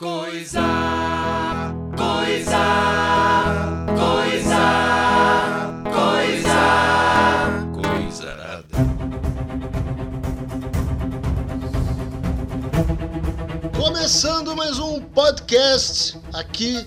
Coisa, 0.00 0.62
coisa, 1.94 2.64
coisa, 3.98 4.64
coisa, 5.92 6.64
coisa. 7.74 8.64
Começando 13.76 14.56
mais 14.56 14.78
um 14.78 15.02
podcast 15.02 16.18
aqui 16.32 16.82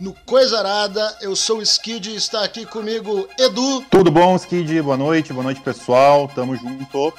no 0.00 0.12
Coisa 0.26 0.58
Arada. 0.58 1.16
Eu 1.20 1.36
sou 1.36 1.58
o 1.58 1.62
Skid 1.62 2.10
e 2.10 2.16
está 2.16 2.42
aqui 2.42 2.66
comigo 2.66 3.28
Edu. 3.38 3.82
Tudo 3.88 4.10
bom, 4.10 4.34
Skid? 4.34 4.82
Boa 4.82 4.96
noite, 4.96 5.32
boa 5.32 5.44
noite 5.44 5.60
pessoal, 5.60 6.26
tamo 6.34 6.56
junto. 6.56 7.14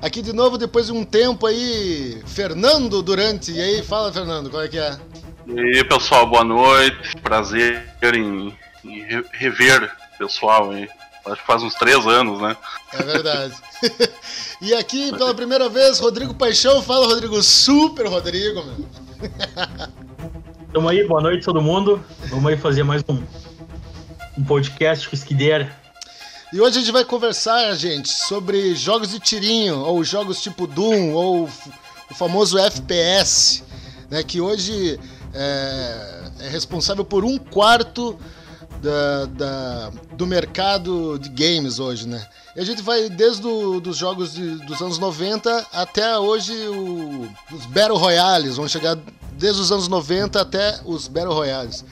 Aqui 0.00 0.22
de 0.22 0.32
novo 0.32 0.56
depois 0.58 0.86
de 0.86 0.92
um 0.92 1.04
tempo 1.04 1.46
aí, 1.46 2.22
Fernando 2.26 3.02
Durante. 3.02 3.52
E 3.52 3.60
aí, 3.60 3.82
fala 3.82 4.12
Fernando, 4.12 4.50
qual 4.50 4.62
é 4.62 4.68
que 4.68 4.78
é? 4.78 4.98
E 5.46 5.58
aí, 5.58 5.84
pessoal, 5.84 6.26
boa 6.26 6.44
noite. 6.44 7.16
Prazer 7.22 7.84
em, 8.14 8.56
em 8.84 9.02
re- 9.02 9.24
rever 9.32 9.90
o 10.14 10.18
pessoal 10.18 10.70
aí. 10.70 10.88
Acho 11.26 11.40
que 11.42 11.46
faz 11.46 11.62
uns 11.62 11.74
três 11.74 12.06
anos, 12.06 12.40
né? 12.40 12.56
É 12.94 13.02
verdade. 13.02 13.54
e 14.62 14.74
aqui 14.74 15.10
pela 15.16 15.34
primeira 15.34 15.68
vez, 15.68 15.98
Rodrigo 15.98 16.34
Paixão. 16.34 16.82
Fala, 16.82 17.06
Rodrigo. 17.06 17.42
Super 17.42 18.06
Rodrigo, 18.06 18.64
meu. 18.64 18.86
Tamo 20.72 20.88
aí, 20.88 21.06
boa 21.06 21.20
noite 21.20 21.44
todo 21.44 21.60
mundo. 21.60 22.02
Vamos 22.30 22.46
aí 22.50 22.56
fazer 22.56 22.82
mais 22.82 23.02
um, 23.08 23.22
um 24.38 24.44
podcast 24.44 25.08
com 25.08 25.14
o 25.14 25.18
Skider. 25.18 25.70
E 26.52 26.60
hoje 26.60 26.78
a 26.78 26.80
gente 26.80 26.92
vai 26.92 27.04
conversar, 27.04 27.74
gente, 27.74 28.08
sobre 28.08 28.74
jogos 28.74 29.10
de 29.10 29.18
tirinho, 29.20 29.80
ou 29.80 30.02
jogos 30.02 30.40
tipo 30.40 30.66
Doom, 30.66 31.12
ou 31.12 31.44
o 32.10 32.14
famoso 32.14 32.58
FPS, 32.58 33.62
né, 34.10 34.22
que 34.22 34.40
hoje 34.40 34.98
é, 35.34 36.22
é 36.40 36.48
responsável 36.48 37.04
por 37.04 37.22
um 37.24 37.36
quarto 37.36 38.18
da, 38.80 39.26
da- 39.26 39.92
do 40.14 40.26
mercado 40.26 41.18
de 41.18 41.28
games 41.28 41.78
hoje, 41.78 42.08
né? 42.08 42.26
E 42.56 42.60
a 42.60 42.64
gente 42.64 42.80
vai 42.80 43.10
desde 43.10 43.42
dos 43.42 43.96
jogos 43.96 44.32
de- 44.32 44.56
dos 44.64 44.80
anos 44.80 44.98
90 44.98 45.66
até 45.72 46.16
hoje 46.18 46.52
o, 46.68 47.28
os 47.52 47.66
Battle 47.66 47.98
Royales, 47.98 48.56
vão 48.56 48.66
chegar 48.68 48.96
desde 49.32 49.60
os 49.60 49.70
anos 49.70 49.86
90 49.88 50.40
até 50.40 50.80
os 50.84 51.08
Battle 51.08 51.34
Royales. 51.34 51.84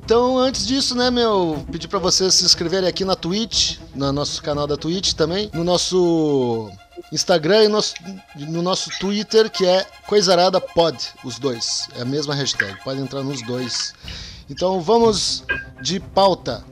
Então, 0.00 0.36
antes 0.36 0.66
disso, 0.66 0.94
né, 0.94 1.10
meu, 1.10 1.64
pedir 1.72 1.88
pra 1.88 1.98
vocês 1.98 2.34
se 2.34 2.44
inscreverem 2.44 2.86
aqui 2.86 3.02
na 3.02 3.16
Twitch, 3.16 3.78
no 3.94 4.12
nosso 4.12 4.42
canal 4.42 4.66
da 4.66 4.76
Twitch 4.76 5.14
também, 5.14 5.50
no 5.54 5.64
nosso 5.64 6.70
Instagram 7.10 7.64
e 7.64 7.68
nosso- 7.68 7.94
no 8.36 8.60
nosso 8.60 8.90
Twitter, 9.00 9.50
que 9.50 9.64
é 9.64 9.86
Coisarada 10.06 10.60
Pod, 10.60 10.98
os 11.24 11.38
dois. 11.38 11.88
É 11.96 12.02
a 12.02 12.04
mesma 12.04 12.34
hashtag, 12.34 12.76
pode 12.84 13.00
entrar 13.00 13.22
nos 13.22 13.40
dois. 13.46 13.94
Então, 14.50 14.82
vamos 14.82 15.44
de 15.80 15.98
pauta. 15.98 16.62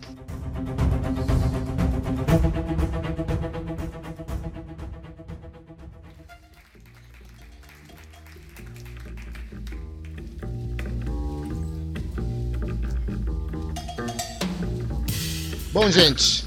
Bom, 15.85 15.91
gente, 15.91 16.47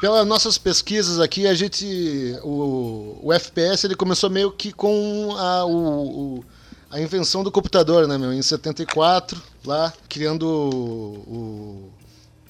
pelas 0.00 0.26
nossas 0.26 0.58
pesquisas 0.58 1.20
aqui, 1.20 1.46
a 1.46 1.54
gente. 1.54 2.36
O, 2.42 3.20
o 3.22 3.32
FPS 3.32 3.86
ele 3.86 3.94
começou 3.94 4.28
meio 4.28 4.50
que 4.50 4.72
com 4.72 5.32
a, 5.38 5.64
o, 5.64 6.38
o- 6.38 6.44
a 6.90 7.00
invenção 7.00 7.44
do 7.44 7.52
computador, 7.52 8.08
né, 8.08 8.18
meu? 8.18 8.32
Em 8.32 8.42
74, 8.42 9.40
lá, 9.64 9.92
criando 10.08 10.42
o, 10.42 11.14
o, 11.32 11.92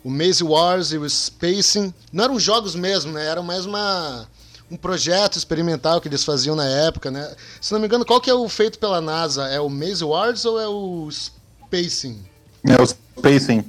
o 0.05 0.11
Maze 0.11 0.43
Wars 0.43 0.93
e 0.93 0.97
o 0.97 1.07
Spacing. 1.07 1.93
Não 2.11 2.25
eram 2.25 2.41
jogos 2.41 2.75
mesmo, 2.75 3.13
né? 3.13 3.27
Era 3.27 3.43
mais 3.43 3.67
uma, 3.67 4.27
um 4.71 4.79
projeto 4.79 5.37
experimental 5.37 6.01
que 6.01 6.09
eles 6.09 6.25
faziam 6.25 6.57
na 6.57 6.65
época, 6.67 7.11
né? 7.11 7.37
Se 7.61 7.71
não 7.71 7.79
me 7.79 7.85
engano, 7.87 8.07
qual 8.07 8.19
que 8.19 8.31
é 8.31 8.35
o 8.35 8.49
feito 8.49 8.79
pela 8.79 9.03
NASA? 9.03 9.47
É 9.49 9.61
o 9.61 9.69
Maze 9.69 10.03
Wars 10.03 10.43
ou 10.47 10.59
é 10.59 10.67
o 10.67 11.07
Spacing? 11.11 12.19
É 12.67 12.81
o 12.81 12.87
Spacing. 12.87 13.63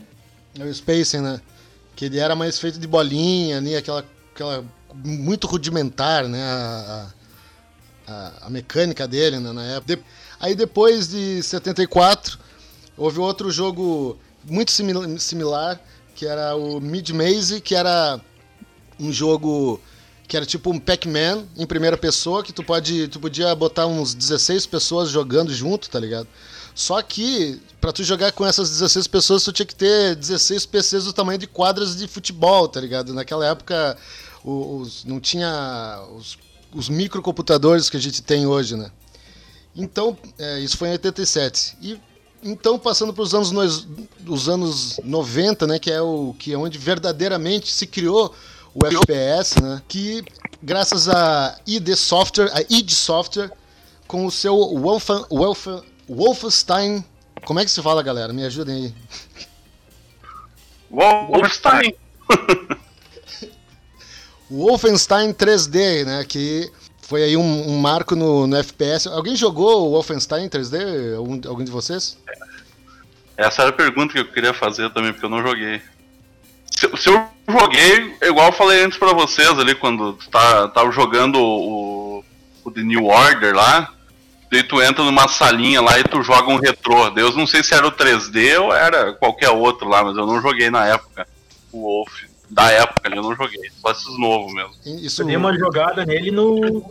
É 0.57 0.63
o 0.63 0.73
Spacing, 0.73 1.19
né? 1.19 1.41
Que 1.95 2.05
ele 2.05 2.19
era 2.19 2.35
mais 2.35 2.59
feito 2.59 2.79
de 2.79 2.87
bolinha, 2.87 3.61
né? 3.61 3.77
aquela, 3.77 4.05
aquela 4.33 4.65
muito 4.93 5.47
rudimentar, 5.47 6.27
né? 6.27 6.41
A, 6.43 7.07
a, 8.07 8.31
a 8.47 8.49
mecânica 8.49 9.07
dele 9.07 9.39
né? 9.39 9.51
na 9.51 9.63
época. 9.63 9.95
De- 9.95 10.03
aí 10.39 10.55
depois 10.55 11.07
de 11.07 11.41
74, 11.41 12.37
houve 12.97 13.19
outro 13.19 13.49
jogo 13.51 14.17
muito 14.43 14.71
simil- 14.71 15.17
similar, 15.19 15.79
que 16.15 16.25
era 16.25 16.55
o 16.55 16.79
Mid 16.79 17.09
Maze, 17.11 17.61
que 17.61 17.75
era 17.75 18.19
um 18.99 19.11
jogo 19.11 19.79
que 20.27 20.37
era 20.37 20.45
tipo 20.45 20.71
um 20.71 20.79
Pac-Man 20.79 21.45
em 21.57 21.65
primeira 21.65 21.97
pessoa, 21.97 22.43
que 22.43 22.53
tu 22.53 22.63
pode, 22.63 23.07
tu 23.07 23.19
podia 23.19 23.53
botar 23.53 23.85
uns 23.87 24.13
16 24.13 24.65
pessoas 24.65 25.09
jogando 25.09 25.53
junto, 25.53 25.89
tá 25.89 25.99
ligado? 25.99 26.27
Só 26.75 27.01
que 27.01 27.61
pra 27.79 27.91
tu 27.91 28.03
jogar 28.03 28.31
com 28.31 28.45
essas 28.45 28.69
16 28.69 29.07
pessoas, 29.07 29.43
tu 29.43 29.51
tinha 29.51 29.65
que 29.65 29.75
ter 29.75 30.15
16 30.15 30.65
PCs 30.65 31.05
do 31.05 31.13
tamanho 31.13 31.37
de 31.37 31.47
quadras 31.47 31.95
de 31.95 32.07
futebol, 32.07 32.67
tá 32.67 32.79
ligado? 32.79 33.13
Naquela 33.13 33.45
época 33.45 33.97
os, 34.43 35.05
não 35.05 35.19
tinha 35.19 36.03
os, 36.15 36.37
os 36.73 36.89
microcomputadores 36.89 37.89
que 37.89 37.97
a 37.97 37.99
gente 37.99 38.21
tem 38.21 38.47
hoje, 38.47 38.75
né? 38.75 38.91
Então, 39.75 40.17
é, 40.37 40.59
isso 40.59 40.77
foi 40.77 40.89
em 40.89 40.91
87. 40.91 41.77
E 41.81 41.99
então 42.45 42.77
passando 42.77 43.13
para 43.13 43.23
os 43.23 43.33
anos 43.33 43.87
os 44.27 44.49
anos 44.49 44.99
90, 45.03 45.65
né, 45.65 45.79
que 45.79 45.89
é 45.89 46.01
o 46.01 46.35
que 46.37 46.51
é 46.51 46.57
onde 46.57 46.77
verdadeiramente 46.77 47.71
se 47.71 47.87
criou 47.87 48.35
o 48.73 48.85
FPS, 48.85 49.61
né? 49.61 49.81
Que 49.87 50.23
graças 50.61 51.07
a 51.07 51.57
ID 51.65 51.95
Software, 51.95 52.51
a 52.53 52.61
id 52.69 52.89
Software 52.91 53.51
com 54.07 54.25
o 54.25 54.31
seu 54.31 54.55
Wolfen, 54.55 55.23
Wolfenstein, 56.07 57.03
como 57.45 57.59
é 57.59 57.65
que 57.65 57.71
se 57.71 57.81
fala, 57.81 58.03
galera? 58.03 58.33
Me 58.33 58.45
ajudem 58.45 58.75
aí. 58.75 58.93
Wolfenstein. 60.89 61.95
O 64.49 64.57
Wolfenstein 64.67 65.33
3D, 65.33 66.05
né? 66.05 66.25
Que 66.25 66.71
foi 67.01 67.23
aí 67.23 67.37
um, 67.37 67.69
um 67.69 67.77
marco 67.79 68.15
no, 68.15 68.47
no 68.47 68.55
FPS. 68.57 69.07
Alguém 69.07 69.35
jogou 69.35 69.87
o 69.87 69.91
Wolfenstein 69.91 70.47
3D? 70.47 71.15
Algum, 71.15 71.41
algum 71.47 71.63
de 71.63 71.71
vocês? 71.71 72.17
Essa 73.35 73.63
era 73.63 73.69
a 73.69 73.73
pergunta 73.73 74.13
que 74.13 74.19
eu 74.19 74.31
queria 74.31 74.53
fazer 74.53 74.89
também, 74.91 75.11
porque 75.11 75.25
eu 75.25 75.29
não 75.29 75.41
joguei. 75.41 75.81
Se, 76.69 76.89
se 76.97 77.09
eu 77.09 77.27
joguei, 77.47 78.15
igual 78.21 78.47
eu 78.47 78.53
falei 78.53 78.83
antes 78.83 78.97
pra 78.97 79.13
vocês 79.13 79.57
ali, 79.59 79.73
quando 79.75 80.13
tá, 80.31 80.67
tava 80.69 80.91
jogando 80.91 81.39
o, 81.39 82.23
o 82.63 82.71
The 82.71 82.81
New 82.81 83.05
Order 83.05 83.55
lá, 83.55 83.93
daí 84.53 84.63
tu 84.63 84.81
entra 84.81 85.03
numa 85.03 85.27
salinha 85.27 85.81
lá 85.81 85.99
e 85.99 86.03
tu 86.03 86.21
joga 86.21 86.49
um 86.49 86.57
retrô. 86.57 87.09
Deus 87.09 87.35
não 87.35 87.47
sei 87.47 87.63
se 87.63 87.73
era 87.73 87.87
o 87.87 87.91
3D 87.91 88.61
ou 88.61 88.73
era 88.73 89.13
qualquer 89.13 89.49
outro 89.49 89.89
lá, 89.89 90.03
mas 90.03 90.15
eu 90.15 90.25
não 90.25 90.41
joguei 90.41 90.69
na 90.69 90.85
época. 90.85 91.27
O 91.71 91.81
Wolf, 91.81 92.23
da 92.49 92.69
época 92.71 93.01
ali, 93.07 93.17
eu 93.17 93.23
não 93.23 93.35
joguei. 93.35 93.61
Só 93.81 93.91
esses 93.91 94.19
novos 94.19 94.53
mesmo. 94.53 94.71
Isso 94.85 95.23
Eu 95.23 95.25
dei 95.25 95.35
uma 95.35 95.57
jogada 95.57 96.05
nele 96.05 96.29
no 96.29 96.83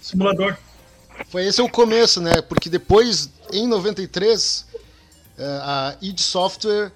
simulador. 0.00 0.56
foi 1.30 1.46
esse 1.46 1.60
é 1.60 1.64
o 1.64 1.68
começo, 1.68 2.20
né? 2.20 2.40
Porque 2.40 2.70
depois, 2.70 3.28
em 3.52 3.66
93, 3.66 4.66
eh, 5.36 5.60
a 5.62 5.96
id 6.00 6.20
Software 6.20 6.92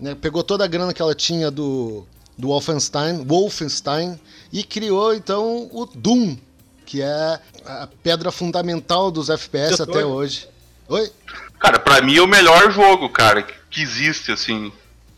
né, 0.00 0.14
pegou 0.14 0.42
toda 0.42 0.64
a 0.64 0.66
grana 0.66 0.94
que 0.94 1.02
ela 1.02 1.14
tinha 1.14 1.50
do, 1.50 2.06
do 2.36 2.48
Wolfenstein, 2.48 3.24
Wolfenstein 3.24 4.18
e 4.50 4.64
criou 4.64 5.14
então 5.14 5.68
o 5.70 5.84
Doom, 5.84 6.36
que 6.86 7.02
é 7.02 7.40
a 7.68 7.88
pedra 8.02 8.32
fundamental 8.32 9.10
dos 9.10 9.28
FPS 9.30 9.76
Doutor. 9.78 9.96
até 9.96 10.04
hoje. 10.06 10.48
Oi? 10.88 11.10
Cara, 11.58 11.78
pra 11.78 12.00
mim 12.00 12.16
é 12.16 12.22
o 12.22 12.26
melhor 12.26 12.70
jogo, 12.70 13.08
cara, 13.10 13.42
que, 13.42 13.82
existe, 13.82 14.32
assim, 14.32 14.72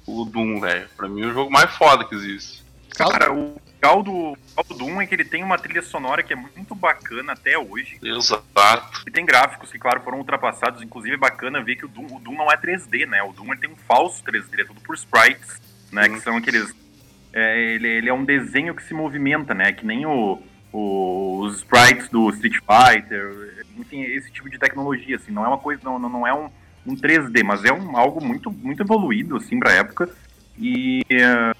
o 0.07 0.25
Doom, 0.25 0.61
velho. 0.61 0.89
Pra 0.97 1.09
mim 1.09 1.23
é 1.23 1.27
o 1.27 1.33
jogo 1.33 1.51
mais 1.51 1.71
foda 1.77 2.05
que 2.05 2.15
existe. 2.15 2.63
Fala- 2.97 3.13
Cara, 3.13 3.33
o 3.33 3.57
legal 3.81 4.03
do, 4.03 4.31
legal 4.31 4.65
do 4.69 4.75
Doom 4.75 5.01
é 5.01 5.07
que 5.07 5.15
ele 5.15 5.25
tem 5.25 5.45
uma 5.45 5.57
trilha 5.59 5.81
sonora 5.83 6.23
que 6.23 6.33
é 6.33 6.37
muito 6.37 6.75
bacana 6.75 7.33
até 7.35 7.57
hoje. 7.57 7.99
Exato. 8.03 8.43
E 9.07 9.11
tem 9.11 9.25
gráficos 9.25 9.71
que, 9.71 9.79
claro, 9.79 10.01
foram 10.03 10.19
ultrapassados. 10.19 10.83
Inclusive, 10.83 11.15
é 11.15 11.19
bacana 11.19 11.63
ver 11.63 11.77
que 11.77 11.85
o 11.85 11.89
Doom, 11.89 12.17
o 12.17 12.21
Doom 12.21 12.35
não 12.37 12.51
é 12.51 12.57
3D, 12.57 13.07
né? 13.07 13.23
O 13.23 13.33
Doom 13.33 13.53
ele 13.53 13.61
tem 13.61 13.71
um 13.71 13.77
falso 13.87 14.23
3D, 14.25 14.53
ele 14.53 14.63
é 14.63 14.67
tudo 14.67 14.81
por 14.81 14.95
sprites, 14.97 15.61
né? 15.93 16.09
Hum. 16.09 16.15
Que 16.15 16.21
são 16.21 16.37
aqueles... 16.37 16.75
é, 17.33 17.75
ele, 17.75 17.89
ele 17.89 18.09
é 18.09 18.13
um 18.13 18.25
desenho 18.25 18.75
que 18.75 18.83
se 18.83 18.93
movimenta, 18.93 19.55
né? 19.55 19.73
Que 19.73 19.87
nem 19.87 20.05
o- 20.05 20.43
os 20.73 21.57
sprites 21.59 22.09
do 22.09 22.29
Street 22.31 22.55
Fighter. 22.57 23.65
Enfim, 23.77 24.03
esse 24.03 24.31
tipo 24.31 24.49
de 24.51 24.59
tecnologia, 24.59 25.17
assim. 25.17 25.33
Não 25.33 25.45
é 25.45 25.49
uma 25.49 25.59
coisa... 25.59 25.81
Não, 25.85 25.99
não, 25.99 26.09
não 26.09 26.27
é 26.27 26.35
um, 26.35 26.49
um 26.87 26.95
3D, 26.95 27.43
mas 27.45 27.65
é 27.65 27.73
um, 27.73 27.97
algo 27.97 28.25
muito, 28.25 28.51
muito 28.51 28.83
evoluído, 28.83 29.37
assim, 29.37 29.59
pra 29.59 29.73
época. 29.73 30.09
E... 30.59 31.03
é, 31.11 31.53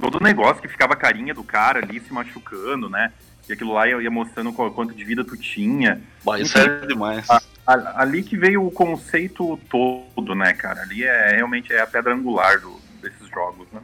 todo 0.00 0.16
o 0.18 0.22
negócio 0.22 0.62
que 0.62 0.68
ficava 0.68 0.94
a 0.94 0.96
carinha 0.96 1.34
do 1.34 1.42
cara 1.44 1.80
ali 1.80 2.00
se 2.00 2.12
machucando, 2.12 2.88
né? 2.88 3.12
E 3.48 3.52
aquilo 3.52 3.72
lá 3.72 3.86
ia, 3.88 4.00
ia 4.00 4.10
mostrando 4.10 4.52
qual- 4.52 4.70
quanto 4.70 4.94
de 4.94 5.04
vida 5.04 5.24
tu 5.24 5.36
tinha. 5.36 6.00
Bah, 6.24 6.38
isso 6.38 6.56
é 6.56 6.86
demais. 6.86 7.28
A 7.28 7.40
a- 7.66 8.02
ali 8.02 8.22
que 8.22 8.36
veio 8.36 8.64
o 8.66 8.70
conceito 8.70 9.58
todo, 9.68 10.34
né, 10.34 10.52
cara? 10.52 10.82
Ali 10.82 11.04
é 11.04 11.34
realmente 11.34 11.72
é 11.72 11.80
a 11.80 11.86
pedra 11.86 12.14
angular 12.14 12.60
do- 12.60 12.80
desses 13.02 13.28
jogos, 13.28 13.66
né? 13.72 13.80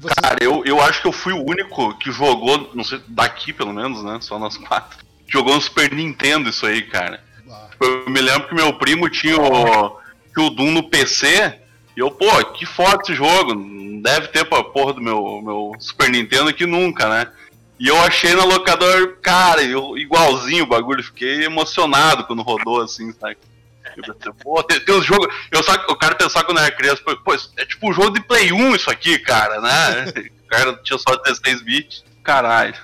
Você, 0.00 0.14
Cara, 0.14 0.38
eu, 0.40 0.64
eu 0.64 0.80
acho 0.80 1.00
que 1.02 1.08
eu 1.08 1.12
fui 1.12 1.32
o 1.32 1.44
único 1.44 1.96
que 1.98 2.10
jogou, 2.12 2.70
não 2.74 2.84
sei, 2.84 3.00
daqui 3.08 3.52
pelo 3.52 3.72
menos, 3.72 4.02
né? 4.02 4.18
Só 4.20 4.38
nós 4.38 4.56
quatro. 4.56 4.98
Jogou 5.26 5.54
no 5.54 5.60
Super 5.60 5.92
Nintendo 5.92 6.48
isso 6.48 6.64
aí, 6.66 6.82
cara. 6.82 7.22
Ah, 7.50 7.68
Eu 7.80 8.08
me 8.08 8.20
lembro 8.20 8.48
que 8.48 8.54
meu 8.54 8.72
primo 8.74 9.08
tinha 9.08 9.36
o, 9.36 9.98
tinha 10.32 10.46
o 10.46 10.50
Doom 10.50 10.70
no 10.70 10.88
PC. 10.88 11.58
E 11.96 12.00
eu, 12.00 12.10
pô, 12.10 12.44
que 12.52 12.64
foda 12.64 13.02
esse 13.02 13.14
jogo. 13.14 13.54
Não 13.54 14.00
deve 14.00 14.28
ter 14.28 14.44
pra 14.44 14.62
porra 14.62 14.92
do 14.94 15.00
meu, 15.00 15.42
meu 15.42 15.72
Super 15.78 16.08
Nintendo 16.10 16.48
aqui 16.48 16.64
nunca, 16.64 17.08
né? 17.08 17.30
E 17.78 17.86
eu 17.88 18.00
achei 18.00 18.34
na 18.34 18.44
locadora, 18.44 19.06
cara, 19.22 19.62
eu, 19.62 19.96
igualzinho 19.98 20.64
o 20.64 20.68
bagulho. 20.68 21.02
Fiquei 21.02 21.44
emocionado 21.44 22.24
quando 22.24 22.42
rodou 22.42 22.80
assim, 22.80 23.12
sabe? 23.12 23.36
Eu 24.06 24.34
Pô, 24.34 24.62
tem, 24.62 24.80
tem 24.80 24.94
uns 24.94 25.04
jogos. 25.04 25.28
Eu 25.50 25.62
só, 25.62 25.72
o 25.88 25.96
cara 25.96 26.14
pensava 26.14 26.44
quando 26.44 26.58
era 26.58 26.70
criança, 26.70 27.02
pô, 27.02 27.34
é 27.56 27.64
tipo 27.64 27.90
um 27.90 27.92
jogo 27.92 28.12
de 28.12 28.20
Play 28.22 28.52
1 28.52 28.76
isso 28.76 28.90
aqui, 28.90 29.18
cara, 29.18 29.60
né? 29.60 30.30
O 30.48 30.50
cara 30.50 30.74
tinha 30.82 30.98
só 30.98 31.14
16 31.14 31.62
bits. 31.62 32.02
Caralho. 32.24 32.74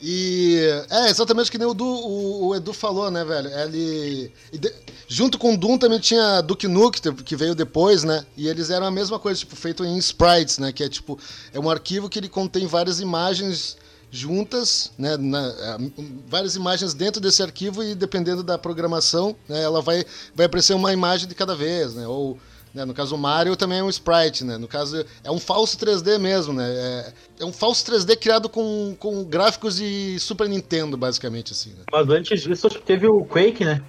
E 0.00 0.58
é 0.90 1.08
exatamente 1.10 1.50
que 1.50 1.58
nem 1.58 1.66
o, 1.66 1.74
Du, 1.74 1.84
o, 1.84 2.46
o 2.48 2.54
Edu 2.54 2.72
falou, 2.72 3.10
né, 3.10 3.24
velho? 3.24 3.48
Ele. 3.48 4.32
de- 4.52 4.72
junto 5.06 5.38
com 5.38 5.52
o 5.52 5.56
Doom 5.56 5.76
também 5.78 5.98
tinha 5.98 6.40
Duke 6.40 6.66
Nukem, 6.66 7.14
que 7.14 7.36
veio 7.36 7.54
depois, 7.54 8.04
né? 8.04 8.24
E 8.36 8.48
eles 8.48 8.70
eram 8.70 8.86
a 8.86 8.90
mesma 8.90 9.18
coisa, 9.18 9.38
tipo, 9.40 9.54
feito 9.54 9.84
em 9.84 9.98
sprites, 9.98 10.58
né? 10.58 10.72
Que 10.72 10.84
é 10.84 10.88
tipo, 10.88 11.18
é 11.52 11.60
um 11.60 11.70
arquivo 11.70 12.08
que 12.08 12.18
ele 12.18 12.28
contém 12.28 12.66
várias 12.66 13.00
imagens 13.00 13.76
juntas, 14.14 14.92
né? 14.98 15.16
na- 15.16 15.78
várias 16.26 16.54
imagens 16.56 16.94
dentro 16.94 17.20
desse 17.20 17.42
arquivo 17.42 17.82
e 17.82 17.94
dependendo 17.94 18.42
da 18.42 18.56
programação, 18.56 19.34
né, 19.48 19.62
ela 19.62 19.80
vai, 19.82 20.04
vai 20.34 20.46
aparecer 20.46 20.74
uma 20.74 20.92
imagem 20.92 21.28
de 21.28 21.34
cada 21.34 21.54
vez, 21.54 21.94
né? 21.94 22.06
Ou 22.06 22.38
né, 22.72 22.84
no 22.84 22.92
caso 22.94 23.14
o 23.14 23.18
Mario 23.18 23.54
também 23.56 23.78
é 23.78 23.82
um 23.84 23.88
sprite, 23.88 24.42
né? 24.44 24.56
No 24.58 24.66
caso 24.66 25.04
é 25.22 25.30
um 25.30 25.38
falso 25.38 25.76
3D 25.78 26.18
mesmo, 26.18 26.52
né? 26.52 26.64
É, 26.68 27.12
é 27.40 27.44
um 27.44 27.52
falso 27.52 27.84
3D 27.86 28.16
criado 28.16 28.48
com, 28.48 28.96
com 28.98 29.22
gráficos 29.24 29.76
de 29.76 30.18
Super 30.18 30.48
Nintendo, 30.48 30.96
basicamente 30.96 31.52
assim. 31.52 31.70
Né? 31.70 31.84
Mas 31.92 32.08
antes 32.08 32.42
disso, 32.42 32.66
acho 32.66 32.78
que 32.78 32.84
teve 32.86 33.06
o 33.06 33.24
Quake, 33.24 33.64
né? 33.64 33.80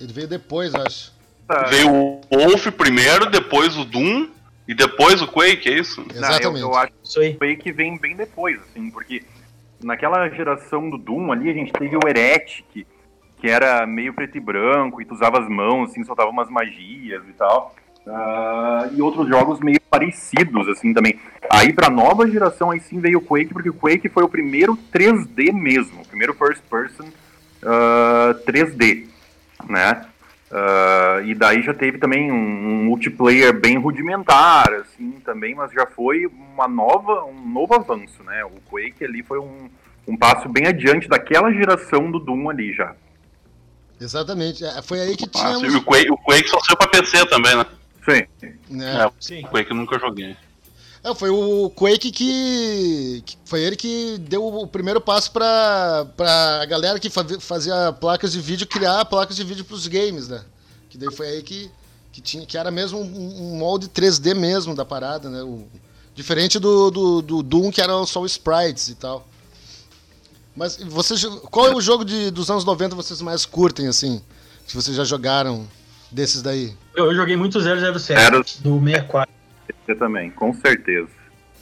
Ele 0.00 0.12
veio 0.12 0.28
depois, 0.28 0.72
acho. 0.74 1.12
Veio 1.68 1.92
o 1.92 2.20
Wolf 2.30 2.68
primeiro, 2.68 3.28
depois 3.28 3.76
o 3.76 3.84
Doom 3.84 4.28
e 4.68 4.74
depois 4.74 5.20
o 5.20 5.26
Quake, 5.26 5.68
é 5.68 5.78
isso? 5.80 6.00
Não, 6.00 6.06
eu- 6.14 6.16
Exatamente. 6.18 6.60
eu 6.62 6.74
acho 6.76 6.92
Isso 7.02 7.18
aí. 7.20 7.36
foi 7.36 7.56
que 7.56 7.72
vem 7.72 7.98
bem 7.98 8.16
depois, 8.16 8.60
assim, 8.70 8.88
porque 8.92 9.24
naquela 9.82 10.28
geração 10.28 10.88
do 10.88 10.98
Doom 10.98 11.32
ali, 11.32 11.50
a 11.50 11.54
gente 11.54 11.72
teve 11.72 11.96
o 11.96 12.08
Heretic, 12.08 12.86
que 13.38 13.48
era 13.48 13.86
meio 13.86 14.12
preto 14.12 14.36
e 14.36 14.40
branco, 14.40 15.00
e 15.00 15.04
tu 15.04 15.14
usava 15.14 15.40
as 15.40 15.48
mãos, 15.48 15.90
assim, 15.90 16.04
soltava 16.04 16.30
umas 16.30 16.50
magias 16.50 17.22
e 17.28 17.32
tal. 17.32 17.74
Ah, 18.06 18.88
e 18.92 19.00
outros 19.00 19.28
jogos 19.28 19.60
meio 19.60 19.80
parecidos, 19.90 20.68
assim, 20.68 20.92
também. 20.92 21.18
Aí 21.50 21.72
pra 21.72 21.90
nova 21.90 22.28
geração, 22.28 22.70
aí 22.70 22.80
sim 22.80 23.00
veio 23.00 23.18
o 23.18 23.22
Quake, 23.22 23.52
porque 23.52 23.70
o 23.70 23.74
Quake 23.74 24.08
foi 24.08 24.22
o 24.22 24.28
primeiro 24.28 24.76
3D 24.92 25.52
mesmo, 25.52 26.02
o 26.02 26.06
primeiro 26.06 26.34
first 26.34 26.62
person 26.68 27.06
ah, 27.62 28.34
3D, 28.46 29.06
né? 29.68 30.06
Ah, 30.52 31.20
e 31.24 31.34
daí 31.34 31.62
já 31.62 31.72
teve 31.72 31.98
também 31.98 32.30
um, 32.32 32.34
um 32.34 32.84
multiplayer 32.84 33.52
bem 33.58 33.78
rudimentar, 33.78 34.72
assim, 34.74 35.12
também, 35.24 35.54
mas 35.54 35.70
já 35.72 35.86
foi 35.86 36.26
uma 36.26 36.66
nova, 36.66 37.24
um 37.24 37.48
novo 37.48 37.74
avanço, 37.74 38.22
né? 38.24 38.44
O 38.44 38.60
Quake 38.68 39.04
ali 39.04 39.22
foi 39.22 39.38
um, 39.38 39.70
um 40.08 40.16
passo 40.16 40.48
bem 40.48 40.66
adiante 40.66 41.08
daquela 41.08 41.52
geração 41.52 42.10
do 42.10 42.18
Doom 42.18 42.50
ali 42.50 42.72
já. 42.74 42.94
Exatamente. 44.00 44.64
É, 44.64 44.82
foi 44.82 45.00
aí 45.00 45.16
que 45.16 45.28
tinha. 45.28 45.46
Ah, 45.48 45.54
sim, 45.56 45.66
uns- 45.66 45.74
o, 45.76 45.82
Quake, 45.82 46.10
o 46.10 46.16
Quake 46.18 46.48
só 46.48 46.58
saiu 46.60 46.76
pra 46.76 46.88
PC 46.88 47.26
também, 47.26 47.54
né? 47.56 47.66
Sim. 48.08 48.48
né? 48.70 49.04
É, 49.04 49.10
Sim. 49.20 49.44
o 49.44 49.48
Quake 49.48 49.70
eu 49.70 49.76
nunca 49.76 49.98
joguei. 49.98 50.34
É, 51.02 51.14
foi 51.14 51.30
o 51.30 51.70
Quake 51.70 52.10
que, 52.12 53.22
que- 53.24 53.36
Foi 53.44 53.62
ele 53.62 53.74
que 53.74 54.18
deu 54.18 54.46
o 54.46 54.66
primeiro 54.66 55.00
passo 55.00 55.30
pra, 55.32 56.06
pra 56.16 56.64
galera 56.66 56.98
que 57.00 57.08
fa- 57.08 57.24
fazia 57.40 57.90
placas 57.92 58.32
de 58.32 58.40
vídeo 58.40 58.66
criar 58.66 59.04
placas 59.06 59.34
de 59.36 59.42
vídeo 59.42 59.64
pros 59.64 59.86
games, 59.86 60.28
né? 60.28 60.42
Que 60.90 60.98
daí 60.98 61.10
foi 61.14 61.26
aí 61.28 61.42
que, 61.42 61.70
que, 62.12 62.20
tinha, 62.20 62.44
que 62.44 62.58
era 62.58 62.70
mesmo 62.70 62.98
um, 63.00 63.52
um 63.54 63.56
molde 63.58 63.88
3D 63.88 64.34
mesmo 64.34 64.74
da 64.74 64.84
parada, 64.84 65.30
né? 65.30 65.42
O- 65.42 65.66
diferente 66.14 66.58
do, 66.58 66.90
do, 66.90 67.22
do 67.22 67.42
Doom, 67.42 67.70
que 67.70 67.80
era 67.80 68.04
só 68.04 68.22
sprites 68.26 68.88
e 68.88 68.94
tal. 68.94 69.26
Mas 70.54 70.76
vocês, 70.76 71.24
qual 71.50 71.68
é 71.68 71.74
o 71.74 71.80
jogo 71.80 72.04
de, 72.04 72.30
dos 72.30 72.50
anos 72.50 72.64
90 72.64 72.90
que 72.90 73.02
vocês 73.02 73.22
mais 73.22 73.46
curtem, 73.46 73.86
assim? 73.88 74.20
Que 74.66 74.74
vocês 74.74 74.94
já 74.96 75.04
jogaram 75.04 75.66
desses 76.10 76.42
daí? 76.42 76.76
Eu, 76.94 77.06
eu 77.06 77.14
joguei 77.14 77.36
muito 77.36 77.58
007 77.58 78.12
Era- 78.12 78.38
do 78.60 78.78
64. 78.78 79.32
Você 79.84 79.94
também, 79.94 80.30
com 80.30 80.52
certeza. 80.52 81.08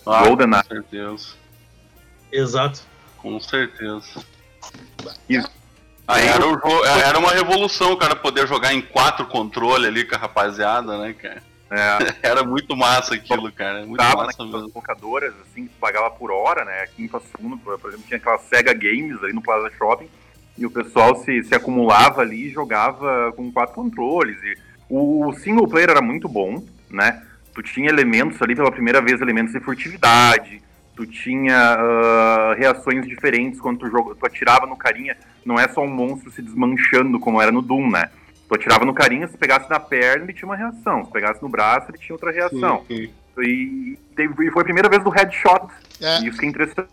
Ah, 0.06 0.24
GoldenEye. 0.24 0.62
Com 0.62 0.68
certeza. 0.68 1.28
Exato. 2.32 2.80
Com 3.18 3.40
certeza. 3.40 4.24
Isso. 5.28 5.50
Aí 6.06 6.26
era, 6.26 6.46
o 6.46 6.84
era 6.86 7.18
uma 7.18 7.32
revolução, 7.32 7.92
o 7.92 7.96
cara 7.96 8.16
poder 8.16 8.46
jogar 8.46 8.72
em 8.72 8.80
quatro 8.80 9.26
controles 9.26 9.88
ali 9.88 10.04
com 10.04 10.14
a 10.14 10.18
rapaziada, 10.18 10.96
né, 10.98 11.12
cara? 11.12 11.42
É, 11.70 12.14
Era 12.26 12.42
muito 12.42 12.74
massa 12.74 13.14
aquilo, 13.14 13.52
cara. 13.52 13.84
Muito 13.84 13.98
tava 13.98 14.24
massa 14.24 14.42
mesmo. 14.42 14.72
locadoras, 14.74 15.34
assim, 15.42 15.66
que 15.66 15.74
pagava 15.74 16.10
por 16.10 16.30
hora, 16.30 16.64
né? 16.64 16.80
Aqui 16.80 17.02
em 17.02 17.08
Passo 17.08 17.26
Fundo, 17.38 17.58
por 17.58 17.90
exemplo, 17.90 18.06
tinha 18.06 18.16
aquela 18.16 18.38
Sega 18.38 18.72
Games 18.72 19.22
ali 19.22 19.34
no 19.34 19.42
Plaza 19.42 19.70
Shopping, 19.76 20.08
e 20.56 20.64
o 20.64 20.70
pessoal 20.70 21.14
se, 21.16 21.44
se 21.44 21.54
acumulava 21.54 22.22
ali 22.22 22.46
e 22.46 22.50
jogava 22.50 23.32
com 23.36 23.52
quatro 23.52 23.74
controles. 23.74 24.38
E 24.42 24.56
o 24.88 25.32
single 25.34 25.68
player 25.68 25.90
era 25.90 26.00
muito 26.00 26.26
bom, 26.26 26.64
né? 26.90 27.22
Tu 27.58 27.62
tinha 27.64 27.88
elementos 27.90 28.40
ali, 28.40 28.54
pela 28.54 28.70
primeira 28.70 29.00
vez, 29.02 29.20
elementos 29.20 29.52
de 29.52 29.58
furtividade, 29.58 30.62
tu 30.94 31.04
tinha 31.04 31.56
ah, 31.56 32.54
reações 32.56 33.04
diferentes 33.04 33.60
quando 33.60 33.80
tu, 33.80 33.90
joga, 33.90 34.14
tu 34.14 34.24
atirava 34.24 34.64
no 34.64 34.76
carinha, 34.76 35.16
não 35.44 35.58
é 35.58 35.66
só 35.66 35.80
um 35.82 35.88
monstro 35.92 36.30
se 36.30 36.40
desmanchando 36.40 37.18
como 37.18 37.42
era 37.42 37.50
no 37.50 37.60
Doom, 37.60 37.90
né? 37.90 38.10
Tu 38.48 38.54
atirava 38.54 38.84
no 38.84 38.94
carinha, 38.94 39.26
se 39.26 39.36
pegasse 39.36 39.68
na 39.68 39.80
perna, 39.80 40.22
ele 40.22 40.32
tinha 40.34 40.48
uma 40.48 40.54
reação. 40.54 41.04
Se 41.04 41.10
pegasse 41.10 41.42
no 41.42 41.48
braço, 41.48 41.90
ele 41.90 41.98
tinha 41.98 42.14
outra 42.14 42.30
reação. 42.30 42.84
Sim, 42.86 43.10
E, 43.40 43.98
teve- 44.14 44.46
e 44.46 44.50
foi 44.52 44.62
a 44.62 44.64
primeira 44.64 44.88
vez 44.88 45.02
do 45.02 45.10
headshot. 45.10 45.66
É, 46.00 46.20
Isso 46.24 46.38
que 46.38 46.46
é 46.46 46.48
interessante. 46.48 46.88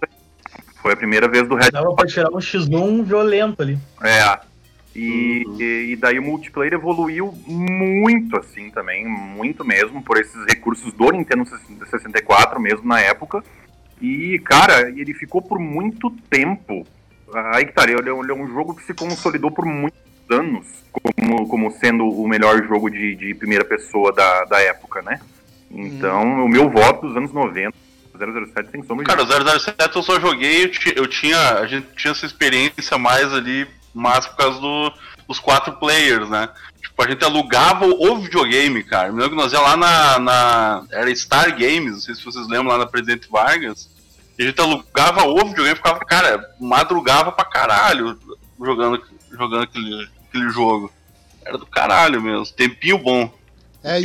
Foi 0.81 0.93
a 0.93 0.97
primeira 0.97 1.27
vez 1.27 1.47
do 1.47 1.53
headshot. 1.53 1.73
Dava 1.73 1.93
pra 1.95 2.07
tirar 2.07 2.31
um 2.31 2.37
X1 2.39 3.03
violento 3.03 3.61
ali. 3.61 3.77
É. 4.03 4.39
E, 4.95 5.43
Uhum. 5.45 5.57
e, 5.59 5.91
e 5.91 5.95
daí 5.97 6.17
o 6.17 6.23
multiplayer 6.23 6.73
evoluiu 6.73 7.33
muito, 7.45 8.37
assim, 8.37 8.69
também, 8.71 9.05
muito 9.05 9.65
mesmo, 9.65 10.01
por 10.01 10.17
esses 10.17 10.45
recursos 10.45 10.93
do 10.93 11.11
Nintendo 11.11 11.43
64 11.45 12.59
mesmo 12.61 12.87
na 12.87 13.01
época. 13.01 13.43
E, 14.01 14.39
cara, 14.39 14.89
ele 14.89 15.13
ficou 15.13 15.41
por 15.41 15.59
muito 15.59 16.09
tempo. 16.29 16.87
Aí 17.53 17.65
que 17.65 17.73
tá, 17.73 17.83
ele 17.83 17.93
é 17.93 17.97
ele 17.97 18.31
é 18.31 18.33
um 18.33 18.47
jogo 18.47 18.73
que 18.75 18.83
se 18.83 18.93
consolidou 18.93 19.51
por 19.51 19.65
muitos 19.65 19.99
anos 20.29 20.65
como, 20.91 21.47
como 21.47 21.71
sendo 21.71 22.07
o 22.07 22.27
melhor 22.27 22.65
jogo 22.65 22.89
de, 22.89 23.15
de 23.15 23.33
primeira 23.33 23.65
pessoa 23.65 24.13
da, 24.13 24.45
da 24.45 24.59
época, 24.61 25.01
né? 25.01 25.19
Então, 25.69 26.45
o 26.45 26.47
meu 26.47 26.69
voto 26.69 27.07
dos 27.07 27.17
anos 27.17 27.33
90, 27.33 27.75
007 28.17 28.71
sem 28.71 28.83
sombra 28.83 29.03
de 29.03 29.09
Cara, 29.09 29.23
o 29.23 29.59
007 29.59 29.95
eu 29.95 30.03
só 30.03 30.19
joguei, 30.19 30.65
eu, 30.65 30.71
eu 30.95 31.07
tinha. 31.07 31.37
A 31.59 31.67
gente 31.67 31.87
tinha 31.97 32.11
essa 32.11 32.25
experiência 32.25 32.97
mais 32.97 33.33
ali, 33.33 33.67
mais 33.95 34.27
por 34.27 34.35
causa 34.35 34.59
do- 34.59 34.91
dos 35.27 35.39
quatro 35.39 35.73
players, 35.77 36.29
né? 36.29 36.49
Tipo, 36.81 37.01
a 37.03 37.07
gente 37.09 37.23
alugava 37.25 37.85
o 37.87 38.17
videogame, 38.19 38.83
cara. 38.83 39.11
Me 39.11 39.19
lembro 39.19 39.31
que 39.35 39.41
nós 39.41 39.51
ia 39.53 39.59
lá 39.59 39.75
na, 39.75 40.19
na. 40.19 40.83
Era 40.91 41.13
Star 41.15 41.51
Games, 41.57 41.93
não 41.93 41.99
sei 41.99 42.13
se 42.13 42.23
vocês 42.23 42.47
lembram, 42.47 42.73
lá 42.73 42.77
na 42.77 42.85
Presidente 42.85 43.27
Vargas. 43.31 43.89
E 44.37 44.43
a 44.43 44.47
gente 44.47 44.59
alugava 44.61 45.23
o 45.23 45.35
videogame 45.37 45.71
e 45.73 45.75
ficava, 45.77 45.99
cara, 45.99 46.45
madrugava 46.59 47.31
pra 47.31 47.45
caralho 47.45 48.19
jogando, 48.59 49.01
jogando 49.31 49.63
aquele, 49.63 50.09
aquele 50.27 50.49
jogo. 50.49 50.91
Era 51.45 51.57
do 51.57 51.65
caralho 51.65 52.21
mesmo. 52.21 52.45
Tempinho 52.53 52.97
bom. 52.97 53.31
é, 53.83 53.99
e. 54.01 54.03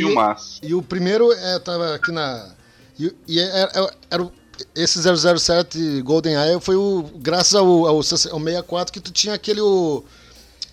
E 0.63 0.73
o 0.73 0.81
primeiro 0.81 1.31
é, 1.33 1.59
tava 1.59 1.93
aqui 1.95 2.11
na. 2.11 2.49
E, 2.99 3.13
e 3.27 3.39
era, 3.39 3.71
era- 3.73 3.93
era 4.11 4.23
o- 4.23 4.31
esse 4.75 4.99
007 5.01 6.01
GoldenEye 6.01 6.59
foi 6.59 6.75
o. 6.75 7.09
Graças 7.17 7.55
ao, 7.55 7.65
ao, 7.87 7.95
ao 7.97 8.03
64 8.03 8.91
que 8.91 8.99
tu 8.99 9.11
tinha 9.11 9.33
aquele. 9.33 9.61
O, 9.61 10.03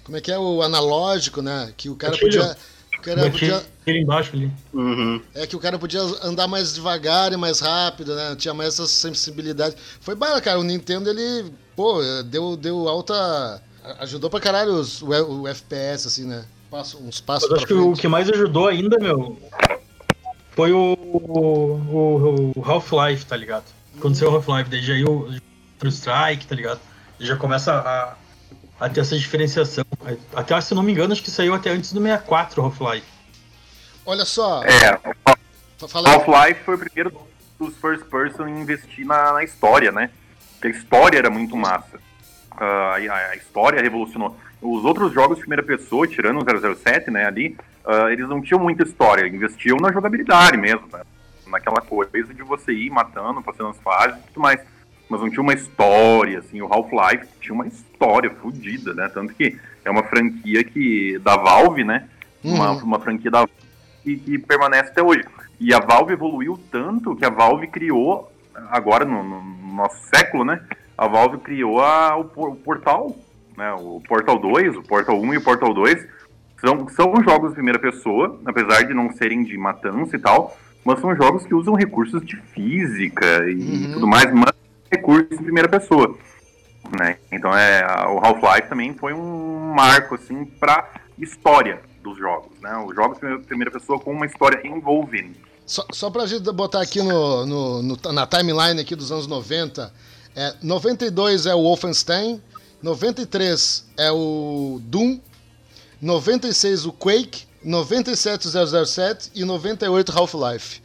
como 0.04 0.16
é 0.16 0.20
que 0.20 0.30
é? 0.32 0.38
O 0.38 0.62
analógico, 0.62 1.42
né? 1.42 1.72
Que 1.76 1.88
o 1.88 1.94
cara 1.96 2.16
podia. 2.16 2.56
O 2.98 3.02
cara 3.02 3.30
podia 3.30 3.62
ele 3.86 4.00
embaixo 4.00 4.34
ali. 4.34 4.50
Uhum. 4.74 5.20
é 5.34 5.46
que 5.46 5.54
o 5.56 5.60
cara 5.60 5.78
podia 5.78 6.00
andar 6.22 6.46
mais 6.48 6.74
devagar 6.74 7.32
e 7.32 7.36
mais 7.36 7.60
rápido, 7.60 8.14
né? 8.14 8.34
Tinha 8.36 8.52
mais 8.52 8.74
essa 8.74 8.86
sensibilidade. 8.86 9.76
Foi 10.00 10.14
bala, 10.14 10.40
cara. 10.40 10.58
O 10.58 10.64
Nintendo, 10.64 11.08
ele, 11.08 11.52
pô, 11.76 12.00
deu, 12.24 12.56
deu 12.56 12.88
alta. 12.88 13.62
Ajudou 14.00 14.28
pra 14.28 14.40
caralho 14.40 14.72
os- 14.74 15.00
o, 15.00 15.08
o 15.42 15.48
FPS, 15.48 16.06
assim, 16.08 16.24
né? 16.24 16.44
Passo, 16.70 16.98
uns 16.98 17.20
passos 17.20 17.48
Mas 17.48 17.58
acho 17.58 17.66
que 17.66 17.72
o 17.72 17.92
que 17.94 18.08
mais 18.08 18.28
ajudou 18.28 18.66
ainda, 18.68 18.98
meu, 18.98 19.38
foi 20.50 20.72
o, 20.72 20.92
o, 20.92 22.52
o 22.56 22.62
Half-Life, 22.62 23.24
tá 23.24 23.36
ligado? 23.36 23.64
Quando 24.00 24.16
saiu 24.16 24.30
o 24.30 24.36
Half-Life, 24.36 24.70
daí 24.70 24.82
já 24.82 24.94
ia 24.94 25.08
o 25.08 25.28
Strike, 25.86 26.46
tá 26.46 26.54
ligado? 26.54 26.80
E 27.18 27.26
já 27.26 27.36
começa 27.36 27.72
a, 27.72 28.14
a 28.84 28.88
ter 28.88 29.00
essa 29.00 29.16
diferenciação. 29.16 29.84
Até, 30.34 30.60
se 30.60 30.72
eu 30.72 30.76
não 30.76 30.82
me 30.82 30.92
engano, 30.92 31.12
acho 31.12 31.22
que 31.22 31.30
saiu 31.30 31.54
até 31.54 31.70
antes 31.70 31.92
do 31.92 32.00
64 32.00 32.62
Half-Life. 32.62 33.06
Olha 34.06 34.24
só. 34.24 34.62
É. 34.64 34.98
Half-Life 35.80 36.64
foi 36.64 36.74
o 36.74 36.78
primeiro 36.78 37.28
dos 37.58 37.76
first 37.76 38.04
person 38.04 38.44
a 38.44 38.50
investir 38.50 39.04
na, 39.04 39.32
na 39.32 39.44
história, 39.44 39.90
né? 39.92 40.10
Porque 40.52 40.68
a 40.68 40.70
história 40.70 41.18
era 41.18 41.30
muito 41.30 41.56
massa. 41.56 42.00
Ah, 42.52 42.96
a, 42.96 43.30
a 43.30 43.36
história 43.36 43.80
revolucionou. 43.80 44.36
Os 44.60 44.84
outros 44.84 45.12
jogos 45.12 45.36
de 45.36 45.42
primeira 45.42 45.62
pessoa, 45.62 46.06
tirando 46.06 46.40
o 46.40 46.74
007, 46.76 47.10
né, 47.10 47.26
ali, 47.26 47.56
ah, 47.84 48.10
eles 48.10 48.28
não 48.28 48.40
tinham 48.40 48.60
muita 48.60 48.82
história, 48.82 49.26
investiam 49.28 49.76
na 49.76 49.92
jogabilidade 49.92 50.56
mesmo, 50.56 50.88
né? 50.92 51.02
Naquela 51.50 51.80
coisa 51.80 52.32
de 52.34 52.42
você 52.42 52.72
ir 52.72 52.90
matando, 52.90 53.42
passando 53.42 53.70
as 53.70 53.78
fases 53.78 54.18
e 54.18 54.26
tudo 54.28 54.40
mais. 54.40 54.60
Mas 55.08 55.20
não 55.20 55.30
tinha 55.30 55.40
uma 55.42 55.54
história, 55.54 56.38
assim, 56.38 56.60
o 56.60 56.70
Half-Life 56.72 57.26
tinha 57.40 57.54
uma 57.54 57.66
história 57.66 58.30
fodida, 58.30 58.92
né? 58.92 59.08
Tanto 59.08 59.32
que 59.34 59.58
é 59.84 59.90
uma 59.90 60.02
franquia 60.04 60.62
que 60.62 61.18
da 61.20 61.36
Valve, 61.36 61.82
né? 61.82 62.08
Uma, 62.44 62.72
Uhum. 62.72 62.84
uma 62.84 63.00
franquia 63.00 63.30
da 63.30 63.38
Valve 63.38 63.52
que, 64.04 64.16
que 64.16 64.38
permanece 64.38 64.90
até 64.90 65.02
hoje. 65.02 65.24
E 65.58 65.72
a 65.72 65.80
Valve 65.80 66.12
evoluiu 66.12 66.58
tanto 66.70 67.16
que 67.16 67.24
a 67.24 67.30
Valve 67.30 67.66
criou, 67.68 68.30
agora 68.70 69.04
no, 69.04 69.22
no 69.22 69.74
nosso 69.74 69.98
século, 70.14 70.44
né? 70.44 70.60
A 70.96 71.06
Valve 71.08 71.38
criou 71.38 71.80
a, 71.80 72.16
o, 72.16 72.20
o 72.36 72.56
Portal, 72.56 73.16
né? 73.56 73.72
O 73.72 74.02
Portal 74.06 74.38
2, 74.38 74.76
o 74.76 74.82
Portal 74.82 75.18
1 75.18 75.34
e 75.34 75.36
o 75.38 75.42
Portal 75.42 75.72
2. 75.72 76.06
São, 76.60 76.88
são 76.88 77.22
jogos 77.22 77.50
de 77.50 77.54
primeira 77.54 77.78
pessoa, 77.78 78.38
apesar 78.44 78.82
de 78.82 78.92
não 78.92 79.10
serem 79.12 79.42
de 79.44 79.56
matança 79.56 80.16
e 80.16 80.18
tal, 80.18 80.56
mas 80.88 81.00
são 81.00 81.14
jogos 81.14 81.44
que 81.46 81.54
usam 81.54 81.74
recursos 81.74 82.24
de 82.24 82.36
física 82.54 83.48
e 83.48 83.54
Uhum. 83.86 83.92
tudo 83.94 84.06
mais, 84.06 84.32
mas 84.32 84.52
recursos 84.90 85.32
em 85.32 85.42
primeira 85.42 85.68
pessoa. 85.68 86.16
Né? 86.98 87.18
Então 87.30 87.54
é, 87.54 87.82
a- 87.84 88.10
o 88.10 88.18
Half-Life 88.18 88.68
também 88.68 88.94
foi 88.94 89.12
um 89.12 89.72
marco 89.74 90.14
assim 90.14 90.44
para 90.44 90.88
história 91.18 91.80
dos 92.02 92.16
jogos, 92.16 92.58
né? 92.62 92.74
Os 92.78 92.94
jogos 92.94 93.14
de 93.14 93.20
primeira- 93.20 93.42
primeira 93.44 93.70
pessoa 93.70 93.98
com 94.00 94.10
uma 94.12 94.24
história 94.24 94.66
envolvente. 94.66 95.38
Só, 95.66 95.84
só 95.92 96.10
pra 96.10 96.24
gente 96.26 96.50
botar 96.52 96.80
aqui 96.80 97.02
no, 97.02 97.44
no- 97.44 97.82
no- 97.82 98.12
na 98.12 98.26
timeline 98.26 98.80
aqui 98.80 98.96
dos 98.96 99.12
anos 99.12 99.26
90, 99.26 99.92
é, 100.34 100.54
92 100.62 101.44
é 101.44 101.54
o 101.54 101.60
Wolfenstein, 101.62 102.40
93 102.82 103.86
é 103.98 104.10
o 104.10 104.80
Doom, 104.84 105.20
96 106.00 106.86
o 106.86 106.92
Quake, 106.92 107.46
97 107.68 108.48
o 108.48 108.86
007 108.86 109.30
e 109.34 109.44
98 109.44 110.10
Half-Life. 110.18 110.80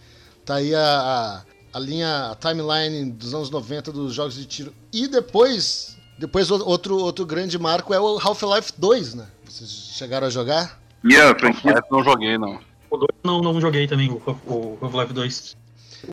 Tá 0.45 0.55
aí 0.55 0.75
a, 0.75 0.81
a, 0.81 1.41
a 1.73 1.79
linha, 1.79 2.31
a 2.31 2.35
timeline 2.35 3.09
dos 3.11 3.33
anos 3.33 3.49
90 3.49 3.91
dos 3.91 4.13
jogos 4.13 4.35
de 4.35 4.45
tiro. 4.45 4.73
E 4.91 5.07
depois, 5.07 5.97
depois 6.19 6.51
o- 6.51 6.67
outro, 6.67 6.97
outro 6.97 7.25
grande 7.25 7.57
marco 7.57 7.93
é 7.93 7.99
o 7.99 8.19
Half-Life 8.19 8.73
2, 8.77 9.15
né? 9.15 9.25
Vocês 9.45 9.69
chegaram 9.97 10.27
a 10.27 10.29
jogar? 10.29 10.79
E 11.03 11.15
a 11.15 11.33
franquia 11.39 11.71
Half-Life 11.71 11.87
não 11.91 12.03
joguei, 12.03 12.37
não. 12.37 12.59
O 12.89 12.97
2 12.97 13.07
não, 13.23 13.39
não 13.41 13.61
joguei 13.61 13.87
também, 13.87 14.09
o, 14.11 14.15
o 14.45 14.77
Half-Life 14.81 15.13
2. 15.13 15.55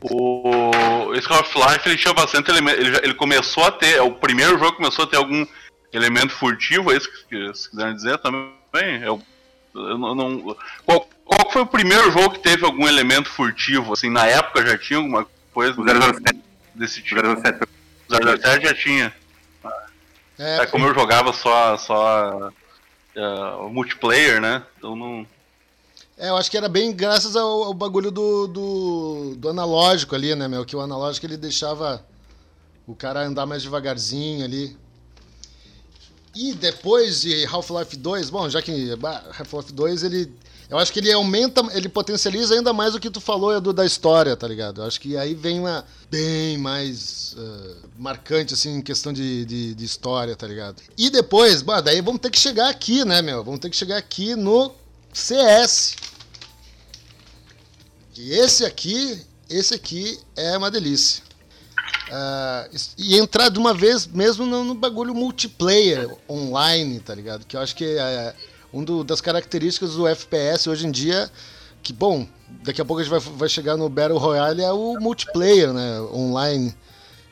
O 0.03 1.13
esse 1.15 1.27
Half-Life 1.31 1.81
ele 1.89 1.97
tinha 1.97 2.13
bastante 2.13 2.49
elemento. 2.49 2.79
Ele, 2.79 2.97
ele 3.03 3.13
começou 3.13 3.65
a 3.65 3.71
ter. 3.71 4.01
O 4.01 4.13
primeiro 4.13 4.57
jogo 4.57 4.77
começou 4.77 5.03
a 5.03 5.07
ter 5.07 5.17
algum 5.17 5.45
elemento 5.91 6.31
furtivo, 6.31 6.91
é 6.93 6.97
isso 6.97 7.09
que, 7.27 7.53
se 7.53 7.69
quiserem 7.69 7.93
dizer 7.95 8.17
também. 8.19 9.01
Eu, 9.03 9.21
eu 9.73 9.97
não, 9.97 10.13
não- 10.15 10.55
qual, 10.85 11.07
qual 11.25 11.51
foi 11.51 11.61
o 11.61 11.67
primeiro 11.67 12.11
jogo 12.11 12.31
que 12.31 12.39
teve 12.39 12.65
algum 12.65 12.87
elemento 12.87 13.29
furtivo? 13.29 13.93
Assim, 13.93 14.09
na 14.09 14.25
época 14.27 14.65
já 14.65 14.77
tinha 14.77 14.99
alguma 14.99 15.25
coisa 15.53 15.79
o 15.79 15.85
007, 15.85 16.39
desse 16.75 17.01
tipo? 17.01 17.21
007 17.21 17.63
O 18.09 18.37
007 18.41 18.65
já 18.65 18.73
tinha. 18.73 19.13
É, 20.39 20.57
É, 20.57 20.65
como 20.65 20.85
eu 20.87 20.93
jogava 20.93 21.31
só, 21.33 21.77
só 21.77 22.51
o 23.61 23.69
multiplayer, 23.69 24.41
né? 24.41 24.63
Eu 24.81 24.95
não. 24.95 25.25
É, 26.17 26.29
eu 26.29 26.37
acho 26.37 26.49
que 26.51 26.57
era 26.57 26.69
bem 26.69 26.91
graças 26.93 27.35
ao, 27.35 27.63
ao 27.63 27.73
bagulho 27.73 28.11
do, 28.11 28.47
do, 28.47 29.35
do 29.37 29.49
analógico 29.49 30.15
ali, 30.15 30.35
né, 30.35 30.47
meu? 30.47 30.65
Que 30.65 30.75
o 30.75 30.81
analógico 30.81 31.25
ele 31.25 31.37
deixava 31.37 32.05
o 32.87 32.95
cara 32.95 33.21
andar 33.21 33.45
mais 33.45 33.63
devagarzinho 33.63 34.43
ali. 34.43 34.77
E 36.33 36.53
depois 36.53 37.21
de 37.21 37.45
Half-Life 37.45 37.97
2, 37.97 38.29
bom, 38.29 38.49
já 38.49 38.61
que 38.61 38.91
Half-Life 39.37 39.73
2 39.73 40.03
ele. 40.03 40.31
Eu 40.69 40.77
acho 40.77 40.93
que 40.93 40.99
ele 40.99 41.11
aumenta, 41.11 41.61
ele 41.73 41.89
potencializa 41.89 42.53
ainda 42.53 42.71
mais 42.71 42.95
o 42.95 42.99
que 42.99 43.09
tu 43.09 43.19
falou 43.19 43.59
da 43.59 43.85
história, 43.85 44.37
tá 44.37 44.47
ligado? 44.47 44.79
Eu 44.79 44.87
acho 44.87 45.01
que 45.01 45.17
aí 45.17 45.33
vem 45.33 45.59
uma 45.59 45.85
bem 46.09 46.57
mais 46.57 47.35
ah, 47.37 47.75
marcante, 47.99 48.53
assim, 48.53 48.77
em 48.77 48.81
questão 48.81 49.11
de, 49.11 49.43
de, 49.43 49.75
de 49.75 49.83
história, 49.83 50.33
tá 50.33 50.47
ligado? 50.47 50.81
E 50.97 51.09
depois, 51.09 51.61
bah, 51.61 51.81
daí 51.81 51.99
vamos 51.99 52.21
ter 52.21 52.29
que 52.29 52.39
chegar 52.39 52.69
aqui, 52.69 53.03
né, 53.03 53.21
meu? 53.21 53.43
Vamos 53.43 53.59
ter 53.59 53.69
que 53.69 53.75
chegar 53.75 53.97
aqui 53.97 54.33
no 54.33 54.71
CS. 55.11 55.97
E 58.15 58.31
esse 58.31 58.63
aqui, 58.63 59.21
esse 59.49 59.73
aqui 59.73 60.19
é 60.37 60.57
uma 60.57 60.71
delícia. 60.71 61.21
Ah, 62.11 62.67
e 62.97 63.17
entrar 63.17 63.49
de 63.49 63.57
uma 63.57 63.73
vez 63.73 64.05
mesmo 64.05 64.45
no, 64.45 64.65
no 64.65 64.75
bagulho 64.75 65.15
multiplayer 65.15 66.13
online, 66.29 66.99
tá 66.99 67.15
ligado? 67.15 67.45
Que 67.45 67.55
eu 67.55 67.61
acho 67.61 67.73
que 67.73 67.85
é 67.85 68.35
uma 68.73 69.03
das 69.03 69.21
características 69.21 69.95
do 69.95 70.05
FPS 70.07 70.69
hoje 70.69 70.85
em 70.85 70.91
dia. 70.91 71.31
Que, 71.81 71.93
bom, 71.93 72.27
daqui 72.63 72.81
a 72.81 72.85
pouco 72.85 72.99
a 72.99 73.03
gente 73.03 73.11
vai, 73.11 73.19
vai 73.19 73.49
chegar 73.49 73.77
no 73.77 73.87
Battle 73.89 74.19
Royale, 74.19 74.61
é 74.61 74.71
o 74.71 74.99
multiplayer, 74.99 75.71
né? 75.71 76.01
Online. 76.13 76.75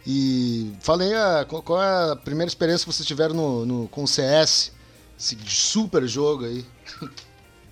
E 0.07 0.71
falei, 0.79 1.13
ah, 1.13 1.45
qual, 1.48 1.62
qual 1.62 1.83
é 1.83 2.12
a 2.13 2.15
primeira 2.15 2.48
experiência 2.48 2.86
que 2.86 2.93
vocês 2.93 3.07
tiveram 3.07 3.36
no, 3.36 3.65
no, 3.65 3.88
com 3.89 4.03
o 4.03 4.07
CS? 4.07 4.71
Esse 5.19 5.38
super 5.45 6.07
jogo 6.07 6.45
aí. 6.45 6.65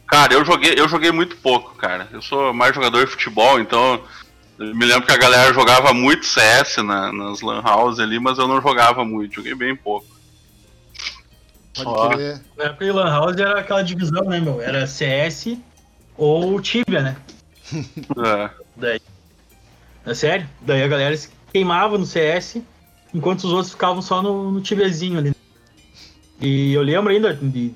Cara, 0.06 0.34
eu 0.34 0.46
joguei, 0.46 0.74
eu 0.78 0.88
joguei 0.88 1.12
muito 1.12 1.36
pouco, 1.38 1.76
cara. 1.76 2.08
Eu 2.14 2.22
sou 2.22 2.54
mais 2.54 2.74
jogador 2.74 3.06
de 3.06 3.12
futebol, 3.12 3.60
então 3.60 4.02
eu 4.60 4.76
me 4.76 4.86
lembro 4.86 5.06
que 5.06 5.14
a 5.14 5.18
galera 5.18 5.54
jogava 5.54 5.94
muito 5.94 6.26
CS 6.26 6.78
na, 6.78 7.12
nas 7.12 7.42
Lan 7.42 7.62
House 7.62 8.00
ali, 8.00 8.20
mas 8.20 8.38
eu 8.38 8.48
não 8.48 8.62
jogava 8.62 9.06
muito, 9.06 9.36
joguei 9.36 9.54
bem 9.54 9.76
pouco. 9.76 10.08
Pode 11.76 12.16
crer. 12.16 12.42
Na 12.58 12.66
época 12.66 12.86
de 12.86 12.92
Lan 12.92 13.10
House 13.10 13.38
era 13.38 13.60
aquela 13.60 13.84
divisão, 13.84 14.24
né, 14.26 14.40
meu? 14.40 14.60
Era 14.62 14.88
CS 14.88 15.58
ou 16.18 16.60
Tibia, 16.60 17.02
né? 17.02 17.18
É. 18.26 18.50
Daí. 18.76 19.02
É 20.06 20.14
sério? 20.14 20.48
Daí 20.62 20.82
a 20.82 20.88
galera 20.88 21.16
se 21.16 21.30
queimava 21.52 21.98
no 21.98 22.06
CS, 22.06 22.62
enquanto 23.14 23.40
os 23.40 23.52
outros 23.52 23.72
ficavam 23.72 24.02
só 24.02 24.22
no, 24.22 24.52
no 24.52 24.62
Tibiazinho 24.62 25.20
ali. 25.20 25.36
E 26.40 26.74
eu 26.74 26.82
lembro 26.82 27.12
ainda 27.12 27.34
de, 27.34 27.74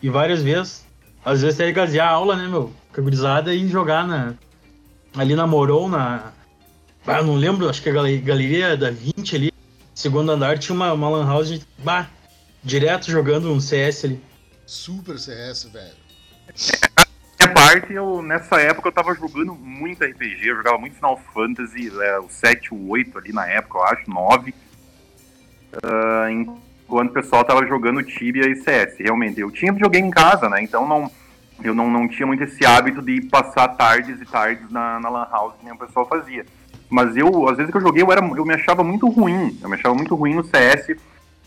de 0.00 0.10
várias 0.10 0.42
vezes, 0.42 0.86
às 1.24 1.42
vezes 1.42 1.60
até 1.60 1.70
gasear 1.70 2.08
a 2.08 2.12
aula, 2.12 2.34
né, 2.34 2.48
meu? 2.48 2.72
Com 2.92 3.00
a 3.00 3.04
gurizada 3.04 3.54
e 3.54 3.68
jogar 3.68 4.06
na, 4.06 4.34
ali 5.16 5.34
na 5.34 5.46
Moron, 5.46 5.88
na. 5.88 6.32
Ah, 7.06 7.22
não 7.22 7.34
lembro, 7.36 7.68
acho 7.68 7.82
que 7.82 7.88
a 7.88 7.92
gale- 7.92 8.18
galeria 8.18 8.76
da 8.76 8.90
20 8.90 9.36
ali, 9.36 9.52
segundo 9.94 10.32
andar, 10.32 10.58
tinha 10.58 10.74
uma, 10.74 10.92
uma 10.92 11.08
Lan 11.08 11.26
House, 11.26 11.48
de, 11.50 11.66
bah, 11.78 12.08
direto 12.64 13.10
jogando 13.10 13.52
um 13.52 13.60
CS 13.60 14.04
ali. 14.04 14.20
Super 14.66 15.16
CS, 15.18 15.64
velho. 15.72 15.94
minha 17.40 17.54
parte, 17.54 17.92
eu, 17.92 18.20
nessa 18.22 18.60
época 18.60 18.88
eu 18.88 18.92
tava 18.92 19.14
jogando 19.14 19.54
muito 19.54 20.02
RPG, 20.02 20.48
eu 20.48 20.56
jogava 20.56 20.78
muito 20.78 20.96
Final 20.96 21.20
Fantasy, 21.32 21.92
é, 22.00 22.18
o 22.18 22.28
7, 22.28 22.74
o 22.74 22.88
8 22.88 23.16
ali 23.18 23.32
na 23.32 23.46
época, 23.46 23.78
eu 23.78 23.84
acho, 23.84 24.10
9. 24.10 24.52
Ah, 25.84 26.26
enquanto 26.30 27.10
o 27.10 27.14
pessoal 27.14 27.44
tava 27.44 27.64
jogando 27.66 28.02
Tibia 28.02 28.48
e 28.48 28.56
CS. 28.56 28.96
Realmente, 28.98 29.40
eu 29.40 29.50
tinha 29.52 29.72
videogame 29.72 30.08
em 30.08 30.10
casa, 30.10 30.48
né? 30.48 30.60
Então 30.60 30.88
não, 30.88 31.08
eu 31.62 31.74
não, 31.74 31.90
não 31.90 32.06
tinha 32.08 32.26
muito 32.26 32.44
esse 32.44 32.64
hábito 32.64 33.00
de 33.02 33.20
passar 33.22 33.68
tardes 33.68 34.20
e 34.20 34.24
tardes 34.26 34.70
na, 34.70 35.00
na 35.00 35.08
Lan 35.08 35.28
House, 35.30 35.54
que 35.58 35.64
nem 35.64 35.74
o 35.74 35.78
pessoal 35.78 36.06
fazia. 36.06 36.44
Mas 36.88 37.16
eu, 37.16 37.48
às 37.48 37.56
vezes 37.56 37.70
que 37.72 37.76
eu 37.76 37.82
joguei, 37.82 38.02
eu, 38.02 38.12
era, 38.12 38.20
eu 38.24 38.44
me 38.44 38.54
achava 38.54 38.84
muito 38.84 39.08
ruim. 39.08 39.58
Eu 39.62 39.68
me 39.68 39.74
achava 39.74 39.94
muito 39.94 40.14
ruim 40.14 40.34
no 40.34 40.44
CS, 40.44 40.96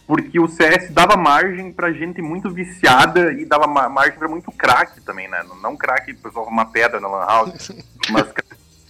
porque 0.05 0.39
o 0.39 0.47
CS 0.47 0.91
dava 0.91 1.15
margem 1.15 1.71
pra 1.71 1.91
gente 1.93 2.21
muito 2.21 2.49
viciada 2.49 3.31
e 3.33 3.45
dava 3.45 3.65
ma- 3.67 3.87
margem 3.87 4.17
pra 4.19 4.27
muito 4.27 4.51
craque 4.51 4.99
também, 5.01 5.27
né? 5.29 5.43
Não 5.61 5.77
craque, 5.77 6.11
o 6.11 6.17
pessoal 6.17 6.45
uma 6.47 6.65
pedra 6.65 6.99
na 6.99 7.07
Lan 7.07 7.25
House, 7.25 7.71
mas 8.11 8.27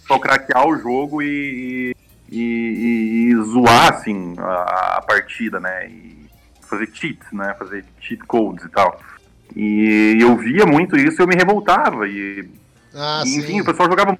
só 0.08 0.18
craquear 0.18 0.66
o 0.66 0.76
jogo 0.78 1.22
e, 1.22 1.94
e, 2.28 2.40
e- 2.40 3.30
e 3.32 3.34
zoar, 3.44 3.92
assim, 3.94 4.34
a, 4.38 4.96
a 4.96 5.02
partida, 5.02 5.60
né? 5.60 5.86
E 5.88 6.28
fazer 6.62 6.88
cheats, 6.92 7.30
né? 7.32 7.54
Fazer 7.58 7.84
cheat 8.00 8.24
codes 8.26 8.64
e 8.64 8.68
tal. 8.70 8.98
E 9.56 10.18
eu 10.20 10.36
via 10.36 10.64
muito 10.66 10.96
isso 10.96 11.20
e 11.20 11.22
eu 11.22 11.28
me 11.28 11.34
revoltava. 11.34 12.06
E, 12.08 12.48
Ah, 12.94 13.22
enfim, 13.26 13.42
sim. 13.54 13.60
o 13.60 13.64
pessoal 13.64 13.88
jogava. 13.88 14.18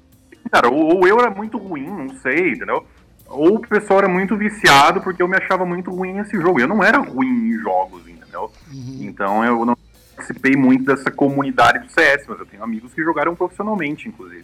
Cara, 0.51 0.69
ou, 0.69 0.97
ou 0.97 1.07
eu 1.07 1.19
era 1.19 1.29
muito 1.29 1.57
ruim, 1.57 1.87
não 1.87 2.09
sei, 2.19 2.51
entendeu? 2.51 2.85
Ou 3.27 3.55
o 3.55 3.59
pessoal 3.59 3.99
era 3.99 4.09
muito 4.09 4.35
viciado 4.35 5.01
porque 5.01 5.21
eu 5.21 5.27
me 5.27 5.37
achava 5.37 5.65
muito 5.65 5.89
ruim 5.91 6.13
nesse 6.13 6.39
jogo. 6.39 6.59
Eu 6.59 6.67
não 6.67 6.83
era 6.83 6.97
ruim 6.97 7.49
em 7.49 7.57
jogos, 7.59 8.01
entendeu? 8.07 8.51
Uhum. 8.73 8.97
Então 9.01 9.45
eu 9.45 9.63
não 9.65 9.77
participei 10.15 10.55
muito 10.55 10.83
dessa 10.85 11.09
comunidade 11.09 11.79
do 11.79 11.91
CS, 11.91 12.25
mas 12.27 12.39
eu 12.39 12.45
tenho 12.45 12.63
amigos 12.63 12.93
que 12.93 13.01
jogaram 13.01 13.35
profissionalmente, 13.35 14.07
inclusive. 14.09 14.43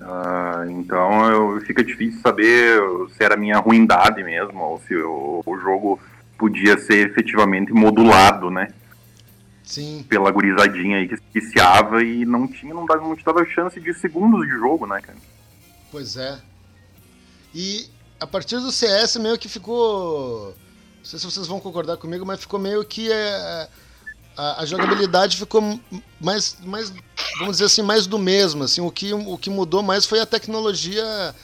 Ah, 0.00 0.64
então 0.68 1.30
eu, 1.30 1.60
fica 1.60 1.84
difícil 1.84 2.20
saber 2.20 2.80
se 3.16 3.22
era 3.22 3.36
minha 3.36 3.58
ruindade 3.58 4.24
mesmo, 4.24 4.58
ou 4.60 4.80
se 4.80 4.94
o, 4.96 5.42
o 5.44 5.58
jogo 5.58 6.00
podia 6.38 6.76
ser 6.78 7.10
efetivamente 7.10 7.72
modulado, 7.72 8.50
né? 8.50 8.68
Sim. 9.64 10.04
Pela 10.08 10.30
gurizadinha 10.30 10.98
aí 10.98 11.08
que 11.08 11.16
se 11.16 11.22
viciava 11.32 12.04
e 12.04 12.24
não 12.24 12.46
tinha, 12.46 12.74
não 12.74 12.84
dava, 12.84 13.02
não 13.02 13.16
te 13.16 13.24
dava 13.24 13.44
chance 13.46 13.80
de 13.80 13.94
segundos 13.94 14.46
de 14.46 14.52
jogo, 14.52 14.86
né, 14.86 15.00
cara? 15.00 15.18
Pois 15.90 16.16
é. 16.16 16.38
E 17.54 17.88
a 18.20 18.26
partir 18.26 18.58
do 18.58 18.70
CS 18.70 19.16
meio 19.16 19.38
que 19.38 19.48
ficou. 19.48 20.54
Não 20.98 21.04
sei 21.04 21.18
se 21.18 21.24
vocês 21.24 21.46
vão 21.46 21.60
concordar 21.60 21.96
comigo, 21.96 22.24
mas 22.24 22.40
ficou 22.40 22.58
meio 22.58 22.84
que 22.84 23.10
é, 23.10 23.68
a, 24.36 24.62
a 24.62 24.66
jogabilidade 24.66 25.36
ficou 25.36 25.78
mais, 26.20 26.56
mais, 26.64 26.92
vamos 27.38 27.56
dizer 27.56 27.66
assim, 27.66 27.82
mais 27.82 28.06
do 28.06 28.18
mesmo. 28.18 28.64
Assim, 28.64 28.80
o, 28.80 28.90
que, 28.90 29.12
o 29.12 29.36
que 29.38 29.50
mudou 29.50 29.82
mais 29.82 30.06
foi 30.06 30.20
a 30.20 30.26
tecnologia 30.26 31.34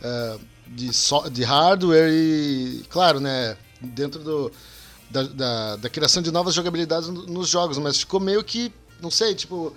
é, 0.00 0.38
de, 0.68 0.92
so, 0.92 1.28
de 1.30 1.42
hardware 1.42 2.10
e, 2.10 2.84
claro, 2.88 3.20
né, 3.20 3.56
dentro 3.80 4.22
do, 4.22 4.52
da, 5.10 5.22
da, 5.22 5.76
da 5.76 5.90
criação 5.90 6.22
de 6.22 6.30
novas 6.30 6.54
jogabilidades 6.54 7.08
nos 7.08 7.48
jogos, 7.48 7.78
mas 7.78 7.98
ficou 7.98 8.20
meio 8.20 8.42
que, 8.44 8.72
não 9.00 9.10
sei, 9.10 9.34
tipo, 9.34 9.74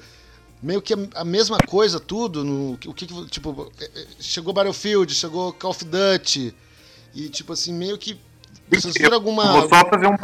meio 0.62 0.82
que 0.82 0.94
a 1.16 1.26
mesma 1.26 1.58
coisa 1.58 2.00
tudo 2.00 2.44
no 2.44 2.74
o 2.86 2.94
que 2.94 3.08
tipo 3.28 3.72
chegou 4.20 4.54
Battlefield 4.54 5.14
chegou 5.14 5.52
Call 5.54 5.72
of 5.72 5.84
Duty 5.84 6.54
e 7.16 7.30
tipo 7.30 7.54
assim 7.54 7.74
meio 7.74 7.98
que 7.98 8.20
vocês 8.70 8.94
viram 8.94 9.16
alguma 9.16 9.44
eu 9.44 9.52
vou 9.54 9.70
só 9.70 9.90
fazer 9.90 10.08
um 10.08 10.16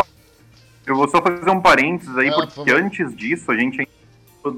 eu 0.85 0.95
vou 0.95 1.09
só 1.09 1.21
fazer 1.21 1.49
um 1.49 1.59
parênteses 1.59 2.15
aí 2.15 2.29
ah, 2.29 2.35
porque 2.35 2.53
por 2.53 2.69
antes 2.69 3.15
disso 3.15 3.51
a 3.51 3.57
gente 3.57 3.77
tem 3.77 3.87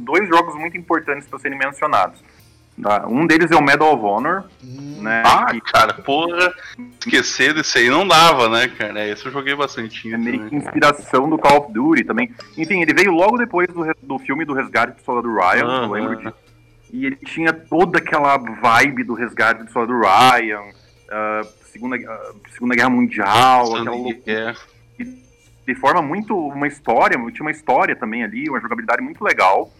dois 0.03 0.27
jogos 0.27 0.53
muito 0.55 0.75
importantes 0.77 1.27
para 1.29 1.39
serem 1.39 1.57
mencionados 1.57 2.19
Tá? 2.81 3.07
Um 3.07 3.27
deles 3.27 3.51
é 3.51 3.55
o 3.55 3.63
Medal 3.63 3.93
of 3.93 4.03
Honor. 4.03 4.43
Hum. 4.63 5.01
Né, 5.01 5.23
ah, 5.25 5.47
que... 5.51 5.61
cara, 5.61 5.93
porra, 5.93 6.53
esquecer 6.99 7.53
desse 7.53 7.77
aí 7.77 7.89
não 7.89 8.07
dava, 8.07 8.49
né, 8.49 8.67
cara? 8.67 9.07
Esse 9.07 9.25
eu 9.25 9.31
joguei 9.31 9.55
bastante. 9.55 10.13
É 10.13 10.17
meio 10.17 10.47
que 10.49 10.55
inspiração 10.55 11.29
do 11.29 11.37
Call 11.37 11.63
of 11.63 11.73
Duty 11.73 12.03
também. 12.03 12.33
Enfim, 12.57 12.81
ele 12.81 12.93
veio 12.93 13.11
logo 13.11 13.37
depois 13.37 13.67
do, 13.67 13.85
do 14.03 14.19
filme 14.19 14.43
do 14.43 14.53
Resgate 14.53 14.97
do 14.97 15.03
Soldado 15.03 15.33
Ryan, 15.33 15.65
ah, 15.67 15.83
eu 15.83 15.91
lembro 15.91 16.15
disso. 16.17 16.33
E 16.91 17.05
ele 17.05 17.15
tinha 17.17 17.53
toda 17.53 17.99
aquela 17.99 18.37
vibe 18.37 19.03
do 19.03 19.13
Resgate 19.13 19.63
do 19.63 19.71
Soldado 19.71 19.99
Ryan, 19.99 20.61
uh, 20.61 21.47
Segunda, 21.71 21.95
uh, 21.95 22.41
Segunda 22.51 22.75
Guerra 22.75 22.89
Mundial, 22.89 23.75
aquela 23.75 23.95
loucura. 23.95 24.55
De 25.67 25.75
forma 25.75 26.01
muito. 26.01 26.35
Uma 26.35 26.67
história, 26.67 27.15
tinha 27.31 27.41
uma 27.41 27.51
história 27.51 27.95
também 27.95 28.23
ali, 28.23 28.49
uma 28.49 28.59
jogabilidade 28.59 29.01
muito 29.01 29.23
legal 29.23 29.71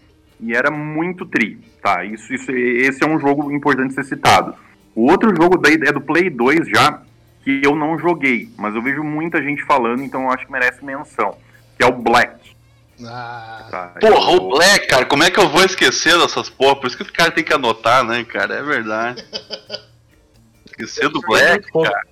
e 0.42 0.54
era 0.54 0.70
muito 0.70 1.26
tri, 1.26 1.58
tá? 1.82 2.04
Isso, 2.04 2.32
isso, 2.32 2.50
esse 2.50 3.02
é 3.02 3.06
um 3.06 3.18
jogo 3.18 3.50
importante 3.52 3.94
ser 3.94 4.04
citado. 4.04 4.54
O 4.94 5.10
outro 5.10 5.34
jogo 5.34 5.56
daí 5.56 5.74
é 5.74 5.92
do 5.92 6.00
Play 6.00 6.30
2 6.30 6.68
já, 6.68 7.02
que 7.44 7.60
eu 7.64 7.74
não 7.74 7.98
joguei, 7.98 8.48
mas 8.56 8.74
eu 8.74 8.82
vejo 8.82 9.02
muita 9.02 9.42
gente 9.42 9.64
falando, 9.64 10.02
então 10.02 10.22
eu 10.22 10.30
acho 10.30 10.46
que 10.46 10.52
merece 10.52 10.84
menção, 10.84 11.36
que 11.76 11.84
é 11.84 11.86
o 11.86 11.92
Black. 11.92 12.56
Ah. 13.04 13.66
Tá, 13.70 13.94
porra, 14.00 14.32
eu... 14.32 14.36
o 14.36 14.50
Black, 14.50 14.88
cara, 14.88 15.06
como 15.06 15.22
é 15.22 15.30
que 15.30 15.38
eu 15.38 15.48
vou 15.48 15.64
esquecer 15.64 16.18
dessas 16.18 16.50
porra? 16.50 16.76
Por 16.76 16.86
isso 16.86 16.96
que 16.96 17.02
o 17.02 17.12
cara 17.12 17.30
tem 17.30 17.44
que 17.44 17.52
anotar, 17.52 18.04
né, 18.04 18.24
cara? 18.24 18.56
É 18.56 18.62
verdade. 18.62 19.24
Esquecer 20.66 21.08
do 21.08 21.20
Black, 21.20 21.66
cara. 21.72 22.02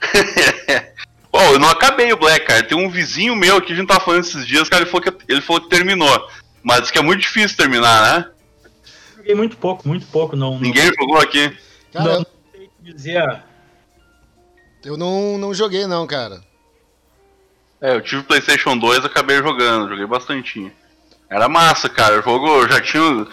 Pô, 1.30 1.40
eu 1.40 1.58
não 1.58 1.68
acabei 1.68 2.12
o 2.12 2.16
Black, 2.16 2.46
cara. 2.46 2.62
Tem 2.62 2.76
um 2.76 2.88
vizinho 2.88 3.36
meu 3.36 3.56
aqui, 3.56 3.72
a 3.72 3.76
gente 3.76 3.88
tava 3.88 4.00
falando 4.00 4.20
esses 4.20 4.46
dias, 4.46 4.68
cara, 4.68 4.82
ele 4.82 4.90
falou 4.90 5.02
que, 5.02 5.32
ele 5.32 5.40
falou 5.40 5.62
que 5.62 5.68
terminou. 5.68 6.28
Mas 6.68 6.82
diz 6.82 6.90
que 6.90 6.98
é 6.98 7.02
muito 7.02 7.22
difícil 7.22 7.56
terminar, 7.56 8.02
né? 8.02 8.30
Joguei 9.16 9.34
muito 9.34 9.56
pouco, 9.56 9.88
muito 9.88 10.06
pouco. 10.08 10.36
Não, 10.36 10.58
Ninguém 10.58 10.84
não... 10.84 10.94
jogou 11.00 11.16
aqui. 11.16 11.56
Cara, 11.90 12.18
não 12.18 12.26
sei 12.52 12.70
dizer. 12.82 13.42
Eu 14.84 14.98
não, 14.98 15.38
não 15.38 15.54
joguei 15.54 15.86
não, 15.86 16.06
cara. 16.06 16.42
É, 17.80 17.94
eu 17.94 18.02
tive 18.02 18.22
Playstation 18.22 18.76
2 18.76 19.02
acabei 19.02 19.38
jogando, 19.38 19.88
joguei 19.88 20.04
bastante. 20.04 20.70
Era 21.30 21.48
massa, 21.48 21.88
cara. 21.88 22.20
O 22.20 22.22
jogo 22.22 22.68
já 22.68 22.82
tinha. 22.82 23.26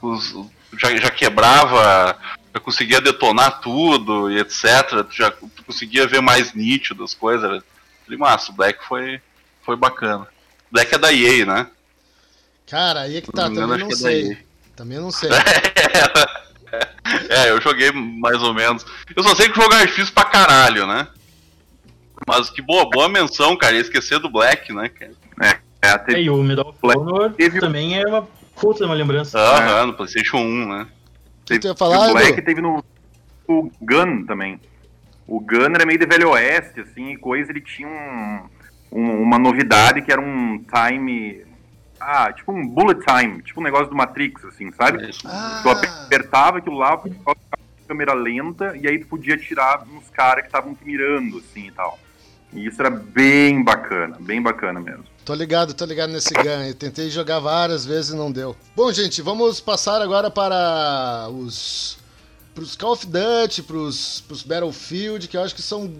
Os, 0.00 0.34
já, 0.76 0.96
já 0.96 1.10
quebrava, 1.10 2.18
já 2.52 2.60
conseguia 2.60 3.00
detonar 3.00 3.60
tudo 3.60 4.28
e 4.28 4.40
etc. 4.40 5.06
Já 5.08 5.32
conseguia 5.64 6.08
ver 6.08 6.20
mais 6.20 6.52
nítido 6.52 7.04
as 7.04 7.14
coisas. 7.14 7.62
Era 8.08 8.18
massa. 8.18 8.50
O 8.50 8.56
Black 8.56 8.84
foi, 8.84 9.22
foi 9.64 9.76
bacana. 9.76 10.26
Black 10.68 10.92
é 10.92 10.98
da 10.98 11.12
EA, 11.12 11.46
né? 11.46 11.70
Cara, 12.68 13.00
aí 13.02 13.16
é 13.16 13.20
que 13.20 13.30
tá, 13.32 13.44
também 13.44 13.78
não 13.78 13.88
é 13.88 13.94
sei. 13.94 14.38
Também 14.74 14.98
não 14.98 15.10
sei. 15.10 15.30
é, 17.28 17.50
eu 17.50 17.60
joguei 17.60 17.90
mais 17.92 18.42
ou 18.42 18.54
menos. 18.54 18.84
Eu 19.14 19.22
só 19.22 19.34
sei 19.34 19.48
que 19.48 19.58
o 19.58 19.62
jogo 19.62 19.74
é 19.74 19.86
difícil 19.86 20.14
pra 20.14 20.24
caralho, 20.24 20.86
né? 20.86 21.08
Mas 22.26 22.50
que 22.50 22.62
boa, 22.62 22.88
boa 22.88 23.08
menção, 23.08 23.56
cara. 23.56 23.74
Ia 23.74 23.80
esquecer 23.80 24.18
do 24.18 24.30
Black, 24.30 24.72
né, 24.72 24.88
cara? 24.88 25.12
É, 25.42 25.58
é 25.82 25.90
até... 25.90 26.20
E 26.20 26.30
o 26.30 26.42
Medal 26.42 26.68
of 26.68 26.78
Honor 26.82 27.32
teve... 27.32 27.60
também 27.60 27.98
é 28.00 28.06
uma 28.06 28.22
puta 28.58 28.86
uma 28.86 28.94
lembrança. 28.94 29.38
Aham, 29.38 29.82
é. 29.82 29.86
no 29.86 29.94
Playstation 29.94 30.38
1, 30.38 30.68
né? 30.68 30.86
Teve, 31.44 31.76
falar, 31.76 32.08
o 32.08 32.12
Black 32.12 32.40
teve 32.42 32.60
no 32.60 32.82
o 33.48 33.70
Gun 33.80 34.24
também. 34.24 34.60
O 35.26 35.40
Gun 35.40 35.74
era 35.74 35.84
meio 35.84 35.98
de 35.98 36.06
velho 36.06 36.30
oeste, 36.30 36.80
assim, 36.80 37.12
e 37.12 37.16
coisa, 37.16 37.50
ele 37.50 37.60
tinha 37.60 37.88
um, 37.88 38.48
um, 38.92 39.22
uma 39.22 39.38
novidade 39.38 40.02
que 40.02 40.12
era 40.12 40.20
um 40.20 40.58
time 40.58 41.44
ah, 42.02 42.32
tipo 42.32 42.52
um 42.52 42.66
bullet 42.66 43.00
time, 43.04 43.42
tipo 43.42 43.60
um 43.60 43.64
negócio 43.64 43.88
do 43.88 43.96
Matrix, 43.96 44.44
assim, 44.44 44.70
sabe? 44.72 45.10
Ah. 45.24 45.60
Tu 45.62 45.68
apertava 45.68 46.58
aquilo 46.58 46.76
lá, 46.76 46.98
ficava 46.98 47.36
câmera 47.86 48.14
lenta, 48.14 48.76
e 48.76 48.88
aí 48.88 48.98
tu 48.98 49.06
podia 49.06 49.34
atirar 49.34 49.86
nos 49.86 50.08
caras 50.10 50.42
que 50.42 50.48
estavam 50.48 50.74
te 50.74 50.84
mirando, 50.84 51.38
assim 51.38 51.66
e 51.66 51.72
tal. 51.72 51.98
E 52.52 52.66
isso 52.66 52.80
era 52.80 52.90
bem 52.90 53.62
bacana, 53.62 54.16
bem 54.20 54.40
bacana 54.40 54.80
mesmo. 54.80 55.04
Tô 55.24 55.34
ligado, 55.34 55.72
tô 55.72 55.84
ligado 55.84 56.10
nesse 56.10 56.34
gun. 56.34 56.62
Eu 56.66 56.74
tentei 56.74 57.08
jogar 57.08 57.38
várias 57.38 57.86
vezes 57.86 58.10
e 58.12 58.16
não 58.16 58.30
deu. 58.30 58.56
Bom, 58.74 58.92
gente, 58.92 59.22
vamos 59.22 59.60
passar 59.60 60.02
agora 60.02 60.30
para 60.30 61.28
os 61.30 61.98
pros 62.54 62.76
Call 62.76 62.92
of 62.92 63.06
Duty, 63.06 63.62
pros, 63.62 64.20
pros 64.22 64.42
Battlefield, 64.42 65.28
que 65.28 65.36
eu 65.36 65.42
acho 65.42 65.54
que 65.54 65.62
são 65.62 65.90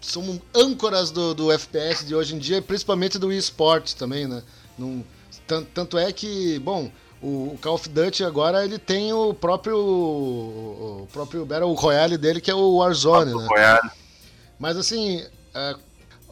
são 0.00 0.40
âncoras 0.54 1.10
do, 1.10 1.34
do 1.34 1.50
FPS 1.50 2.06
de 2.06 2.14
hoje 2.14 2.34
em 2.34 2.38
dia, 2.38 2.62
principalmente 2.62 3.18
do 3.18 3.32
eSport 3.32 3.94
também, 3.94 4.26
né? 4.26 4.42
Não, 4.78 5.04
tanto, 5.46 5.68
tanto 5.72 5.98
é 5.98 6.12
que, 6.12 6.58
bom, 6.58 6.90
o 7.22 7.56
Call 7.60 7.74
of 7.74 7.88
Duty 7.88 8.24
agora 8.24 8.64
ele 8.64 8.78
tem 8.78 9.12
o 9.12 9.32
próprio 9.32 9.76
o 9.76 11.08
próprio 11.12 11.46
Battle 11.46 11.72
Royale 11.74 12.18
dele 12.18 12.40
que 12.40 12.50
é 12.50 12.54
o 12.54 12.76
Warzone, 12.76 13.34
né? 13.34 13.46
Royale. 13.48 13.90
Mas 14.58 14.76
assim, 14.76 15.24
é, 15.54 15.76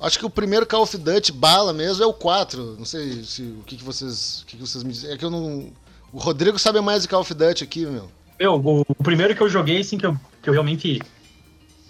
acho 0.01 0.19
que 0.19 0.27
o 0.27 0.31
primeiro 0.31 0.67
Call 0.67 0.83
of 0.83 0.97
Duty 0.97 1.33
bala 1.33 1.73
mesmo 1.73 2.05
é 2.05 2.07
o 2.07 2.13
4. 2.13 2.77
Não 2.79 2.85
sei 2.85 3.25
se 3.25 3.43
o 3.43 3.63
que, 3.65 3.77
que 3.77 3.85
vocês 3.85 4.43
o 4.43 4.47
que, 4.47 4.57
que 4.57 4.63
vocês 4.63 4.85
me 4.85 4.93
dizem. 4.93 5.11
É 5.11 5.17
que 5.17 5.25
eu 5.25 5.31
não 5.31 5.73
o 6.13 6.19
Rodrigo 6.19 6.59
sabe 6.59 6.81
mais 6.81 7.03
de 7.03 7.09
Call 7.09 7.21
of 7.21 7.35
Duty 7.35 7.65
aqui, 7.65 7.87
meu. 7.87 8.09
Meu, 8.39 8.55
o, 8.55 8.85
o 8.87 9.03
primeiro 9.03 9.35
que 9.35 9.43
eu 9.43 9.49
joguei 9.49 9.81
assim 9.81 9.99
que 9.99 10.07
eu, 10.07 10.17
que 10.43 10.49
eu 10.49 10.53
realmente 10.53 11.01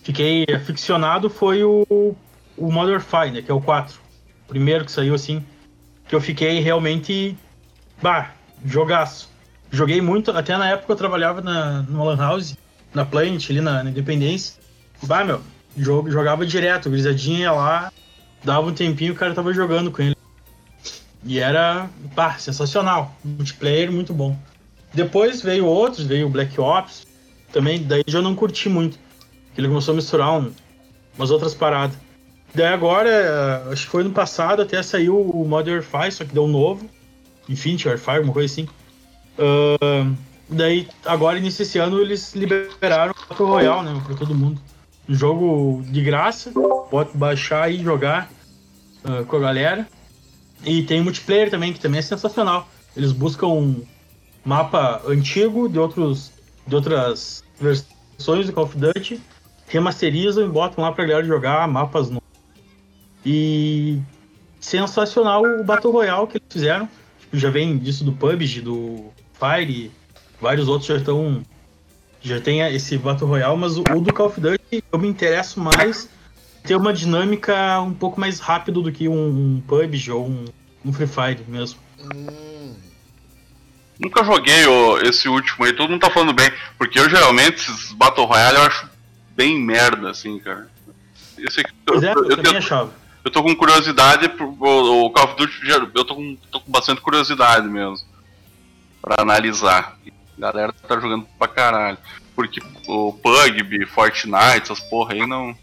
fiquei 0.03 0.47
aficionado 0.55 1.29
foi 1.29 1.65
o 1.65 2.15
o 2.57 2.71
Modern 2.71 3.01
Fire, 3.01 3.33
né, 3.33 3.43
que 3.43 3.51
é 3.51 3.55
o 3.55 3.61
4. 3.61 3.99
O 4.45 4.49
primeiro 4.49 4.85
que 4.85 4.93
saiu 4.93 5.15
assim 5.15 5.45
que 6.09 6.15
eu 6.15 6.21
fiquei 6.21 6.61
realmente. 6.61 7.37
Bah, 8.03 8.33
jogaço. 8.65 9.31
Joguei 9.71 10.01
muito, 10.01 10.31
até 10.31 10.57
na 10.57 10.71
época 10.71 10.93
eu 10.93 10.97
trabalhava 10.97 11.41
na, 11.41 11.83
no 11.83 12.05
Lan 12.05 12.17
House, 12.17 12.57
na 12.93 13.05
Plant, 13.05 13.51
ali 13.51 13.61
na, 13.61 13.83
na 13.83 13.91
Independência. 13.91 14.55
Bah, 15.03 15.25
meu, 15.25 15.41
jogo, 15.77 16.11
jogava 16.11 16.47
direto, 16.47 16.91
grisadinha 16.91 17.51
lá, 17.51 17.93
dava 18.43 18.69
um 18.69 18.75
tempinho 18.75 19.13
o 19.13 19.17
cara 19.17 19.35
tava 19.35 19.53
jogando 19.53 19.91
com 19.91 20.03
ele. 20.03 20.17
E 21.25 21.39
era, 21.39 21.89
pá, 22.15 22.37
sensacional. 22.39 23.17
Multiplayer 23.25 23.91
muito 23.91 24.13
bom. 24.13 24.39
Depois 24.93 25.43
veio 25.43 25.67
outros, 25.67 26.07
veio 26.07 26.27
o 26.27 26.31
Black 26.31 26.61
Ops, 26.61 27.07
também, 27.53 27.83
daí 27.83 28.05
já 28.07 28.21
não 28.21 28.35
curti 28.35 28.69
muito. 28.69 28.99
Ele 29.57 29.69
começou 29.69 29.93
a 29.93 29.97
misturar 29.97 30.33
um, 30.39 30.53
umas 31.17 31.31
outras 31.31 31.55
paradas. 31.55 31.97
Daí 32.55 32.67
agora, 32.67 33.67
acho 33.73 33.87
que 33.87 33.91
foi 33.91 34.05
no 34.05 34.11
passado, 34.11 34.63
até 34.63 34.81
saiu 34.81 35.21
o 35.21 35.47
Modern 35.47 35.79
Warfare, 35.79 36.13
só 36.13 36.25
que 36.25 36.33
deu 36.33 36.45
um 36.45 36.49
novo. 36.49 36.89
Infinity 37.49 37.89
Warfare, 37.89 38.19
alguma 38.19 38.33
coisa 38.33 38.53
assim. 38.53 38.69
Uh, 39.37 40.17
daí, 40.49 40.89
agora, 41.05 41.37
início 41.37 41.63
esse 41.63 41.79
ano, 41.79 42.01
eles 42.01 42.33
liberaram 42.35 43.13
o 43.13 43.29
Battle 43.29 43.49
Royale, 43.49 43.91
né, 43.91 44.03
pra 44.07 44.15
todo 44.15 44.35
mundo. 44.35 44.61
Um 45.09 45.15
jogo 45.15 45.83
de 45.87 46.01
graça, 46.01 46.53
pode 46.91 47.11
baixar 47.17 47.71
e 47.73 47.83
jogar 47.83 48.31
uh, 49.05 49.25
com 49.27 49.37
a 49.37 49.41
galera. 49.41 49.89
E 50.65 50.85
tem 50.85 51.03
multiplayer 51.03 51.51
também, 51.51 51.73
que 51.73 51.81
também 51.81 51.99
é 51.99 52.03
sensacional. 52.03 52.69
Eles 52.97 53.11
buscam 53.11 53.49
um 53.49 53.85
mapa 54.45 55.03
antigo 55.09 55.69
de, 55.69 55.79
outros, 55.79 56.31
de 56.67 56.75
outras 56.75 57.43
versões 57.61 58.47
do 58.47 58.53
Call 58.53 58.65
of 58.65 58.79
Duty, 58.79 59.21
remasterizam 59.67 60.47
e 60.47 60.49
botam 60.49 60.85
lá 60.85 60.93
pra 60.93 61.05
galera 61.05 61.27
jogar 61.27 61.67
mapas 61.67 62.09
novos 62.09 62.24
e 63.25 63.99
sensacional 64.61 65.43
o 65.43 65.65
Battle 65.65 65.93
Royale 65.93 66.27
que 66.27 66.39
eles 66.39 66.47
fizeram. 66.51 66.89
Tipo, 67.21 67.37
já 67.39 67.51
vem 67.51 67.79
disso 67.79 68.05
do 68.05 68.13
PUBG, 68.13 68.61
do 68.61 69.13
Fire, 69.39 69.91
vários 70.41 70.69
outros 70.69 70.87
já 70.89 70.97
estão. 70.97 71.43
Já 72.21 72.41
tem 72.41 72.61
esse 72.61 72.97
Battle 72.97 73.29
Royale, 73.29 73.57
mas 73.59 73.77
o, 73.77 73.83
o 73.95 74.01
do 74.01 74.13
Call 74.13 74.27
of 74.29 74.41
Duty 74.41 74.83
eu 74.91 74.99
me 74.99 75.07
interesso 75.09 75.61
mais 75.61 76.09
ter 76.63 76.75
uma 76.75 76.93
dinâmica 76.93 77.79
um 77.83 77.93
pouco 77.93 78.19
mais 78.19 78.41
rápido 78.41 78.81
do 78.81 78.91
que 78.91 79.07
um, 79.09 79.57
um 79.57 79.61
PUBG 79.67 80.11
ou 80.11 80.27
um, 80.27 80.45
um 80.85 80.93
Free 80.93 81.07
Fire 81.07 81.45
mesmo. 81.47 81.79
Hum, 82.01 82.75
Nunca 84.01 84.25
joguei 84.25 84.67
o- 84.67 84.99
esse 85.03 85.29
último 85.29 85.65
aí, 85.67 85.73
todo 85.73 85.91
mundo 85.91 86.01
tá 86.01 86.11
falando 86.11 86.33
bem. 86.33 86.51
Porque 86.79 86.99
eu 86.99 87.09
geralmente, 87.09 87.57
esses 87.71 87.93
Battle 87.93 88.27
Royale, 88.27 88.57
eu 88.57 88.63
acho 88.63 88.89
bem 89.37 89.61
merda, 89.61 90.11
assim, 90.11 90.39
cara. 90.39 90.67
Esse 91.39 91.61
aqui, 91.61 91.73
eu, 91.87 92.03
é, 92.03 92.13
eu, 92.13 92.25
eu, 92.31 92.43
eu- 92.43 92.57
achava. 92.59 92.93
Eu 93.25 93.31
tô 93.31 93.43
com 93.43 93.55
curiosidade, 93.57 94.29
pro- 94.29 94.55
o, 94.59 95.07
o 95.07 95.11
Call 95.11 95.25
of 95.25 95.37
Duty, 95.37 95.69
eu 95.69 96.05
tô 96.05 96.15
com, 96.15 96.37
tô 96.51 96.61
com 96.61 96.71
bastante 96.71 97.01
curiosidade 97.01 97.67
mesmo. 97.69 97.97
Pra 99.01 99.23
analisar. 99.23 99.97
A 100.37 100.41
galera 100.41 100.73
tá 100.73 100.99
jogando 101.01 101.27
pra 101.39 101.49
caralho. 101.49 101.99
Porque 102.35 102.61
o 102.89 103.13
PUBG, 103.13 103.87
Fortnite, 103.87 104.63
essas 104.63 104.81
porra 104.81 105.15
aí 105.15 105.27
não. 105.27 105.57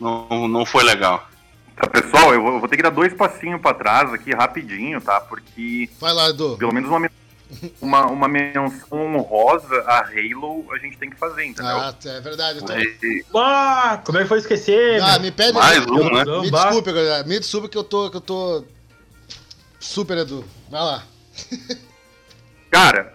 Não, 0.00 0.48
não 0.48 0.66
foi 0.66 0.82
legal. 0.84 1.26
Tá, 1.76 1.88
pessoal, 1.88 2.32
eu 2.34 2.42
vou, 2.42 2.52
eu 2.54 2.60
vou 2.60 2.68
ter 2.68 2.76
que 2.76 2.82
dar 2.82 2.90
dois 2.90 3.12
passinhos 3.14 3.60
pra 3.60 3.72
trás 3.74 4.12
aqui 4.12 4.32
rapidinho, 4.34 5.00
tá? 5.00 5.20
Porque 5.20 5.88
vai 6.00 6.12
lá, 6.12 6.28
Edu. 6.28 6.56
pelo 6.58 6.72
menos 6.72 6.88
uma, 6.90 7.10
uma, 7.80 8.06
uma 8.06 8.28
menção 8.28 8.72
honrosa 8.92 9.82
a 9.86 10.00
Halo 10.00 10.66
a 10.72 10.78
gente 10.78 10.96
tem 10.98 11.10
que 11.10 11.16
fazer, 11.16 11.44
entendeu? 11.44 11.76
Ah, 11.76 11.94
é 12.04 12.20
verdade. 12.20 12.60
Então. 12.62 13.40
Ah, 13.40 14.00
como 14.04 14.18
é 14.18 14.22
que 14.22 14.28
foi 14.28 14.38
esquecer? 14.38 15.02
Ah, 15.02 15.12
meu? 15.14 15.22
me 15.22 15.30
pede. 15.30 15.52
Mais 15.52 15.86
um, 15.86 16.10
né? 16.10 16.24
Me 16.40 16.50
bah. 16.50 16.64
desculpe, 16.64 16.92
galera. 16.92 17.24
Me 17.24 17.38
desculpe 17.38 17.68
que 17.68 17.78
eu 17.78 17.84
tô. 17.84 18.10
Que 18.10 18.16
eu 18.16 18.20
tô. 18.20 18.64
Super 19.78 20.18
Edu. 20.18 20.44
Vai 20.70 20.80
lá. 20.80 21.02
Cara, 22.70 23.14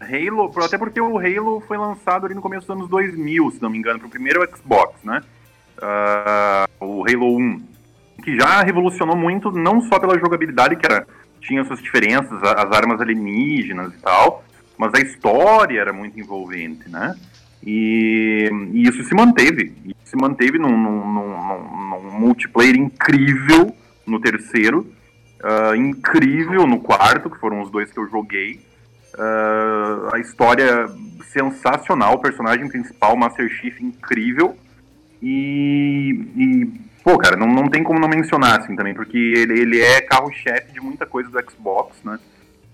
Halo, 0.00 0.52
até 0.64 0.78
porque 0.78 1.00
o 1.00 1.18
Halo 1.18 1.60
foi 1.66 1.76
lançado 1.76 2.26
ali 2.26 2.34
no 2.34 2.42
começo 2.42 2.66
dos 2.66 2.76
anos 2.76 2.88
2000, 2.88 3.50
se 3.52 3.62
não 3.62 3.70
me 3.70 3.78
engano, 3.78 3.98
pro 3.98 4.08
primeiro 4.08 4.46
Xbox, 4.56 4.94
né? 5.04 5.22
Ah, 5.80 6.68
o 6.80 7.04
Halo 7.08 7.38
1, 7.38 7.62
que 8.22 8.36
já 8.36 8.62
revolucionou 8.62 9.16
muito, 9.16 9.50
não 9.50 9.80
só 9.82 9.98
pela 9.98 10.18
jogabilidade, 10.18 10.76
que 10.76 10.86
era, 10.86 11.06
tinha 11.40 11.64
suas 11.64 11.82
diferenças, 11.82 12.42
as 12.42 12.72
armas 12.72 13.00
alienígenas 13.00 13.92
e 13.94 13.98
tal, 13.98 14.44
mas 14.78 14.92
a 14.94 15.00
história 15.00 15.80
era 15.80 15.92
muito 15.92 16.18
envolvente, 16.18 16.88
né? 16.88 17.14
E, 17.62 18.48
e 18.72 18.82
isso 18.88 19.02
se 19.04 19.14
manteve. 19.14 19.72
Isso 19.84 19.96
se 20.04 20.16
manteve 20.16 20.58
num, 20.58 20.76
num- 20.76 21.12
num- 21.12 21.90
num- 21.90 22.18
multiplayer 22.18 22.76
incrível 22.76 23.74
no 24.06 24.18
terceiro, 24.20 24.86
ah, 25.42 25.76
incrível 25.76 26.66
no 26.66 26.80
quarto, 26.80 27.28
que 27.30 27.38
foram 27.38 27.60
os 27.62 27.70
dois 27.70 27.90
que 27.92 27.98
eu 27.98 28.08
joguei. 28.08 28.60
Ah, 29.18 30.10
a 30.14 30.18
história 30.18 30.88
sensacional, 31.32 32.14
o 32.14 32.18
personagem 32.18 32.68
principal, 32.68 33.16
Master 33.16 33.48
Chief, 33.50 33.80
incrível. 33.80 34.56
E, 35.22 36.24
e, 36.36 36.72
pô, 37.02 37.16
cara, 37.18 37.36
não, 37.36 37.46
não 37.46 37.68
tem 37.68 37.82
como 37.82 37.98
não 37.98 38.08
mencionar 38.08 38.60
assim 38.60 38.74
também, 38.76 38.94
porque 38.94 39.16
ele, 39.16 39.60
ele 39.60 39.80
é 39.80 40.00
carro-chefe 40.00 40.72
de 40.72 40.80
muita 40.80 41.06
coisa 41.06 41.30
do 41.30 41.50
Xbox, 41.50 41.96
né? 42.04 42.18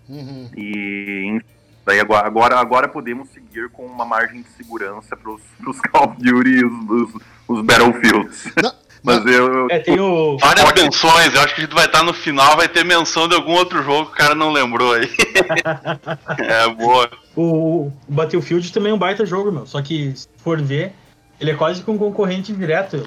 Uhum. 0.09 0.49
E 0.57 1.23
enfim, 1.27 1.47
daí 1.85 2.01
agora, 2.01 2.27
agora, 2.27 2.59
agora 2.61 2.89
podemos 2.89 3.29
seguir 3.31 3.69
com 3.71 3.85
uma 3.85 4.05
margem 4.05 4.43
de 4.43 4.49
segurança 4.51 5.17
pros, 5.17 5.41
pros 5.62 5.81
Call 5.93 6.11
of 6.11 6.17
Duty 6.23 6.51
e 6.51 6.65
os, 6.65 6.91
os, 6.91 7.23
os 7.49 7.65
Battlefields. 7.65 8.53
Não, 8.62 8.73
Mas 9.03 9.25
eu, 9.27 9.53
eu- 9.53 9.67
É, 9.71 9.79
tem 9.79 9.99
o. 9.99 10.37
Várias 10.39 10.73
menções, 10.75 11.35
eu 11.35 11.41
acho 11.41 11.55
que 11.55 11.61
a 11.61 11.65
gente 11.65 11.75
vai 11.75 11.87
estar 11.87 12.03
no 12.03 12.12
final, 12.12 12.57
vai 12.57 12.69
ter 12.69 12.85
menção 12.85 13.29
de 13.29 13.35
algum 13.35 13.53
outro 13.53 13.83
jogo 13.83 14.07
que 14.07 14.12
o 14.12 14.17
cara 14.17 14.35
não 14.35 14.53
lembrou 14.53 14.93
aí. 14.95 15.09
é 16.39 16.69
boa. 16.75 17.11
O, 17.35 17.87
o 17.87 17.93
Battlefield 18.09 18.73
também 18.73 18.93
é 18.93 18.95
um 18.95 18.99
baita 18.99 19.25
jogo, 19.27 19.51
meu. 19.53 19.67
Só 19.67 19.81
que, 19.83 20.12
se 20.17 20.29
for 20.39 20.61
ver, 20.61 20.93
ele 21.41 21.51
é 21.51 21.55
quase 21.55 21.83
que 21.83 21.91
um 21.91 21.99
concorrente 21.99 22.53
direto. 22.53 23.07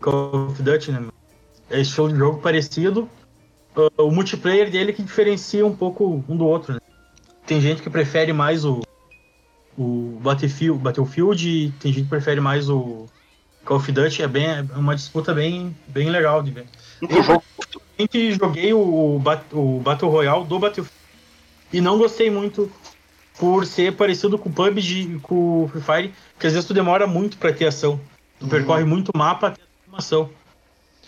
Call 0.00 0.48
of 0.50 0.62
Duty, 0.62 0.92
né? 0.92 1.08
É 1.70 1.80
estilo 1.80 2.08
de 2.08 2.16
jogo 2.16 2.40
parecido. 2.40 3.08
Ah, 3.76 4.02
o 4.02 4.10
multiplayer 4.10 4.70
dele 4.70 4.92
que 4.92 5.02
diferencia 5.02 5.64
um 5.64 5.74
pouco 5.74 6.24
um 6.28 6.36
do 6.36 6.46
outro, 6.46 6.74
né? 6.74 6.80
Tem 7.46 7.60
gente 7.60 7.82
que 7.82 7.90
prefere 7.90 8.32
mais 8.32 8.64
o, 8.64 8.80
o 9.76 10.18
Battlefield, 10.22 10.78
Battlefield 10.78 11.48
e 11.48 11.70
tem 11.72 11.92
gente 11.92 12.04
que 12.04 12.10
prefere 12.10 12.40
mais 12.40 12.68
o 12.68 13.06
Call 13.64 13.76
of 13.76 13.92
Duty. 13.92 14.22
É, 14.22 14.28
bem, 14.28 14.46
é 14.46 14.62
uma 14.74 14.96
disputa 14.96 15.34
bem, 15.34 15.76
bem 15.86 16.10
legal 16.10 16.42
de 16.42 16.50
ver. 16.50 16.66
Realmente 17.00 18.32
joguei 18.32 18.72
o, 18.72 19.16
o 19.52 19.80
Battle 19.80 20.10
Royale 20.10 20.44
do 20.44 20.58
Battlefield 20.58 21.00
e 21.72 21.80
não 21.80 21.98
gostei 21.98 22.30
muito 22.30 22.70
por 23.38 23.64
ser 23.64 23.96
parecido 23.96 24.38
com 24.38 24.48
o 24.48 24.52
PUBG 24.52 25.18
com 25.22 25.64
o 25.64 25.68
Free 25.68 25.82
Fire, 25.82 26.14
que 26.38 26.46
às 26.46 26.52
vezes 26.52 26.66
tu 26.66 26.74
demora 26.74 27.06
muito 27.06 27.38
pra 27.38 27.52
ter 27.52 27.66
ação. 27.66 28.00
Tu 28.38 28.46
percorre 28.46 28.84
muito 28.84 29.10
mapa 29.14 29.48
até 29.48 29.62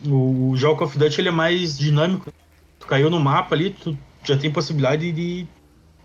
O, 0.04 0.50
o 0.50 0.56
jogo 0.56 0.78
Call 0.78 0.88
of 0.88 0.98
Duty 0.98 1.20
ele 1.20 1.28
é 1.28 1.32
mais 1.32 1.78
dinâmico. 1.78 2.32
Tu 2.80 2.86
caiu 2.86 3.08
no 3.10 3.20
mapa 3.20 3.54
ali, 3.54 3.70
tu 3.70 3.96
já 4.24 4.36
tem 4.36 4.50
possibilidade 4.50 5.12
de, 5.12 5.46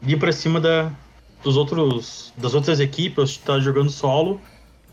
de 0.01 0.13
ir 0.13 0.19
pra 0.19 0.31
cima 0.31 0.59
da, 0.61 0.91
dos 1.43 1.57
outros, 1.57 2.31
das 2.37 2.53
outras 2.53 2.79
equipes, 2.79 3.37
tu 3.37 3.43
tá 3.45 3.59
jogando 3.59 3.89
solo, 3.89 4.39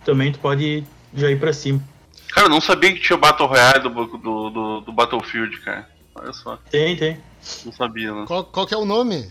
também 0.05 0.33
tu 0.33 0.39
pode 0.39 0.85
já 1.15 1.31
ir 1.31 1.39
pra 1.39 1.53
cima. 1.53 1.83
Cara, 2.31 2.47
eu 2.47 2.51
não 2.51 2.61
sabia 2.61 2.93
que 2.93 3.01
tinha 3.01 3.17
Battle 3.19 3.47
Royale 3.49 3.81
do, 3.81 3.91
do, 4.19 4.51
do, 4.51 4.81
do 4.81 4.93
Battlefield, 4.93 5.61
cara. 5.61 5.89
Olha 6.15 6.33
só, 6.33 6.57
Tem, 6.71 6.97
tem. 6.97 7.19
não 7.65 7.73
sabia, 7.73 8.15
né? 8.15 8.25
Qual, 8.27 8.45
qual 8.45 8.67
que 8.67 8.75
é 8.75 8.79
o 8.79 8.85
nome? 8.85 9.31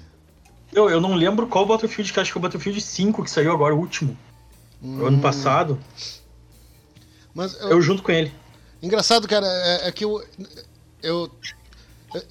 Eu, 0.71 0.89
eu 0.89 0.99
não 1.01 1.15
lembro 1.15 1.47
qual 1.47 1.65
Battlefield, 1.65 2.11
que 2.13 2.19
acho 2.19 2.31
que 2.31 2.37
é 2.37 2.39
o 2.39 2.41
Battlefield 2.41 2.79
5 2.81 3.23
que 3.23 3.31
saiu 3.31 3.51
agora, 3.51 3.73
o 3.73 3.79
último, 3.79 4.17
Hum, 4.81 5.05
ano 5.05 5.19
passado. 5.19 5.79
Mas 7.33 7.59
eu- 7.59 7.69
Eu 7.71 7.81
junto 7.81 8.03
com 8.03 8.11
ele. 8.11 8.31
Engraçado, 8.83 9.27
cara, 9.29 9.47
é, 9.47 9.87
é 9.87 9.91
que 9.93 10.03
eu, 10.03 10.21
eu. 11.01 11.31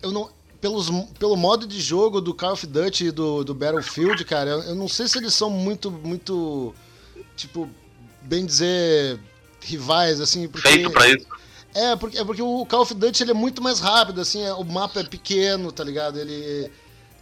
Eu 0.03 0.13
não. 0.13 0.31
Pelos, 0.61 0.89
pelo 1.19 1.37
modo 1.37 1.67
de 1.67 1.81
jogo 1.81 2.21
do 2.21 2.33
Call 2.33 2.53
of 2.53 2.65
Duty 2.67 3.07
e 3.07 3.11
do, 3.11 3.43
do 3.43 3.53
Battlefield, 3.53 4.25
cara, 4.25 4.51
eu, 4.51 4.61
eu 4.61 4.75
não 4.77 4.87
sei 4.87 5.09
se 5.09 5.19
eles 5.19 5.33
são 5.33 5.49
muito, 5.51 5.91
muito. 5.91 6.75
Tipo, 7.35 7.69
bem 8.21 8.45
dizer. 8.45 9.19
rivais, 9.63 10.21
assim, 10.21 10.47
porque. 10.47 10.69
Feito 10.69 10.91
pra 10.91 11.09
isso. 11.09 11.27
É, 11.75 11.97
porque, 11.97 12.19
é 12.19 12.25
porque 12.25 12.43
o 12.43 12.67
Call 12.67 12.83
of 12.83 12.93
Duty 12.93 13.23
ele 13.23 13.31
é 13.31 13.35
muito 13.35 13.63
mais 13.63 13.81
rápido, 13.81 14.21
assim, 14.21 14.43
é- 14.43 14.53
o 14.53 14.63
mapa 14.63 15.01
é 15.01 15.05
pequeno, 15.05 15.73
tá 15.73 15.83
ligado? 15.83 16.19
Ele. 16.19 16.71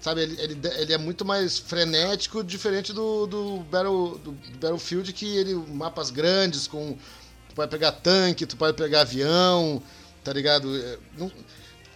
Sabe, 0.00 0.22
ele, 0.22 0.40
ele, 0.40 0.58
ele 0.78 0.92
é 0.94 0.98
muito 0.98 1.24
mais 1.26 1.58
frenético, 1.58 2.42
diferente 2.42 2.90
do, 2.90 3.26
do, 3.26 3.58
Battle, 3.70 4.18
do 4.18 4.32
Battlefield, 4.58 5.12
que 5.12 5.36
ele. 5.36 5.54
mapas 5.54 6.10
grandes, 6.10 6.66
com. 6.66 6.98
Tu 7.50 7.54
pode 7.54 7.70
pegar 7.70 7.92
tanque, 7.92 8.46
tu 8.46 8.56
pode 8.56 8.76
pegar 8.76 9.00
avião, 9.02 9.82
tá 10.24 10.32
ligado? 10.32 10.74
É, 10.76 10.98
não- 11.18 11.30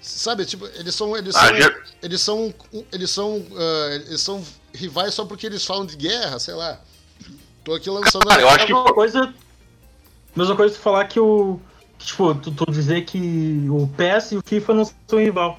sabe, 0.00 0.44
tipo, 0.44 0.66
eles 0.74 0.94
são. 0.94 1.16
Eles 1.16 1.34
Ah, 1.36 1.46
são, 1.46 1.56
eles 2.02 2.20
são. 2.20 2.54
Eles 2.92 3.10
são. 3.10 3.46
ah, 3.56 3.94
eles 3.94 4.20
são 4.20 4.44
rivais 4.74 5.14
só 5.14 5.24
porque 5.24 5.46
eles 5.46 5.64
falam 5.64 5.86
de 5.86 5.96
guerra, 5.96 6.38
sei 6.38 6.54
lá. 6.54 6.78
Tô 7.64 7.72
aqui 7.74 7.88
lançando. 7.88 8.26
Cara, 8.26 8.42
eu 8.42 8.48
acho 8.50 8.66
que. 8.66 8.74
Mesma 8.74 8.92
coisa. 8.92 9.34
Mesma 10.36 10.56
coisa 10.56 10.74
tu 10.74 10.80
falar 10.80 11.04
que 11.06 11.18
o. 11.20 11.60
que, 11.98 12.06
Tipo, 12.06 12.34
tu, 12.34 12.50
tu 12.50 12.70
dizer 12.70 13.02
que 13.04 13.66
o 13.70 13.86
PES 13.96 14.32
e 14.32 14.36
o 14.36 14.42
FIFA 14.44 14.74
não 14.74 14.84
são 15.06 15.18
rival. 15.18 15.58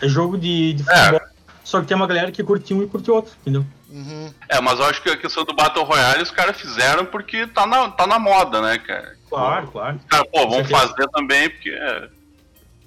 É 0.00 0.08
jogo 0.08 0.38
de, 0.38 0.74
de 0.74 0.84
futebol. 0.84 1.20
Só 1.64 1.80
que 1.80 1.86
tem 1.86 1.96
uma 1.96 2.06
galera 2.06 2.30
que 2.30 2.42
curte 2.44 2.72
um 2.72 2.82
e 2.82 2.86
curte 2.86 3.10
outro, 3.10 3.32
entendeu? 3.42 3.66
Uhum. 3.90 4.32
É, 4.48 4.60
mas 4.60 4.78
eu 4.78 4.84
acho 4.86 5.02
que 5.02 5.08
a 5.10 5.16
questão 5.16 5.44
do 5.44 5.54
Battle 5.54 5.84
Royale 5.84 6.22
os 6.22 6.30
caras 6.30 6.56
fizeram 6.56 7.06
porque 7.06 7.46
tá 7.46 7.66
na, 7.66 7.88
tá 7.90 8.06
na 8.06 8.18
moda, 8.18 8.60
né, 8.60 8.76
cara? 8.78 9.16
Claro, 9.34 9.66
claro. 9.68 10.00
Cara, 10.08 10.24
pô, 10.26 10.48
vamos 10.48 10.70
fazer 10.70 11.08
também, 11.10 11.50
porque 11.50 11.70
é, 11.70 12.08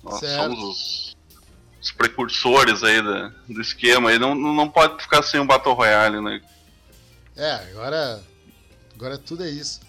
nós 0.03 0.19
Certo. 0.19 0.35
somos 0.35 0.59
os, 0.63 1.17
os 1.81 1.91
precursores 1.91 2.83
aí 2.83 3.01
da- 3.01 3.31
do 3.49 3.61
esquema 3.61 4.09
aí. 4.09 4.19
Não, 4.19 4.33
não 4.35 4.69
pode 4.69 5.01
ficar 5.01 5.21
sem 5.23 5.39
um 5.39 5.45
Battle 5.47 5.73
Royale, 5.73 6.21
né? 6.21 6.41
É, 7.35 7.53
agora. 7.71 8.21
Agora 8.95 9.17
tudo 9.17 9.43
é 9.43 9.49
isso. 9.49 9.81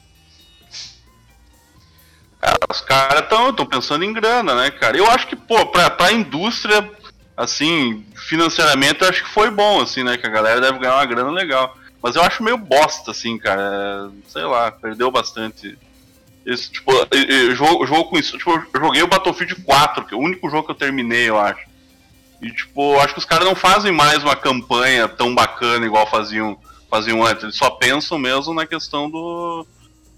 Cara, 2.40 2.58
os 2.70 2.80
caras 2.80 3.22
estão 3.22 3.52
tão 3.52 3.66
pensando 3.66 4.04
em 4.04 4.12
grana, 4.12 4.54
né, 4.54 4.70
cara? 4.70 4.96
Eu 4.96 5.10
acho 5.10 5.26
que, 5.26 5.34
pô, 5.34 5.66
pra, 5.66 5.90
pra 5.90 6.12
indústria, 6.12 6.88
assim, 7.36 8.06
financeiramente, 8.14 9.02
eu 9.02 9.08
acho 9.08 9.24
que 9.24 9.30
foi 9.30 9.50
bom, 9.50 9.80
assim, 9.80 10.04
né? 10.04 10.16
Que 10.16 10.26
a 10.26 10.30
galera 10.30 10.60
deve 10.60 10.78
ganhar 10.78 10.94
uma 10.94 11.06
grana 11.06 11.30
legal. 11.30 11.76
Mas 12.00 12.14
eu 12.14 12.22
acho 12.22 12.42
meio 12.44 12.56
bosta, 12.56 13.10
assim, 13.10 13.36
cara. 13.38 14.10
Sei 14.28 14.44
lá, 14.44 14.70
perdeu 14.70 15.10
bastante. 15.10 15.76
Esse, 16.50 16.70
tipo, 16.70 16.90
e- 17.12 17.50
e 17.50 17.54
jogo, 17.54 17.86
jogo 17.86 18.04
com 18.06 18.18
isso. 18.18 18.38
Tipo, 18.38 18.52
eu 18.52 18.80
joguei 18.80 19.02
o 19.02 19.06
Battlefield 19.08 19.54
4, 19.56 20.04
que 20.06 20.14
é 20.14 20.16
o 20.16 20.20
único 20.20 20.48
jogo 20.48 20.64
que 20.64 20.70
eu 20.70 20.74
terminei, 20.76 21.28
eu 21.28 21.38
acho. 21.38 21.60
E, 22.40 22.50
tipo, 22.52 22.94
eu 22.94 23.00
acho 23.00 23.12
que 23.12 23.18
os 23.18 23.24
caras 23.26 23.44
não 23.46 23.54
fazem 23.54 23.92
mais 23.92 24.22
uma 24.22 24.34
campanha 24.36 25.06
tão 25.08 25.34
bacana 25.34 25.84
igual 25.84 26.08
faziam, 26.08 26.56
faziam 26.90 27.24
antes. 27.24 27.42
Eles 27.42 27.56
só 27.56 27.68
pensam 27.70 28.18
mesmo 28.18 28.54
na 28.54 28.64
questão 28.66 29.10
do, 29.10 29.66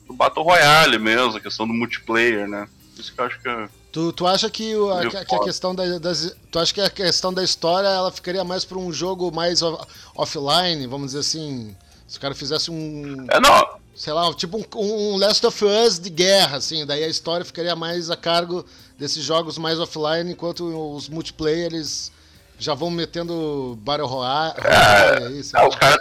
do 0.07 0.14
Battle 0.14 0.45
Royale 0.45 0.99
mesmo, 0.99 1.37
a 1.37 1.40
questão 1.40 1.66
do 1.66 1.73
multiplayer, 1.75 2.47
né? 2.49 2.69
Isso 2.97 3.12
que 3.14 3.21
eu 3.21 3.25
acho 3.25 3.40
que 3.40 3.49
é. 3.49 3.69
Tu, 3.90 4.12
tu 4.12 4.25
acha 4.27 4.49
que, 4.49 4.77
o- 4.77 4.93
a, 4.93 5.01
que 5.11 5.35
a 5.35 5.38
questão 5.40 5.75
da, 5.75 5.99
das, 5.99 6.37
tu 6.51 6.59
acha 6.61 6.73
que 6.73 6.81
a 6.81 6.90
questão 6.90 7.33
da 7.35 7.43
história 7.43 7.88
ela 7.88 8.12
ficaria 8.12 8.45
mais 8.45 8.64
para 8.64 8.79
um 8.79 8.93
jogo 8.93 9.33
mais 9.35 9.62
o- 9.62 9.81
offline, 10.14 10.87
vamos 10.87 11.09
dizer 11.09 11.21
assim, 11.21 11.75
se 12.07 12.19
o 12.19 12.21
cara 12.21 12.35
fizesse 12.37 12.71
um 12.71 13.27
É, 13.31 13.40
não. 13.40 13.81
Sei 14.01 14.15
lá, 14.15 14.33
tipo 14.33 14.57
um, 14.57 15.13
um 15.13 15.17
Last 15.19 15.45
of 15.47 15.63
Us 15.63 15.99
de 16.01 16.09
guerra, 16.09 16.57
assim, 16.57 16.87
daí 16.87 17.05
a 17.05 17.09
história 17.09 17.45
ficaria 17.45 17.77
mais 17.77 18.09
a 18.09 18.17
cargo 18.17 18.65
desses 18.99 19.23
jogos 19.23 19.59
mais 19.59 19.79
offline, 19.79 20.33
enquanto 20.33 20.65
os 20.97 21.07
multiplayer 21.07 21.67
eles 21.67 22.11
já 22.59 22.73
vão 22.73 22.91
metendo 22.91 23.79
Battle 23.83 24.07
Royale. 24.09 24.55
É, 24.65 25.27
aí, 25.27 25.43
Ah, 25.53 25.61
lá. 25.63 25.69
os 25.69 25.77
caras 25.77 25.99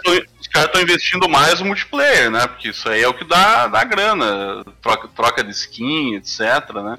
estão 0.66 0.80
investindo 0.80 1.28
mais 1.28 1.60
no 1.60 1.66
multiplayer, 1.66 2.30
né? 2.30 2.46
Porque 2.46 2.68
isso 2.70 2.88
aí 2.88 3.02
é 3.02 3.08
o 3.08 3.12
que 3.12 3.24
dá, 3.24 3.66
dá 3.66 3.84
grana. 3.84 4.64
Troca, 4.80 5.06
troca 5.14 5.44
de 5.44 5.50
skin, 5.50 6.14
etc, 6.14 6.40
né? 6.82 6.98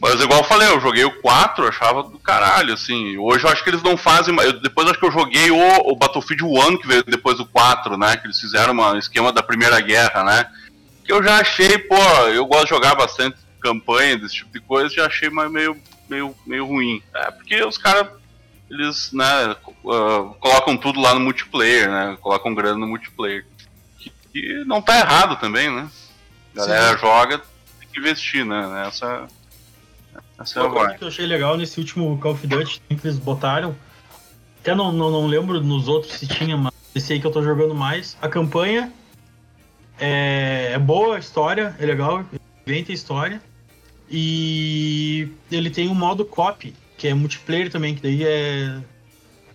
Mas 0.00 0.18
igual 0.20 0.40
eu 0.40 0.44
falei, 0.44 0.66
eu 0.68 0.80
joguei 0.80 1.04
o 1.04 1.20
4, 1.20 1.64
eu 1.64 1.68
achava 1.68 2.02
do 2.02 2.18
caralho, 2.18 2.72
assim. 2.72 3.18
Hoje 3.18 3.44
eu 3.44 3.50
acho 3.50 3.62
que 3.62 3.68
eles 3.68 3.82
não 3.82 3.96
fazem 3.98 4.34
mais. 4.34 4.48
eu- 4.48 4.60
Depois 4.60 4.88
acho 4.88 4.98
que 4.98 5.04
eu 5.06 5.12
joguei 5.12 5.50
o, 5.50 5.90
o 5.92 5.96
Battlefield 5.96 6.42
1, 6.44 6.78
que 6.78 6.86
veio 6.86 7.04
depois 7.04 7.36
do 7.36 7.44
4, 7.44 7.98
né? 7.98 8.16
Que 8.16 8.26
eles 8.26 8.40
fizeram 8.40 8.72
um 8.74 8.96
esquema 8.98 9.30
da 9.32 9.42
Primeira 9.42 9.78
Guerra, 9.80 10.24
né? 10.24 10.46
Que 11.04 11.12
eu 11.12 11.22
já 11.22 11.38
achei, 11.40 11.76
pô, 11.78 11.96
eu 12.28 12.46
gosto 12.46 12.64
de 12.64 12.70
jogar 12.70 12.94
bastante 12.94 13.36
campanha, 13.60 14.16
desse 14.16 14.36
tipo 14.36 14.50
de 14.52 14.60
coisa, 14.60 14.88
já 14.94 15.04
achei 15.06 15.28
meio, 15.28 15.76
meio, 16.08 16.34
meio 16.46 16.64
ruim. 16.66 17.02
É, 17.14 17.30
porque 17.32 17.62
os 17.62 17.76
caras 17.76 18.06
eles 18.70 19.12
né, 19.12 19.24
ah, 19.26 20.34
colocam 20.40 20.76
tudo 20.76 21.00
lá 21.00 21.12
no 21.12 21.20
multiplayer, 21.20 21.90
né? 21.90 22.16
Colocam 22.22 22.54
grana 22.54 22.78
no 22.78 22.86
multiplayer. 22.86 23.44
Que, 23.98 24.10
que 24.32 24.64
não 24.64 24.80
tá 24.80 24.96
errado 24.98 25.36
também, 25.40 25.70
né? 25.70 25.88
A 26.54 26.60
galera 26.60 26.96
joga, 26.96 27.38
tem 27.78 27.88
que 27.92 27.98
investir, 28.00 28.46
né? 28.46 28.86
Essa, 28.86 29.26
a 30.40 30.60
Uma 30.62 30.70
coisa 30.70 30.94
que 30.94 31.04
eu 31.04 31.08
achei 31.08 31.26
legal 31.26 31.56
nesse 31.56 31.78
último 31.78 32.18
Call 32.18 32.32
of 32.32 32.46
Duty 32.46 32.80
que 32.88 33.06
eles 33.06 33.18
botaram, 33.18 33.76
até 34.60 34.74
não, 34.74 34.90
não, 34.90 35.10
não 35.10 35.26
lembro 35.26 35.60
nos 35.60 35.86
outros 35.86 36.14
se 36.14 36.26
tinha, 36.26 36.56
mas 36.56 36.72
esse 36.94 37.12
aí 37.12 37.20
que 37.20 37.26
eu 37.26 37.30
tô 37.30 37.42
jogando 37.42 37.74
mais, 37.74 38.16
a 38.22 38.28
campanha 38.28 38.92
é, 39.98 40.72
é 40.72 40.78
boa, 40.78 41.16
a 41.16 41.18
história 41.18 41.76
é 41.78 41.84
legal, 41.84 42.24
inventa 42.66 42.90
a 42.90 42.94
história, 42.94 43.42
e 44.10 45.28
ele 45.52 45.70
tem 45.70 45.88
um 45.88 45.94
modo 45.94 46.24
copy, 46.24 46.74
que 46.96 47.06
é 47.06 47.14
multiplayer 47.14 47.70
também, 47.70 47.94
que 47.94 48.02
daí 48.02 48.24
é, 48.24 48.80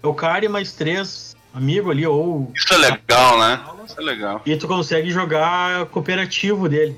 é 0.04 0.08
o 0.08 0.14
cara 0.14 0.46
e 0.46 0.48
mais 0.48 0.74
três 0.74 1.36
amigos 1.54 1.92
ali, 1.92 2.06
ou 2.06 2.52
Isso 2.56 2.74
é 2.74 2.78
legal, 2.78 3.40
né? 3.40 3.60
Isso 3.86 4.00
é 4.00 4.04
legal. 4.04 4.42
e 4.46 4.56
tu 4.56 4.68
consegue 4.68 5.10
jogar 5.10 5.86
cooperativo 5.88 6.70
dele. 6.70 6.96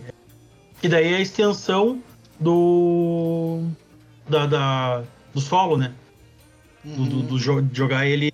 Que 0.82 0.88
daí 0.88 1.15
a 1.15 1.19
extensão 1.19 2.02
do. 2.39 3.63
Da, 4.30 4.45
da- 4.45 5.04
do 5.34 5.39
solo, 5.41 5.78
né? 5.78 5.93
Do, 6.84 7.06
do- 7.06 7.21
do 7.23 7.39
jo- 7.39 7.62
de 7.62 7.78
jogar 7.78 8.06
ele 8.06 8.34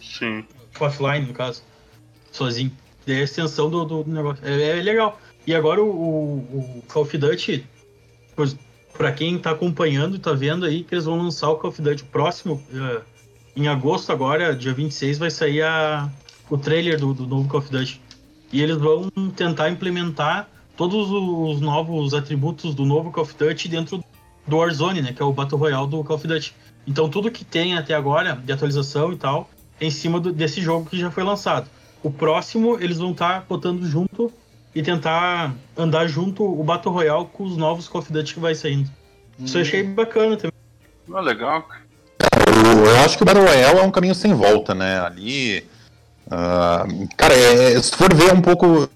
Sim. 0.00 0.44
offline, 0.80 1.26
no 1.26 1.32
caso. 1.32 1.62
Sozinho. 2.32 2.72
É 3.06 3.12
a 3.16 3.22
extensão 3.22 3.68
do, 3.70 3.84
do 3.84 4.04
negócio. 4.10 4.44
É, 4.46 4.78
é 4.78 4.82
legal. 4.82 5.18
E 5.46 5.54
agora 5.54 5.82
o, 5.82 5.86
o, 5.88 6.78
o 6.78 6.82
Call 6.88 7.02
of 7.02 7.18
Duty, 7.18 7.66
pois, 8.34 8.56
pra 8.94 9.12
quem 9.12 9.38
tá 9.38 9.50
acompanhando 9.50 10.16
e 10.16 10.18
tá 10.18 10.32
vendo 10.32 10.64
aí, 10.64 10.82
que 10.84 10.94
eles 10.94 11.04
vão 11.04 11.18
lançar 11.18 11.50
o 11.50 11.56
Call 11.56 11.70
of 11.70 11.82
Duty 11.82 12.04
próximo. 12.04 12.62
eh, 12.72 13.02
em 13.56 13.68
agosto 13.68 14.10
agora, 14.10 14.54
dia 14.56 14.72
26, 14.72 15.18
vai 15.18 15.30
sair 15.30 15.62
a, 15.62 16.10
o 16.50 16.56
trailer 16.58 16.98
do, 16.98 17.12
do 17.14 17.26
novo 17.26 17.48
Call 17.48 17.60
of 17.60 17.70
Duty. 17.70 18.00
E 18.52 18.62
eles 18.62 18.76
vão 18.78 19.10
tentar 19.36 19.68
implementar 19.70 20.48
todos 20.76 21.10
os 21.10 21.60
novos 21.60 22.14
atributos 22.14 22.74
do 22.74 22.84
novo 22.84 23.10
Call 23.10 23.24
of 23.24 23.34
Duty 23.38 23.68
dentro 23.68 24.02
do 24.46 24.56
Warzone, 24.56 25.02
né? 25.02 25.12
Que 25.12 25.22
é 25.22 25.24
o 25.24 25.32
Battle 25.32 25.58
Royale 25.60 25.88
do 25.88 26.02
Call 26.04 26.16
of 26.16 26.26
Duty. 26.26 26.54
Então 26.86 27.08
tudo 27.08 27.30
que 27.30 27.44
tem 27.44 27.76
até 27.76 27.94
agora 27.94 28.34
de 28.36 28.52
atualização 28.52 29.12
e 29.12 29.16
tal 29.16 29.48
é 29.80 29.86
em 29.86 29.90
cima 29.90 30.20
do- 30.20 30.32
desse 30.32 30.60
jogo 30.60 30.88
que 30.88 30.98
já 30.98 31.10
foi 31.10 31.22
lançado. 31.22 31.66
O 32.02 32.10
próximo 32.10 32.76
eles 32.80 32.98
vão 32.98 33.12
estar 33.12 33.44
botando 33.48 33.86
junto 33.86 34.30
e 34.74 34.82
tentar 34.82 35.54
andar 35.76 36.06
junto 36.08 36.44
o 36.44 36.62
Battle 36.62 36.92
Royale 36.92 37.26
com 37.32 37.44
os 37.44 37.56
novos 37.56 37.88
Call 37.88 38.02
of 38.02 38.12
Duty 38.12 38.34
que 38.34 38.40
vai 38.40 38.54
saindo. 38.54 38.90
Isso 39.38 39.56
eu 39.56 39.62
achei 39.62 39.82
bacana 39.82 40.36
também. 40.36 40.52
Não 41.08 41.18
é 41.18 41.22
legal. 41.22 41.66
Eu, 42.86 42.96
acho 43.04 43.16
que 43.16 43.22
o 43.22 43.26
Battle 43.26 43.44
Royale 43.46 43.78
é 43.78 43.82
um 43.82 43.90
caminho 43.90 44.14
sem 44.14 44.34
volta, 44.34 44.74
né? 44.74 45.00
Ali. 45.00 45.64
ah, 46.30 46.84
cara, 47.16 47.34
é- 47.34 47.80
se 47.80 47.90
tu 47.90 47.96
for 47.98 48.12
ver 48.14 48.32
um 48.32 48.40
pouco. 48.40 48.88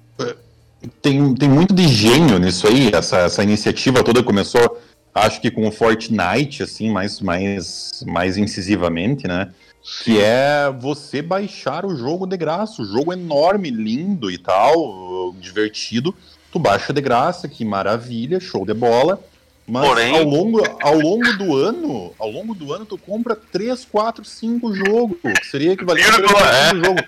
Tem, 1.03 1.35
tem 1.35 1.49
muito 1.49 1.75
de 1.75 1.89
gênio 1.89 2.39
nisso 2.39 2.67
aí. 2.67 2.91
Essa, 2.93 3.19
essa 3.19 3.43
iniciativa 3.43 4.03
toda 4.03 4.23
começou, 4.23 4.79
acho 5.15 5.41
que 5.41 5.51
com 5.51 5.67
o 5.67 5.73
Fortnite, 5.73 6.63
assim, 6.63 6.91
mais, 6.91 7.21
mais, 7.21 8.05
mais 8.07 8.37
incisivamente, 8.37 9.27
né? 9.27 9.51
Que 10.05 10.21
é 10.21 10.71
você 10.79 11.23
baixar 11.23 11.85
o 11.87 11.97
jogo 11.97 12.27
de 12.27 12.37
graça. 12.37 12.83
O 12.83 12.85
jogo 12.85 13.13
é 13.13 13.17
enorme, 13.17 13.71
lindo 13.71 14.31
e 14.31 14.39
tal, 14.39 15.35
divertido. 15.41 16.15
Tu 16.53 16.59
baixa 16.59 16.93
de 16.93 17.01
graça, 17.01 17.49
que 17.49 17.65
maravilha, 17.65 18.39
show 18.41 18.65
de 18.65 18.75
bola. 18.75 19.21
Mas 19.67 19.87
Porém- 19.87 20.17
ao, 20.17 20.25
longo, 20.25 20.63
ao 20.83 20.99
longo 20.99 21.33
do 21.37 21.55
ano, 21.57 22.13
ao 22.19 22.31
longo 22.31 22.55
do 22.55 22.73
ano, 22.73 22.87
tu 22.87 22.97
compra 22.97 23.37
3, 23.37 23.85
4, 23.85 24.25
5 24.25 24.75
jogos. 24.75 25.19
Que 25.23 25.47
seria 25.47 25.73
equivalente 25.73 26.09
a 26.09 26.13
3, 26.13 26.23
Vírgula, 26.27 26.43
4, 26.43 26.57
é. 26.57 26.71
5 26.71 26.85
jogos. 26.87 27.05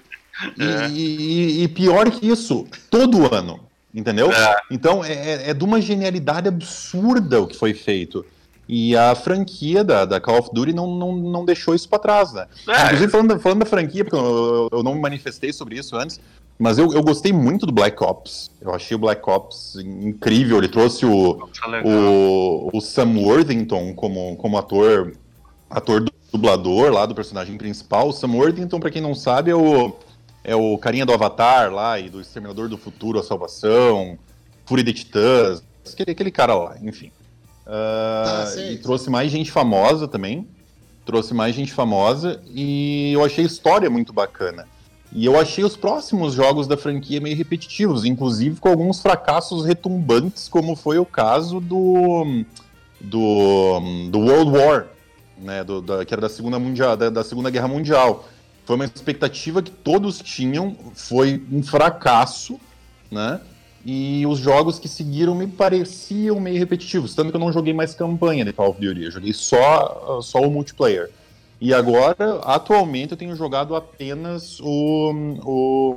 E, 0.58 0.64
e- 0.92 1.62
e 1.64 1.68
pior 1.68 2.10
que 2.10 2.26
isso, 2.28 2.66
todo 2.90 3.32
ano. 3.34 3.60
Entendeu? 3.94 4.30
É. 4.32 4.56
Então 4.70 5.04
é, 5.04 5.12
é- 5.12 5.50
é 5.50 5.54
de 5.54 5.64
uma 5.64 5.80
genialidade 5.80 6.46
absurda 6.48 7.40
o 7.42 7.46
que 7.46 7.56
foi 7.56 7.74
feito. 7.74 8.24
E 8.68 8.96
a 8.96 9.16
franquia 9.16 9.82
da, 9.82 10.04
da 10.04 10.20
Call 10.20 10.38
of 10.38 10.50
Duty 10.52 10.72
não, 10.72 10.86
não, 10.96 11.16
não 11.16 11.44
deixou 11.44 11.74
isso 11.74 11.88
pra 11.88 11.98
trás, 11.98 12.32
né? 12.32 12.46
É, 12.68 12.84
Inclusive, 12.84 13.10
falando, 13.10 13.28
da- 13.34 13.38
falando 13.40 13.58
da 13.58 13.66
franquia, 13.66 14.04
porque 14.04 14.16
eu, 14.16 14.68
eu 14.70 14.82
não 14.84 14.94
me 14.94 15.00
manifestei 15.00 15.52
sobre 15.52 15.76
isso 15.76 15.96
antes, 15.96 16.20
mas 16.56 16.78
eu, 16.78 16.92
eu 16.92 17.02
gostei 17.02 17.32
muito 17.32 17.66
do 17.66 17.72
Black 17.72 18.00
Ops. 18.04 18.48
Eu 18.60 18.72
achei 18.72 18.94
o 18.94 18.98
Black 19.00 19.28
Ops 19.28 19.74
incrível. 19.74 20.58
Ele 20.58 20.68
trouxe 20.68 21.04
o, 21.04 21.48
é 21.74 21.82
o, 21.84 22.70
o 22.72 22.80
Sam 22.80 23.16
Worthington 23.18 23.92
como, 23.94 24.36
como 24.36 24.56
ator, 24.56 25.14
ator 25.68 26.04
dublador 26.32 26.92
lá 26.92 27.06
do 27.06 27.14
personagem 27.14 27.56
principal. 27.58 28.10
O 28.10 28.12
Sam 28.12 28.36
Worthington, 28.36 28.78
pra 28.78 28.90
quem 28.90 29.02
não 29.02 29.16
sabe, 29.16 29.50
é 29.50 29.54
o, 29.56 29.96
é 30.44 30.54
o 30.54 30.76
carinha 30.78 31.04
do 31.06 31.12
Avatar 31.12 31.72
lá 31.72 31.98
e 31.98 32.08
do 32.08 32.20
Exterminador 32.20 32.68
do 32.68 32.78
Futuro, 32.78 33.18
A 33.18 33.22
Salvação, 33.22 34.18
Fúria 34.64 34.84
de 34.84 34.92
Titãs, 34.92 35.62
aquele, 35.92 36.10
aquele 36.12 36.30
cara 36.30 36.54
lá, 36.54 36.76
enfim. 36.82 37.10
Ah, 37.66 38.42
Ah, 38.42 38.46
sei. 38.46 38.74
e 38.74 38.78
trouxe 38.78 39.10
mais 39.10 39.30
gente 39.30 39.50
famosa 39.50 40.08
também. 40.08 40.46
Trouxe 41.04 41.34
mais 41.34 41.54
gente 41.54 41.72
famosa 41.72 42.40
e 42.46 43.12
eu 43.12 43.24
achei 43.24 43.42
a 43.44 43.46
história 43.46 43.88
muito 43.90 44.12
bacana. 44.12 44.66
E 45.12 45.26
eu 45.26 45.38
achei 45.38 45.64
os 45.64 45.76
próximos 45.76 46.34
jogos 46.34 46.68
da 46.68 46.76
franquia 46.76 47.20
meio 47.20 47.36
repetitivos, 47.36 48.04
inclusive 48.04 48.60
com 48.60 48.68
alguns 48.68 49.00
fracassos 49.00 49.64
retumbantes, 49.64 50.48
como 50.48 50.76
foi 50.76 50.98
o 50.98 51.04
caso 51.06 51.58
do 51.58 52.44
do, 53.00 53.80
do 54.10 54.18
World 54.20 54.50
War, 54.56 54.86
né, 55.38 55.64
do, 55.64 55.80
da, 55.80 56.04
que 56.04 56.12
era 56.12 56.20
da 56.20 56.28
segunda 56.28 56.58
mundial, 56.58 56.96
da, 56.96 57.10
da 57.10 57.24
segunda 57.24 57.50
guerra 57.50 57.66
mundial. 57.66 58.28
Foi 58.70 58.76
uma 58.76 58.84
expectativa 58.84 59.60
que 59.60 59.72
todos 59.72 60.20
tinham, 60.20 60.76
foi 60.94 61.42
um 61.50 61.60
fracasso, 61.60 62.56
né? 63.10 63.40
E 63.84 64.24
os 64.28 64.38
jogos 64.38 64.78
que 64.78 64.86
seguiram 64.86 65.34
me 65.34 65.48
pareciam 65.48 66.38
meio 66.38 66.56
repetitivos, 66.56 67.12
tanto 67.12 67.30
que 67.30 67.36
eu 67.36 67.40
não 67.40 67.52
joguei 67.52 67.74
mais 67.74 67.96
campanha 67.96 68.44
de 68.44 68.52
Call 68.52 68.70
of 68.70 68.80
Duty, 68.80 69.02
eu 69.02 69.10
joguei 69.10 69.32
só, 69.32 70.20
só 70.22 70.40
o 70.40 70.48
multiplayer. 70.52 71.10
E 71.60 71.74
agora, 71.74 72.38
atualmente, 72.44 73.10
eu 73.10 73.16
tenho 73.16 73.34
jogado 73.34 73.74
apenas 73.74 74.60
o, 74.60 75.10
o, 75.44 75.94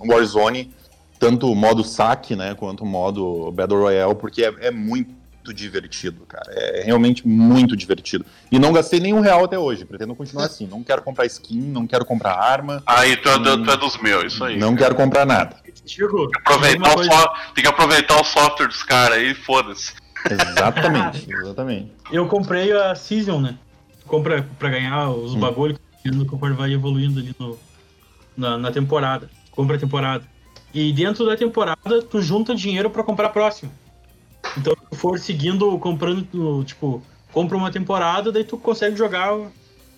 o 0.00 0.06
Warzone, 0.06 0.70
tanto 1.18 1.50
o 1.50 1.54
modo 1.54 1.82
saque, 1.82 2.36
né, 2.36 2.54
quanto 2.54 2.84
o 2.84 2.86
modo 2.86 3.50
Battle 3.52 3.80
Royale, 3.80 4.14
porque 4.16 4.44
é, 4.44 4.54
é 4.60 4.70
muito 4.70 5.14
divertido, 5.52 6.24
cara. 6.26 6.50
É 6.52 6.82
realmente 6.84 7.26
muito 7.26 7.76
divertido. 7.76 8.24
E 8.50 8.58
não 8.58 8.72
gastei 8.72 9.00
nenhum 9.00 9.20
real 9.20 9.44
até 9.44 9.58
hoje, 9.58 9.84
pretendo 9.84 10.14
continuar 10.14 10.46
assim. 10.46 10.66
Não 10.66 10.82
quero 10.82 11.02
comprar 11.02 11.26
skin, 11.26 11.60
não 11.60 11.86
quero 11.86 12.04
comprar 12.04 12.34
arma, 12.38 12.82
Aí 12.86 13.16
tu 13.16 13.28
é, 13.28 13.38
do- 13.38 13.64
tu 13.64 13.70
é 13.70 13.76
dos 13.76 13.98
meus, 13.98 14.32
isso 14.32 14.44
aí. 14.44 14.56
não 14.58 14.74
quero 14.76 14.94
comprar 14.94 15.26
nada. 15.26 15.56
Chico, 15.86 16.30
Aproveitar 16.38 16.94
coisa- 16.94 17.10
so- 17.12 17.28
Tem 17.54 17.62
que 17.62 17.68
aproveitar 17.68 18.20
o 18.20 18.24
software 18.24 18.68
dos 18.68 18.82
caras 18.82 19.18
aí, 19.18 19.34
foda-se. 19.34 19.92
Exatamente, 20.30 21.26
exatamente. 21.32 21.92
eu 22.10 22.26
comprei 22.26 22.72
a 22.72 22.94
Season, 22.94 23.40
né? 23.40 23.58
Compra 24.06 24.46
pra 24.58 24.68
ganhar 24.70 25.10
os 25.10 25.34
Hum. 25.34 25.40
bagulho 25.40 25.78
que 26.02 26.24
conforme 26.26 26.54
vai 26.56 26.72
evoluindo 26.72 27.20
ali 27.20 27.34
no, 27.38 27.58
na, 28.36 28.56
na 28.58 28.70
temporada. 28.72 29.28
Compra 29.50 29.76
a 29.76 29.78
temporada. 29.78 30.24
E 30.72 30.92
dentro 30.92 31.24
da 31.24 31.36
temporada, 31.36 32.02
tu 32.02 32.20
junta 32.20 32.54
dinheiro 32.54 32.90
pra 32.90 33.02
comprar 33.04 33.26
a 33.26 33.30
próxima. 33.30 33.70
Então, 34.56 34.74
se 34.74 34.86
tu 34.90 34.96
for 34.96 35.18
seguindo, 35.18 35.78
comprando, 35.78 36.22
tu, 36.24 36.64
tipo, 36.64 37.02
compra 37.32 37.56
uma 37.56 37.70
temporada, 37.70 38.30
daí 38.30 38.44
tu 38.44 38.56
consegue 38.56 38.96
jogar. 38.96 39.32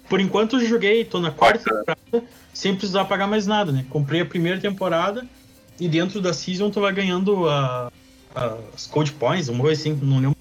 Por 0.08 0.20
enquanto 0.20 0.56
eu 0.60 0.66
joguei, 0.66 1.04
tô 1.04 1.18
na 1.20 1.30
quarta 1.30 1.64
temporada, 1.64 2.28
sem 2.54 2.74
precisar 2.74 3.04
pagar 3.06 3.26
mais 3.26 3.46
nada, 3.46 3.72
né? 3.72 3.84
Comprei 3.90 4.20
a 4.20 4.26
primeira 4.26 4.58
temporada 4.60 5.26
e 5.80 5.88
dentro 5.88 6.20
da 6.20 6.32
season 6.32 6.70
tu 6.70 6.80
vai 6.80 6.92
ganhando 6.92 7.48
a, 7.48 7.90
a- 8.34 8.56
as 8.74 8.86
code 8.86 9.12
points, 9.12 9.48
uma 9.48 9.60
coisa 9.62 9.80
assim, 9.80 9.98
não 10.00 10.20
lembro, 10.20 10.36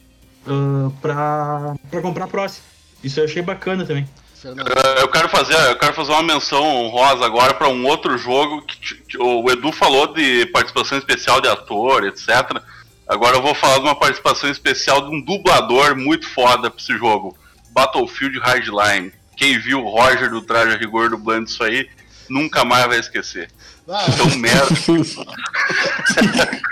ah, 0.48 0.92
pra, 1.02 1.76
pra 1.90 2.02
comprar 2.02 2.26
a 2.26 2.28
próxima. 2.28 2.64
Isso 3.04 3.20
eu 3.20 3.26
achei 3.26 3.42
bacana 3.42 3.86
também. 3.86 4.08
Eh, 4.46 5.02
Eu 5.02 5.08
quero 5.08 5.28
fazer, 5.30 5.56
eu 5.72 5.76
quero 5.78 5.94
fazer 5.94 6.12
uma 6.12 6.22
menção 6.24 6.64
honrosa 6.64 7.26
agora 7.26 7.54
para 7.56 7.68
um 7.68 7.86
outro 7.88 8.16
jogo 8.20 8.62
que 8.62 9.18
o 9.18 9.50
Edu 9.50 9.72
falou 9.72 10.14
de 10.14 10.46
participação 10.48 10.98
especial 11.00 11.42
de 11.42 11.48
ator, 11.48 12.04
etc. 12.06 12.62
Agora 13.08 13.38
eu 13.38 13.42
vou 13.42 13.54
falar 13.54 13.76
de 13.76 13.82
uma 13.84 13.96
participação 13.96 14.50
especial 14.50 15.02
de 15.02 15.16
um 15.16 15.22
dublador 15.22 15.96
muito 15.96 16.28
foda 16.28 16.72
pra 16.72 16.80
esse 16.82 16.98
jogo, 16.98 17.38
Battlefield 17.72 18.40
Hardline. 18.40 19.12
Quem 19.38 19.60
viu 19.60 19.84
o 19.84 19.90
Roger 19.90 20.30
do 20.30 20.42
Traje 20.42 20.74
a 20.76 20.78
Rigor 20.78 21.10
dublando 21.10 21.48
isso 21.48 21.64
aí, 21.64 21.88
nunca 22.30 22.64
mais 22.66 22.86
vai 22.88 23.00
esquecer. 23.00 23.50
Ah, 23.88 24.06
Então 24.10 24.30
merda. 24.38 24.66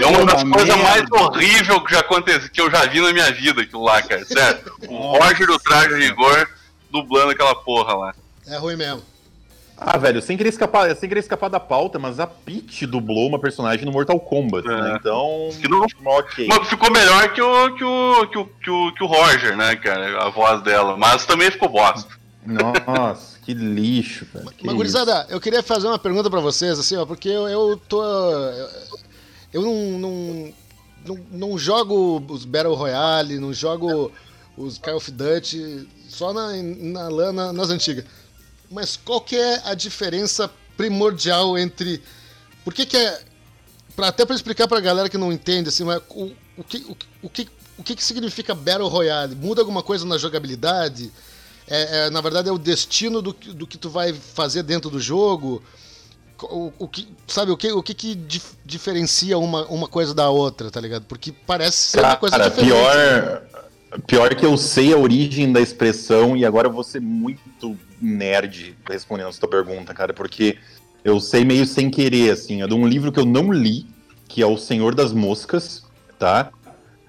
É 0.00 0.06
uma 0.06 0.24
das 0.24 0.42
coisas 0.44 0.76
mais 0.76 1.04
horríveis 1.10 1.82
que 1.82 1.92
já 1.92 2.00
aconteceu, 2.00 2.48
que 2.50 2.60
eu 2.60 2.70
já 2.70 2.86
vi 2.86 3.00
na 3.00 3.12
minha 3.12 3.30
vida, 3.32 3.62
aquilo 3.62 3.82
lá, 3.82 4.00
cara. 4.00 4.24
Sério. 4.24 4.60
O 4.88 5.18
Roger 5.18 5.46
do 5.46 5.58
Traje 5.58 5.94
a 5.94 5.98
Rigor 5.98 6.48
dublando 6.90 7.30
aquela 7.30 7.54
porra 7.54 7.94
lá. 7.94 8.14
é 8.46 8.56
ruim 8.56 8.76
mesmo. 8.76 9.02
Ah, 9.78 9.98
velho, 9.98 10.22
sem 10.22 10.36
querer 10.38 10.48
escapar, 10.48 10.94
sem 10.96 11.06
querer 11.08 11.20
escapar 11.20 11.48
da 11.50 11.60
pauta, 11.60 11.98
mas 11.98 12.18
a 12.18 12.26
Peach 12.26 12.86
dublou 12.86 13.28
uma 13.28 13.38
personagem 13.38 13.84
no 13.84 13.92
Mortal 13.92 14.18
Kombat, 14.18 14.66
É. 14.66 14.70
né? 14.70 14.96
Então. 14.98 15.50
Que 15.60 15.68
não- 15.68 15.86
Ok. 16.06 16.46
Mas 16.48 16.68
ficou 16.68 16.90
melhor 16.90 17.32
que 17.34 17.42
o, 17.42 17.74
que 17.76 17.84
o, 17.84 18.26
que 18.28 18.38
o, 18.38 18.44
que 18.46 18.70
o, 18.70 18.92
que 18.94 19.04
o 19.04 19.06
Roger, 19.06 19.54
né, 19.56 19.76
cara? 19.76 20.24
A 20.24 20.30
voz 20.30 20.62
dela. 20.62 20.96
Mas 20.96 21.26
também 21.26 21.50
ficou 21.50 21.68
bosta. 21.68 22.08
Nossa, 22.46 23.38
que 23.40 23.52
lixo, 23.52 24.26
velho. 24.32 24.46
que 24.50 24.64
Mas, 24.64 24.74
gurizada, 24.76 25.26
eu 25.28 25.40
queria 25.40 25.62
fazer 25.62 25.88
uma 25.88 25.98
pergunta 25.98 26.30
pra 26.30 26.40
vocês, 26.40 26.78
assim, 26.78 26.96
ó, 26.96 27.04
porque 27.04 27.28
eu, 27.28 27.48
eu 27.48 27.76
tô. 27.88 28.02
Eu, 28.04 28.68
eu 29.52 29.62
não, 29.62 29.74
não, 29.98 30.52
não, 31.04 31.18
não 31.32 31.58
jogo 31.58 32.22
os 32.28 32.44
Battle 32.44 32.74
Royale, 32.74 33.38
não 33.40 33.52
jogo 33.52 34.12
os 34.56 34.78
Call 34.78 34.96
of 34.96 35.10
Duty, 35.10 35.88
só 36.08 36.32
na, 36.32 36.52
na, 36.62 37.08
LAN, 37.08 37.32
na- 37.32 37.52
nas 37.52 37.68
antigas. 37.70 38.04
Mas 38.70 38.96
qual 38.96 39.20
que 39.20 39.36
é 39.36 39.62
a 39.64 39.74
diferença 39.74 40.50
primordial 40.76 41.56
entre. 41.58 42.02
Por 42.64 42.74
que, 42.74 42.84
que 42.86 42.96
é. 42.96 43.20
Pra, 43.94 44.08
até 44.08 44.26
pra 44.26 44.34
explicar 44.36 44.68
pra 44.68 44.80
galera 44.80 45.08
que 45.08 45.16
não 45.16 45.32
entende, 45.32 45.68
assim, 45.70 45.84
mas 45.84 46.02
o, 46.10 46.30
o, 46.56 46.62
que, 46.64 46.78
o, 46.78 46.96
o, 47.22 47.30
que, 47.30 47.48
o 47.78 47.82
que, 47.82 47.96
que 47.96 48.04
significa 48.04 48.54
Battle 48.54 48.88
Royale? 48.88 49.34
Muda 49.34 49.62
alguma 49.62 49.82
coisa 49.82 50.04
na 50.04 50.18
jogabilidade? 50.18 51.10
É, 51.68 52.06
é, 52.06 52.10
na 52.10 52.20
verdade, 52.20 52.48
é 52.48 52.52
o 52.52 52.58
destino 52.58 53.22
do, 53.22 53.32
que- 53.32 53.52
do 53.52 53.66
que 53.66 53.78
tu 53.78 53.88
vai 53.88 54.12
fazer 54.12 54.62
dentro 54.62 54.90
do 54.90 55.00
jogo. 55.00 55.62
O, 56.42 56.70
o 56.78 56.86
que, 56.86 57.08
sabe, 57.26 57.50
o 57.50 57.56
que, 57.56 57.72
o 57.72 57.82
que, 57.82 57.94
que 57.94 58.14
dif- 58.14 58.52
diferencia 58.64 59.38
uma, 59.38 59.64
uma 59.68 59.88
coisa 59.88 60.12
da 60.12 60.28
outra, 60.28 60.70
tá 60.70 60.78
ligado? 60.80 61.04
Porque 61.08 61.32
parece 61.32 61.92
ser 61.92 62.00
uma 62.00 62.16
coisa 62.16 62.36
Cara, 62.36 62.50
diferente. 62.50 62.70
pior, 62.70 63.42
pior 64.06 64.34
que 64.34 64.44
eu 64.44 64.54
sei 64.58 64.92
a 64.92 64.98
origem 64.98 65.50
da 65.50 65.60
expressão 65.60 66.36
e 66.36 66.44
agora 66.44 66.68
eu 66.68 66.72
vou 66.72 66.84
ser 66.84 67.00
muito 67.00 67.74
nerd 68.00 68.76
respondendo 68.88 69.28
essa 69.28 69.40
tua 69.40 69.48
pergunta, 69.48 69.94
cara, 69.94 70.12
porque 70.12 70.58
eu 71.04 71.20
sei 71.20 71.44
meio 71.44 71.66
sem 71.66 71.90
querer, 71.90 72.30
assim, 72.30 72.62
é 72.62 72.66
de 72.66 72.74
um 72.74 72.86
livro 72.86 73.12
que 73.12 73.20
eu 73.20 73.26
não 73.26 73.52
li, 73.52 73.86
que 74.28 74.42
é 74.42 74.46
O 74.46 74.56
Senhor 74.56 74.94
das 74.94 75.12
Moscas, 75.12 75.84
tá? 76.18 76.50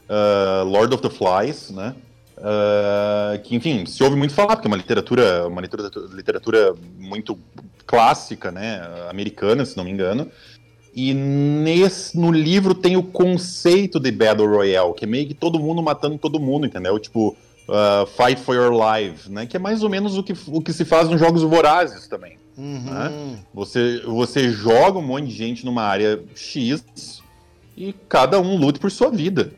Ah, 0.08 0.63
Lord 0.65 0.93
of 0.93 1.02
the 1.02 1.10
Flies, 1.10 1.69
né? 1.71 1.95
Ah, 2.38 3.39
que, 3.43 3.56
enfim, 3.56 3.86
se 3.86 4.04
ouve 4.04 4.15
muito 4.15 4.34
falar, 4.34 4.56
porque 4.56 4.67
é 4.67 4.71
uma 4.71 4.78
literatura, 4.78 5.47
uma 5.47 5.62
literatura, 5.62 6.08
literatura 6.13 6.76
muito 6.97 7.38
clássica, 7.86 8.52
né? 8.52 8.82
Americana, 9.10 9.65
se 9.65 9.76
não 9.76 9.84
me 9.84 9.91
engano. 9.91 10.30
E 10.93 11.13
nesse, 11.13 12.17
no 12.17 12.32
livro 12.32 12.73
tem 12.73 12.97
o 12.97 13.04
conceito 13.04 14.00
de 14.00 14.12
Battle 14.12 14.47
Royale, 14.47 14.93
que 14.93 15.06
é 15.06 15.08
meio 15.08 15.28
que 15.28 15.34
todo 15.34 15.60
mundo 15.60 15.82
matando 15.82 16.17
todo 16.17 16.39
mundo, 16.39 16.65
entendeu? 16.65 16.97
Tipo, 17.00 17.36
uh, 17.67 18.06
Fight 18.06 18.41
for 18.41 18.56
Your 18.56 18.71
Life, 18.71 19.32
né? 19.32 19.45
Que 19.45 19.58
é 19.58 19.60
mais 19.60 19.84
ou 19.84 19.89
menos 19.89 20.17
o 20.17 20.23
que, 20.23 20.34
o 20.47 20.62
que 20.62 20.73
se 20.73 20.86
faz 20.86 21.10
nos 21.10 21.19
jogos 21.19 21.43
vorazes 21.43 22.08
também. 22.08 22.38
Uhum. 22.58 23.38
Você, 23.53 24.01
você 24.06 24.49
joga 24.49 24.97
um 24.97 25.03
monte 25.03 25.27
de 25.27 25.34
gente 25.34 25.65
numa 25.65 25.84
área 25.84 26.19
X 26.36 27.21
e 27.75 27.93
cada 28.10 28.39
um 28.39 28.58
luta 28.58 28.80
por 28.80 28.89
sua 28.89 29.12
vida. 29.12 29.51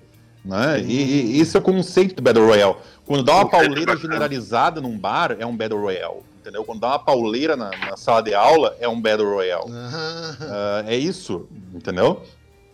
Né? 0.43 0.81
E, 0.81 1.37
e 1.37 1.41
esse 1.41 1.55
é 1.55 1.59
o 1.59 1.63
conceito 1.63 2.15
do 2.15 2.21
Battle 2.21 2.45
Royale. 2.45 2.75
Quando 3.05 3.23
dá 3.23 3.35
uma 3.35 3.49
pauleira 3.49 3.95
generalizada 3.95 4.81
num 4.81 4.97
bar, 4.97 5.35
é 5.39 5.45
um 5.45 5.55
Battle 5.55 5.79
Royale. 5.79 6.19
Entendeu? 6.41 6.63
Quando 6.63 6.81
dá 6.81 6.87
uma 6.89 6.99
pauleira 6.99 7.55
na, 7.55 7.69
na 7.69 7.97
sala 7.97 8.21
de 8.21 8.33
aula, 8.33 8.75
é 8.79 8.87
um 8.87 8.99
Battle 8.99 9.29
Royale. 9.29 9.71
Aham. 9.71 10.37
Ah, 10.41 10.83
é 10.87 10.95
isso, 10.95 11.47
entendeu? 11.73 12.23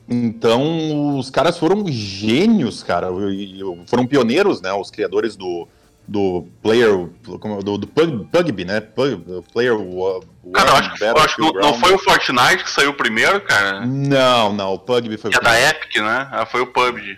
Então, 0.08 1.18
os 1.18 1.30
caras 1.30 1.58
foram 1.58 1.86
gênios, 1.88 2.84
cara. 2.84 3.08
Foram 3.88 4.06
pioneiros, 4.06 4.62
né? 4.62 4.72
Os 4.74 4.92
criadores 4.92 5.36
do, 5.36 5.68
do 6.08 6.48
Player. 6.62 7.08
como- 7.40 7.64
Do, 7.64 7.78
do 7.78 7.88
Pug, 7.88 8.26
Pugby, 8.32 8.66
né? 8.66 8.80
Pug, 8.82 9.42
player 9.52 9.76
One 9.76 10.26
Cara, 10.54 10.70
eu 10.70 10.76
acho, 10.76 10.94
que- 10.96 11.04
eu 11.04 11.18
acho 11.18 11.36
que 11.36 11.42
não, 11.42 11.74
foi 11.74 11.94
o 11.94 11.98
Fortnite 11.98 12.64
que 12.64 12.70
saiu 12.70 12.94
primeiro, 12.94 13.42
cara. 13.42 13.86
Não, 13.86 14.54
não, 14.54 14.74
o 14.74 14.80
Pugby 14.80 15.18
foi 15.18 15.32
Que 15.32 15.38
é 15.38 15.42
da 15.42 15.60
Epic, 15.70 15.96
né? 15.98 16.28
Ah, 16.32 16.46
foi 16.46 16.62
o 16.62 16.68
PUBG. 16.68 17.18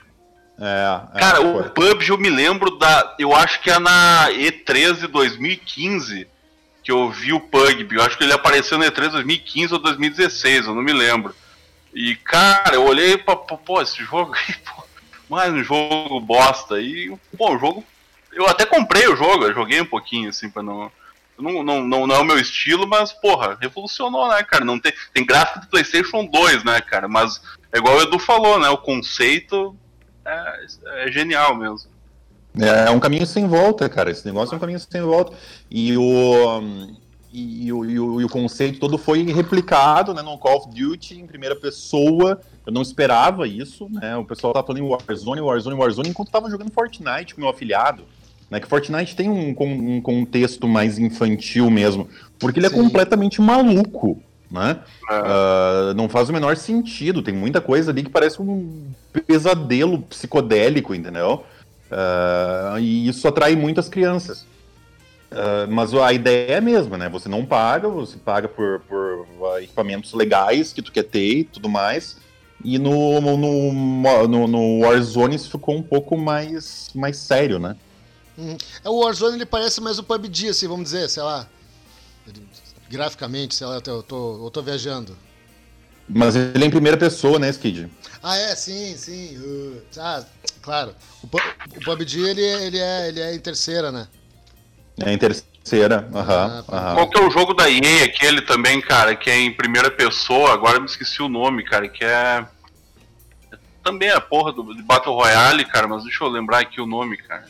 É, 0.59 1.01
é, 1.15 1.19
Cara, 1.19 1.35
foi. 1.41 1.61
o 1.61 1.69
PUBG 1.69 2.09
eu 2.11 2.17
me 2.17 2.29
lembro 2.29 2.77
da. 2.79 3.15
Eu 3.19 3.35
acho 3.35 3.61
que 3.61 3.69
é 3.69 3.77
na 3.77 4.29
E3 4.31 5.01
de 5.01 5.07
2015 5.07 6.25
que 6.83 6.91
eu 6.91 7.11
vi 7.11 7.33
o 7.33 7.39
PUBG. 7.41 7.95
Eu 7.97 8.01
acho 8.01 8.17
que 8.17 8.23
ele 8.23 8.31
apareceu 8.33 8.77
na 8.77 8.85
E3 8.85 9.09
2015 9.11 9.73
ou 9.73 9.79
2016, 9.79 10.65
eu 10.67 10.73
não 10.73 10.81
me 10.81 10.93
lembro. 10.93 11.35
E, 11.97 12.15
cara, 12.15 12.75
eu 12.75 12.85
olhei 12.85 13.17
pra. 13.17 13.35
Pô, 13.35 13.81
esse 13.81 14.03
jogo 14.03 14.31
aí, 14.35 14.53
pô, 14.63 14.83
mais 15.27 15.51
um 15.51 15.63
jogo 15.63 16.19
bosta. 16.19 16.79
E, 16.79 17.11
pô, 17.35 17.55
o 17.55 17.57
jogo. 17.57 17.83
Eu 18.31 18.45
até 18.45 18.67
comprei 18.67 19.07
o 19.07 19.15
jogo, 19.15 19.45
eu 19.45 19.53
joguei 19.53 19.81
um 19.81 19.85
pouquinho, 19.85 20.29
assim, 20.29 20.47
pra 20.47 20.61
não. 20.61 20.91
Não, 21.39 21.63
não, 21.63 21.83
não, 21.83 22.07
não 22.07 22.15
é 22.15 22.19
o 22.19 22.23
meu 22.23 22.39
estilo, 22.39 22.87
mas, 22.87 23.11
porra, 23.13 23.57
revolucionou, 23.59 24.27
né, 24.29 24.43
cara? 24.43 24.63
Não 24.63 24.79
tem, 24.79 24.93
tem 25.11 25.25
gráfico 25.25 25.61
do 25.61 25.67
PlayStation 25.67 26.25
2, 26.25 26.63
né, 26.63 26.81
cara? 26.81 27.07
Mas, 27.07 27.41
é 27.71 27.79
igual 27.79 27.97
o 27.97 28.01
Edu 28.01 28.19
falou, 28.19 28.59
né? 28.59 28.69
O 28.69 28.77
conceito 28.77 29.75
é, 30.23 30.65
é 31.05 31.11
genial 31.11 31.55
mesmo. 31.55 31.89
É 32.59 32.91
um 32.91 32.99
caminho 32.99 33.25
sem 33.25 33.47
volta, 33.47 33.89
cara. 33.89 34.11
Esse 34.11 34.25
negócio 34.25 34.53
é 34.53 34.57
um 34.57 34.59
caminho 34.59 34.79
sem 34.79 35.01
volta. 35.01 35.35
E 35.69 35.97
o, 35.97 36.61
e, 37.31 37.71
o, 37.71 37.85
e 37.85 37.99
o, 37.99 38.21
e 38.21 38.25
o 38.25 38.29
conceito 38.29 38.79
todo 38.79 38.97
foi 38.97 39.23
replicado 39.23 40.13
né, 40.13 40.21
no 40.21 40.37
Call 40.37 40.57
of 40.57 40.69
Duty 40.69 41.19
em 41.19 41.27
primeira 41.27 41.55
pessoa. 41.55 42.39
Eu 42.65 42.71
não 42.71 42.81
esperava 42.81 43.47
isso, 43.47 43.87
né? 43.89 44.15
O 44.17 44.25
pessoal 44.25 44.53
tava 44.53 44.65
falando 44.65 44.83
em 44.83 44.87
Warzone, 44.87 45.41
Warzone, 45.41 45.75
Warzone, 45.75 46.09
enquanto 46.09 46.31
tava 46.31 46.49
jogando 46.49 46.71
Fortnite 46.71 47.35
com 47.35 47.41
meu 47.41 47.49
afilhado. 47.49 48.03
Né, 48.49 48.61
que 48.61 48.67
Fortnite 48.67 49.13
tem 49.13 49.29
um, 49.29 49.53
um 49.59 50.01
contexto 50.01 50.67
mais 50.69 50.97
infantil 50.97 51.69
mesmo. 51.69 52.07
Porque 52.39 52.59
ele 52.59 52.67
é 52.67 52.69
Sim. 52.69 52.77
completamente 52.77 53.41
maluco. 53.41 54.21
Né? 54.49 54.79
É. 55.09 55.13
Ah, 55.13 55.93
não 55.95 56.07
faz 56.07 56.29
o 56.29 56.33
menor 56.33 56.55
sentido. 56.55 57.21
Tem 57.21 57.33
muita 57.33 57.59
coisa 57.59 57.91
ali 57.91 58.03
que 58.03 58.09
parece 58.09 58.41
um 58.41 58.89
pesadelo 59.27 59.99
psicodélico, 60.03 60.95
entendeu? 60.95 61.43
Ah, 61.91 62.77
e 62.79 63.07
isso 63.07 63.27
atrai 63.27 63.55
muitas 63.55 63.89
crianças. 63.89 64.45
Ah, 65.31 65.67
mas 65.69 65.93
a 65.93 66.13
ideia 66.13 66.53
é 66.53 66.57
a 66.57 66.61
mesma, 66.61 66.97
né? 66.97 67.09
Você 67.09 67.27
não 67.27 67.45
paga, 67.45 67.87
você 67.89 68.17
paga 68.17 68.47
por, 68.47 68.79
por 68.81 69.27
equipamentos 69.61 70.13
legais 70.13 70.71
que 70.73 70.81
tu 70.81 70.91
quer 70.91 71.03
ter 71.03 71.39
e 71.39 71.43
tudo 71.43 71.69
mais. 71.69 72.17
E 72.63 72.79
no, 72.79 73.21
no, 73.21 73.37
no, 73.37 74.47
no- 74.47 74.79
Warzone 74.79 75.35
isso 75.35 75.51
ficou 75.51 75.75
um 75.75 75.83
pouco 75.83 76.17
mais, 76.17 76.89
mais 76.95 77.17
sério, 77.17 77.59
né? 77.59 77.75
É, 78.83 78.89
O 78.89 78.99
Warzone 79.03 79.35
ele 79.35 79.45
parece 79.45 79.79
mais 79.81 79.99
o 79.99 80.03
PUBG, 80.03 80.49
assim, 80.49 80.67
vamos 80.67 80.85
dizer, 80.85 81.09
sei 81.09 81.23
lá. 81.23 81.47
Graficamente, 82.89 83.53
sei 83.53 83.67
lá, 83.67 83.75
eu 83.75 83.81
tô, 83.81 84.45
eu 84.45 84.49
tô, 84.51 84.61
viajando. 84.61 85.17
Mas 86.07 86.35
ele 86.35 86.63
é 86.63 86.67
em 86.67 86.71
primeira 86.71 86.97
pessoa, 86.97 87.37
né, 87.37 87.49
Skid? 87.49 87.89
Ah, 88.23 88.37
é, 88.37 88.55
sim, 88.55 88.95
sim. 88.95 89.37
uh, 89.37 89.81
ah, 89.97 90.25
claro. 90.61 90.95
O, 91.21 91.27
o 91.27 91.83
PUBG 91.83 92.19
ele, 92.21 92.41
é- 92.43 92.65
ele, 92.65 92.79
é, 92.79 93.07
ele 93.09 93.19
é 93.19 93.35
em 93.35 93.39
terceira, 93.39 93.91
né? 93.91 94.07
É 95.03 95.13
em 95.13 95.17
terceira. 95.17 96.07
Aham, 96.13 96.63
Ah, 96.67 96.75
aham. 96.75 96.95
Qual 96.95 97.09
que 97.09 97.19
é 97.19 97.21
o 97.27 97.29
jogo 97.29 97.53
da 97.53 97.69
EA, 97.69 98.05
aquele 98.05 98.41
também, 98.41 98.81
cara, 98.81 99.15
que 99.15 99.29
é 99.29 99.37
em 99.39 99.51
primeira 99.51 99.91
pessoa, 99.91 100.53
agora 100.53 100.77
eu 100.77 100.81
me 100.81 100.87
esqueci 100.87 101.21
o 101.21 101.29
nome, 101.29 101.63
cara, 101.63 101.87
que 101.87 102.03
é. 102.03 102.45
Também 103.83 104.09
é 104.09 104.15
a 104.15 104.21
porra 104.21 104.51
do 104.51 104.73
de 104.75 104.81
Battle 104.81 105.15
Royale, 105.15 105.63
cara, 105.65 105.87
mas 105.87 106.03
deixa 106.03 106.23
eu 106.23 106.27
lembrar 106.29 106.59
aqui 106.59 106.81
o 106.81 106.85
nome, 106.85 107.15
cara. 107.17 107.45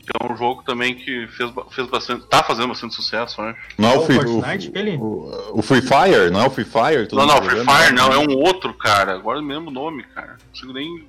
Que 0.00 0.08
é 0.18 0.32
um 0.32 0.36
jogo 0.36 0.62
também 0.64 0.94
que 0.94 1.28
fez, 1.28 1.52
fez 1.70 1.86
bastante. 1.88 2.26
tá 2.26 2.42
fazendo 2.42 2.68
bastante 2.68 2.94
sucesso, 2.94 3.40
acho. 3.42 3.58
Não 3.78 3.90
é 3.90 3.96
o 3.96 4.00
O 4.00 4.06
Free, 4.06 4.96
o, 4.96 5.02
o, 5.02 5.58
o 5.58 5.62
Free 5.62 5.82
Fire? 5.82 6.30
Não 6.32 6.40
é 6.40 6.46
o 6.46 6.50
Free 6.50 6.64
Fire? 6.64 7.08
Não, 7.12 7.26
não, 7.26 7.34
mundo 7.36 7.50
Free? 7.50 7.64
Fire 7.64 7.94
não, 7.94 8.12
é 8.12 8.18
um 8.18 8.34
outro, 8.36 8.74
cara. 8.74 9.14
Agora 9.14 9.38
lembro 9.38 9.68
o 9.68 9.72
nome, 9.72 10.02
cara. 10.02 10.38
Não 10.40 10.48
consigo 10.50 10.72
nem 10.72 11.06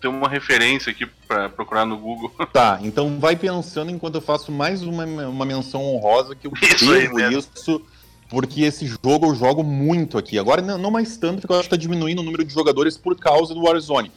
ter 0.00 0.08
uma 0.08 0.28
referência 0.28 0.90
aqui 0.90 1.06
pra 1.30 1.48
procurar 1.48 1.86
no 1.86 1.96
Google. 1.96 2.32
Tá, 2.52 2.80
então 2.82 3.20
vai 3.20 3.36
pensando 3.36 3.92
enquanto 3.92 4.16
eu 4.16 4.20
faço 4.20 4.50
mais 4.50 4.82
uma, 4.82 5.04
uma 5.04 5.44
menção 5.44 5.84
honrosa 5.84 6.34
que 6.34 6.48
eu 6.48 6.52
Isso 6.60 6.90
aí 6.92 7.08
isso, 7.38 7.80
porque 8.28 8.62
esse 8.62 8.86
jogo 8.86 9.26
eu 9.26 9.34
jogo 9.36 9.62
muito 9.62 10.18
aqui. 10.18 10.36
Agora 10.38 10.60
não, 10.60 10.90
mais 10.90 11.16
tanto, 11.16 11.40
porque 11.40 11.52
eu 11.52 11.56
acho 11.58 11.68
que 11.68 11.70
tá 11.70 11.76
diminuindo 11.76 12.18
o 12.20 12.24
número 12.24 12.44
de 12.44 12.52
jogadores 12.52 12.96
por 12.96 13.16
causa 13.16 13.54
do 13.54 13.62
Warzone, 13.62 14.10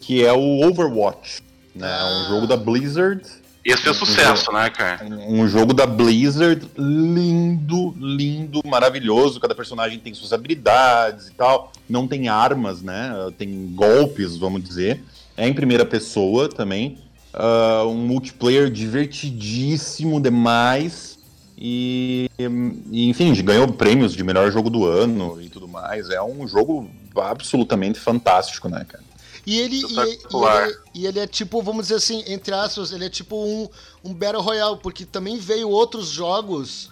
que 0.00 0.24
é 0.24 0.32
o 0.32 0.60
Overwatch. 0.68 1.42
Né? 1.74 1.88
É 1.88 2.04
um 2.04 2.24
Ah. 2.24 2.26
jogo 2.28 2.46
da 2.46 2.56
Blizzard, 2.56 3.22
Esse 3.64 3.82
fez 3.82 3.96
sucesso, 3.96 4.50
né, 4.52 4.70
cara? 4.70 5.04
Um 5.04 5.46
jogo 5.48 5.74
da 5.74 5.86
Blizzard 5.86 6.66
lindo, 6.78 7.94
lindo, 7.98 8.60
maravilhoso. 8.64 9.38
Cada 9.40 9.54
personagem 9.54 9.98
tem 9.98 10.14
suas 10.14 10.32
habilidades 10.32 11.26
e 11.28 11.32
tal. 11.32 11.72
Não 11.88 12.06
tem 12.08 12.28
armas, 12.28 12.80
né? 12.80 13.12
Tem 13.36 13.70
golpes, 13.74 14.36
vamos 14.36 14.62
dizer. 14.64 15.02
É 15.40 15.48
em 15.48 15.54
primeira 15.54 15.86
pessoa 15.86 16.50
também. 16.50 16.98
Uh, 17.32 17.88
um 17.88 17.96
multiplayer 17.96 18.68
divertidíssimo 18.68 20.20
demais. 20.20 21.18
E, 21.56 22.30
e, 22.38 23.08
enfim, 23.08 23.32
ganhou 23.42 23.72
prêmios 23.72 24.12
de 24.12 24.22
melhor 24.22 24.52
jogo 24.52 24.68
do 24.68 24.84
ano 24.84 25.40
e 25.40 25.48
tudo 25.48 25.66
mais. 25.66 26.10
É 26.10 26.20
um 26.20 26.46
jogo 26.46 26.90
absolutamente 27.16 27.98
fantástico, 27.98 28.68
né, 28.68 28.84
cara? 28.86 29.02
E 29.46 29.58
ele, 29.58 29.76
e, 29.76 29.94
e, 29.94 29.98
ele, 29.98 30.78
e 30.94 31.06
ele 31.06 31.18
é 31.18 31.26
tipo, 31.26 31.62
vamos 31.62 31.84
dizer 31.84 31.94
assim, 31.94 32.22
entre 32.26 32.52
aspas, 32.54 32.92
ele 32.92 33.06
é 33.06 33.08
tipo 33.08 33.34
um, 33.34 33.66
um 34.04 34.12
Battle 34.12 34.42
Royale, 34.42 34.78
porque 34.82 35.06
também 35.06 35.38
veio 35.38 35.70
outros 35.70 36.10
jogos 36.10 36.90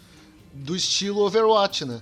do 0.54 0.74
estilo 0.74 1.20
Overwatch, 1.20 1.84
né? 1.84 2.00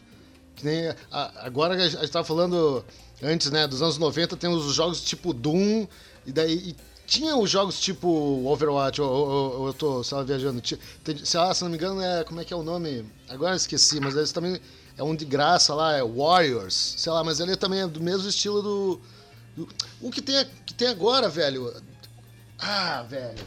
Que 0.55 0.65
nem, 0.65 0.95
a, 1.11 1.45
agora 1.45 1.75
a 1.75 1.89
gente 1.89 2.09
tava 2.09 2.25
falando 2.25 2.85
antes, 3.21 3.51
né, 3.51 3.67
dos 3.67 3.83
anos 3.83 3.99
90, 3.99 4.37
tem 4.37 4.49
os 4.49 4.73
jogos 4.73 5.01
tipo 5.01 5.33
Doom, 5.33 5.89
e 6.27 6.33
daí 6.33 6.55
e 6.55 6.77
tinha 7.07 7.37
os 7.37 7.49
jogos 7.49 7.79
tipo 7.81 8.09
Overwatch, 8.45 9.01
ou, 9.01 9.09
ou, 9.09 9.61
ou 9.61 9.67
eu 9.69 9.73
tô, 9.73 10.03
sei 10.03 10.19
lá, 10.19 10.25
viajando, 10.25 10.61
sei 11.25 11.41
lá, 11.41 11.55
se 11.55 11.63
não 11.63 11.71
me 11.71 11.77
engano, 11.77 12.03
é, 12.03 12.25
como 12.25 12.41
é 12.41 12.45
que 12.45 12.53
é 12.53 12.57
o 12.57 12.65
nome? 12.65 13.05
Agora 13.29 13.53
eu 13.53 13.57
esqueci, 13.57 14.01
mas 14.01 14.17
eles 14.17 14.33
também 14.33 14.61
é 14.99 15.03
um 15.03 15.15
de 15.15 15.25
graça 15.25 15.73
lá, 15.73 15.97
é 15.97 16.03
Warriors, 16.03 16.95
sei 16.99 17.13
lá, 17.13 17.23
mas 17.23 17.39
ele 17.39 17.55
também 17.57 17.81
é 17.81 17.87
do 17.87 18.01
mesmo 18.01 18.29
estilo 18.29 18.61
do 18.61 19.01
o 20.01 20.11
que 20.11 20.21
tem, 20.21 20.47
que 20.67 20.75
tem 20.75 20.89
agora, 20.89 21.29
velho. 21.29 21.73
Ah, 22.59 23.05
velho. 23.09 23.39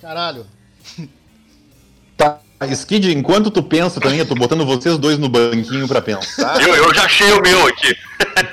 Caralho. 0.00 0.46
Tá, 2.14 2.40
Skid, 2.70 3.10
enquanto 3.10 3.50
tu 3.50 3.62
pensa 3.64 3.98
também, 3.98 4.18
eu 4.18 4.26
tô 4.26 4.36
botando 4.36 4.64
vocês 4.64 4.96
dois 4.96 5.18
no 5.18 5.28
banquinho 5.28 5.88
pra 5.88 6.00
pensar. 6.00 6.62
eu, 6.62 6.76
eu 6.76 6.94
já 6.94 7.06
achei 7.06 7.32
o 7.32 7.42
meu 7.42 7.66
aqui. 7.66 7.96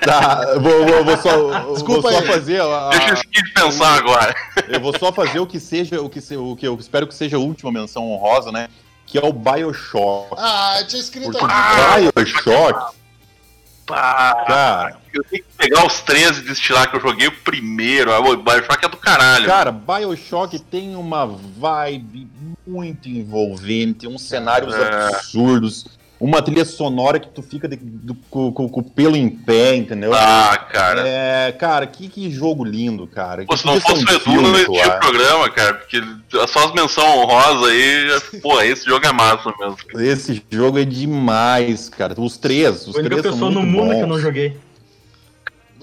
Tá, 0.06 0.58
vou, 0.60 0.86
vou, 0.86 1.06
vou 1.06 1.18
só, 1.18 1.74
Desculpa 1.74 2.02
vou 2.02 2.12
só 2.12 2.22
fazer. 2.24 2.62
A, 2.62 2.90
Deixa 2.90 3.12
o 3.12 3.14
Skid 3.16 3.54
pensar 3.54 3.96
agora. 3.96 4.36
Eu 4.68 4.80
vou 4.80 4.98
só 4.98 5.12
fazer 5.12 5.40
o 5.40 5.48
que 5.48 5.60
seja, 5.60 6.02
o 6.02 6.10
que, 6.10 6.20
o 6.36 6.56
que 6.56 6.68
eu 6.68 6.76
espero 6.76 7.08
que 7.08 7.14
seja 7.14 7.38
a 7.38 7.40
última 7.40 7.72
menção 7.72 8.10
honrosa, 8.12 8.52
né? 8.52 8.70
Que 9.06 9.18
é 9.18 9.26
o 9.26 9.34
Bioshock. 9.34 10.36
Ah, 10.38 10.84
tinha 10.88 11.02
escrito 11.02 11.32
Porque 11.32 11.46
aqui. 11.46 12.12
Bioshock 12.16 13.00
Pá, 13.90 14.46
cara, 14.46 14.98
eu 15.12 15.24
tenho 15.24 15.44
que 15.44 15.50
pegar 15.58 15.84
os 15.84 16.00
13 16.02 16.44
destilar 16.44 16.92
que 16.92 16.98
eu 16.98 17.02
joguei 17.02 17.28
o 17.28 17.32
primeiro. 17.32 18.12
O 18.12 18.38
Bioshock 18.38 18.86
é 18.86 18.88
do 18.88 18.98
caralho. 18.98 19.48
Cara, 19.48 19.72
Bioshock 19.72 20.60
tem 20.60 20.96
uma 20.96 21.26
vibe 21.26 22.28
muito 22.68 23.10
envolvente, 23.10 24.08
uns 24.08 24.22
cenários 24.22 24.76
é. 24.76 25.08
absurdos 25.08 25.88
uma 26.20 26.42
trilha 26.42 26.66
sonora 26.66 27.20
que 27.20 27.30
tu 27.30 27.42
fica 27.42 27.68
de, 27.68 27.78
do, 27.78 28.14
com, 28.30 28.52
com, 28.52 28.68
com, 28.68 28.82
o 28.82 28.84
pelo 28.84 29.16
em 29.16 29.30
pé, 29.30 29.76
entendeu? 29.76 30.14
Ah, 30.14 30.58
cara. 30.70 31.08
É, 31.08 31.52
cara, 31.54 31.88
que, 31.88 32.10
que 32.10 32.30
jogo 32.30 32.66
lindo, 32.66 33.08
cara. 33.08 33.46
Pô, 33.46 33.56
se 33.56 33.66
não 33.66 33.80
fosse 33.80 34.04
o 34.04 34.10
Edu, 34.10 34.42
não 34.42 34.56
existia 34.56 34.88
o 34.88 35.00
programa, 35.00 35.50
cara, 35.50 35.76
porque 35.76 36.04
só 36.48 36.66
as 36.66 36.74
menções 36.74 37.08
honrosas 37.08 37.70
aí, 37.70 38.40
pô, 38.42 38.62
esse 38.62 38.86
jogo 38.86 39.06
é 39.06 39.14
massa 39.14 39.54
mesmo. 39.58 39.78
Esse 39.96 40.44
jogo 40.50 40.78
é 40.78 40.84
demais, 40.84 41.88
cara. 41.88 42.14
Os 42.18 42.38
três, 42.38 42.86
os 42.86 42.94
Foi 42.94 43.04
três 43.04 43.22
são 43.22 43.32
pessoa 43.32 43.52
no 43.52 43.62
mundo 43.64 43.88
bons. 43.88 43.96
que 43.96 44.02
eu 44.02 44.08
não 44.08 44.20
joguei. 44.20 44.58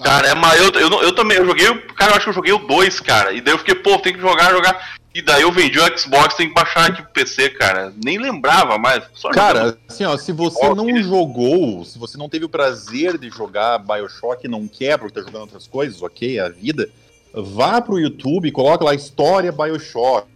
Cara, 0.03 0.27
é, 0.27 0.35
mas 0.35 0.61
eu, 0.61 0.69
eu, 0.79 1.01
eu, 1.01 1.15
também, 1.15 1.37
eu 1.37 1.45
joguei, 1.45 1.73
cara, 1.95 2.11
eu 2.11 2.15
acho 2.15 2.25
que 2.25 2.29
eu 2.29 2.33
joguei 2.33 2.53
o 2.53 2.59
2, 2.59 2.99
cara, 2.99 3.33
e 3.33 3.41
daí 3.41 3.53
eu 3.53 3.57
fiquei, 3.57 3.73
pô, 3.73 3.97
tem 3.97 4.13
que 4.13 4.21
jogar, 4.21 4.51
jogar. 4.51 4.96
E 5.13 5.21
daí 5.21 5.41
eu 5.41 5.51
vendi 5.51 5.79
o 5.79 5.97
Xbox, 5.97 6.35
tem 6.35 6.47
que 6.47 6.53
baixar 6.53 6.91
aqui 6.91 7.01
pro 7.01 7.11
PC, 7.11 7.49
cara. 7.49 7.91
Nem 8.03 8.19
lembrava 8.19 8.77
mais. 8.77 9.03
cara, 9.33 9.77
assim, 9.89 10.03
ó, 10.03 10.15
se 10.15 10.31
você 10.31 10.69
não 10.75 11.01
jogou, 11.01 11.83
se 11.83 11.97
você 11.97 12.17
não 12.17 12.29
teve 12.29 12.45
o 12.45 12.49
prazer 12.49 13.17
de 13.17 13.29
jogar 13.29 13.79
Bioshock 13.79 14.45
e 14.45 14.49
não 14.49 14.67
quer 14.67 14.97
porque 14.97 15.19
tá 15.19 15.21
jogando 15.21 15.41
outras 15.41 15.67
coisas, 15.67 16.01
ok, 16.03 16.37
é 16.37 16.41
a 16.41 16.49
vida, 16.49 16.87
vá 17.33 17.81
pro 17.81 17.99
YouTube 17.99 18.51
coloca 18.51 18.83
lá 18.85 18.93
História 18.93 19.51
Bioshock, 19.51 20.27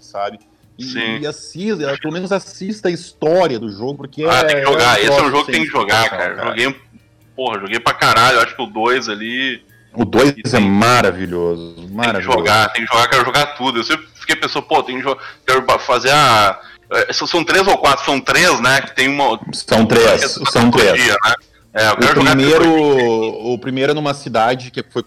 sabe? 0.00 0.38
E, 0.78 0.84
Sim. 0.84 1.18
e 1.18 1.26
assista, 1.26 1.98
pelo 2.00 2.12
menos 2.12 2.30
assista 2.30 2.88
a 2.88 2.92
história 2.92 3.58
do 3.58 3.68
jogo, 3.68 3.96
porque 3.96 4.24
ah, 4.24 4.40
é. 4.40 4.44
tem 4.44 4.56
que 4.56 4.62
jogar. 4.62 4.98
É 4.98 5.02
Esse 5.02 5.18
é 5.18 5.22
um 5.22 5.30
jogo 5.30 5.46
que 5.46 5.52
tem 5.52 5.62
que 5.62 5.70
jogar, 5.70 6.08
cara. 6.08 6.34
cara. 6.36 6.48
Joguei, 6.50 6.76
porra, 7.34 7.58
joguei 7.58 7.80
pra 7.80 7.94
caralho. 7.94 8.40
Acho 8.40 8.54
que 8.54 8.62
o 8.62 8.66
2 8.66 9.08
ali 9.08 9.60
o 9.94 10.04
2 10.04 10.54
é 10.54 10.60
maravilhoso, 10.60 11.88
maravilhoso. 11.90 12.12
Tem 12.12 12.20
que 12.20 12.22
jogar, 12.22 12.72
tem 12.72 12.86
que 12.86 12.92
jogar, 12.92 13.08
quero 13.08 13.24
jogar 13.24 13.46
tudo. 13.56 13.78
Eu 13.78 13.84
sempre 13.84 14.06
fiquei 14.14 14.36
pensando, 14.36 14.62
pô, 14.62 14.82
tem 14.82 14.96
que 14.96 15.02
jogar, 15.02 15.22
quero 15.46 15.78
fazer 15.80 16.10
a. 16.10 16.60
É, 16.90 17.12
são 17.12 17.44
três 17.44 17.66
ou 17.66 17.76
quatro? 17.78 18.04
São 18.04 18.20
três, 18.20 18.60
né? 18.60 18.80
Que 18.80 18.94
tem 18.94 19.08
uma. 19.08 19.38
São 19.52 19.84
três, 19.84 20.38
são 20.50 20.70
três. 20.70 20.94
Dia, 20.94 21.16
né? 21.24 21.34
É, 21.74 21.92
o, 21.92 21.96
primeiro, 21.96 23.52
o 23.52 23.58
primeiro 23.58 23.92
é 23.92 23.94
numa 23.94 24.14
cidade 24.14 24.70
que 24.70 24.82
foi 24.82 25.04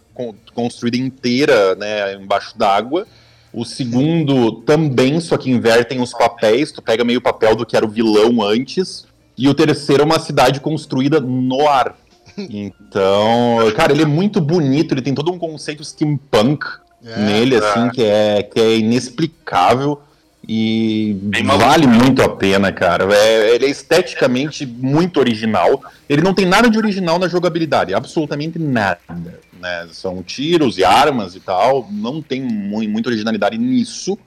construída 0.54 0.96
inteira 0.96 1.76
né, 1.76 2.14
embaixo 2.14 2.58
d'água. 2.58 3.08
O 3.52 3.66
segundo 3.66 4.54
também, 4.62 5.20
só 5.20 5.38
que 5.38 5.52
invertem 5.52 6.00
os 6.00 6.14
papéis. 6.14 6.72
Tu 6.72 6.82
pega 6.82 7.04
meio 7.04 7.20
papel 7.20 7.56
do 7.56 7.66
que 7.66 7.76
era 7.76 7.86
o 7.86 7.90
vilão 7.90 8.42
antes. 8.42 9.06
E 9.38 9.50
o 9.50 9.54
terceiro 9.54 10.04
é 10.04 10.06
uma 10.06 10.20
cidade 10.20 10.60
construída 10.60 11.20
no 11.20 11.68
ar. 11.68 11.96
Então, 12.38 13.72
cara, 13.76 13.92
ele 13.92 14.04
é 14.04 14.06
muito 14.06 14.42
bonito, 14.42 14.94
ele 14.94 15.02
tem 15.02 15.14
todo 15.14 15.32
um 15.32 15.40
conceito 15.40 15.84
steampunk 15.84 16.66
é, 17.04 17.20
nele, 17.20 17.56
assim, 17.56 17.90
que 17.90 18.04
é, 18.04 18.44
que 18.44 18.60
é 18.60 18.78
inexplicável 18.78 20.02
e 20.48 21.16
vale 21.58 21.88
muito 21.88 22.22
a 22.22 22.30
pena, 22.30 22.72
cara. 22.72 23.06
É, 23.14 23.56
ele 23.56 23.66
é 23.66 23.70
esteticamente 23.70 24.66
muito 24.66 25.20
original. 25.20 25.82
Ele 26.10 26.22
não 26.22 26.34
tem 26.34 26.46
nada 26.46 26.70
de 26.70 26.78
original 26.78 27.20
na 27.20 27.28
jogabilidade, 27.28 27.94
absolutamente 27.94 28.58
nada. 28.58 29.00
Né? 29.08 29.88
São 29.92 30.24
tiros 30.24 30.78
e 30.78 30.84
armas 30.84 31.36
e 31.36 31.40
tal, 31.40 31.88
não 31.92 32.22
tem 32.22 32.42
muita 32.42 33.10
originalidade 33.10 33.58
nisso. 33.58 34.18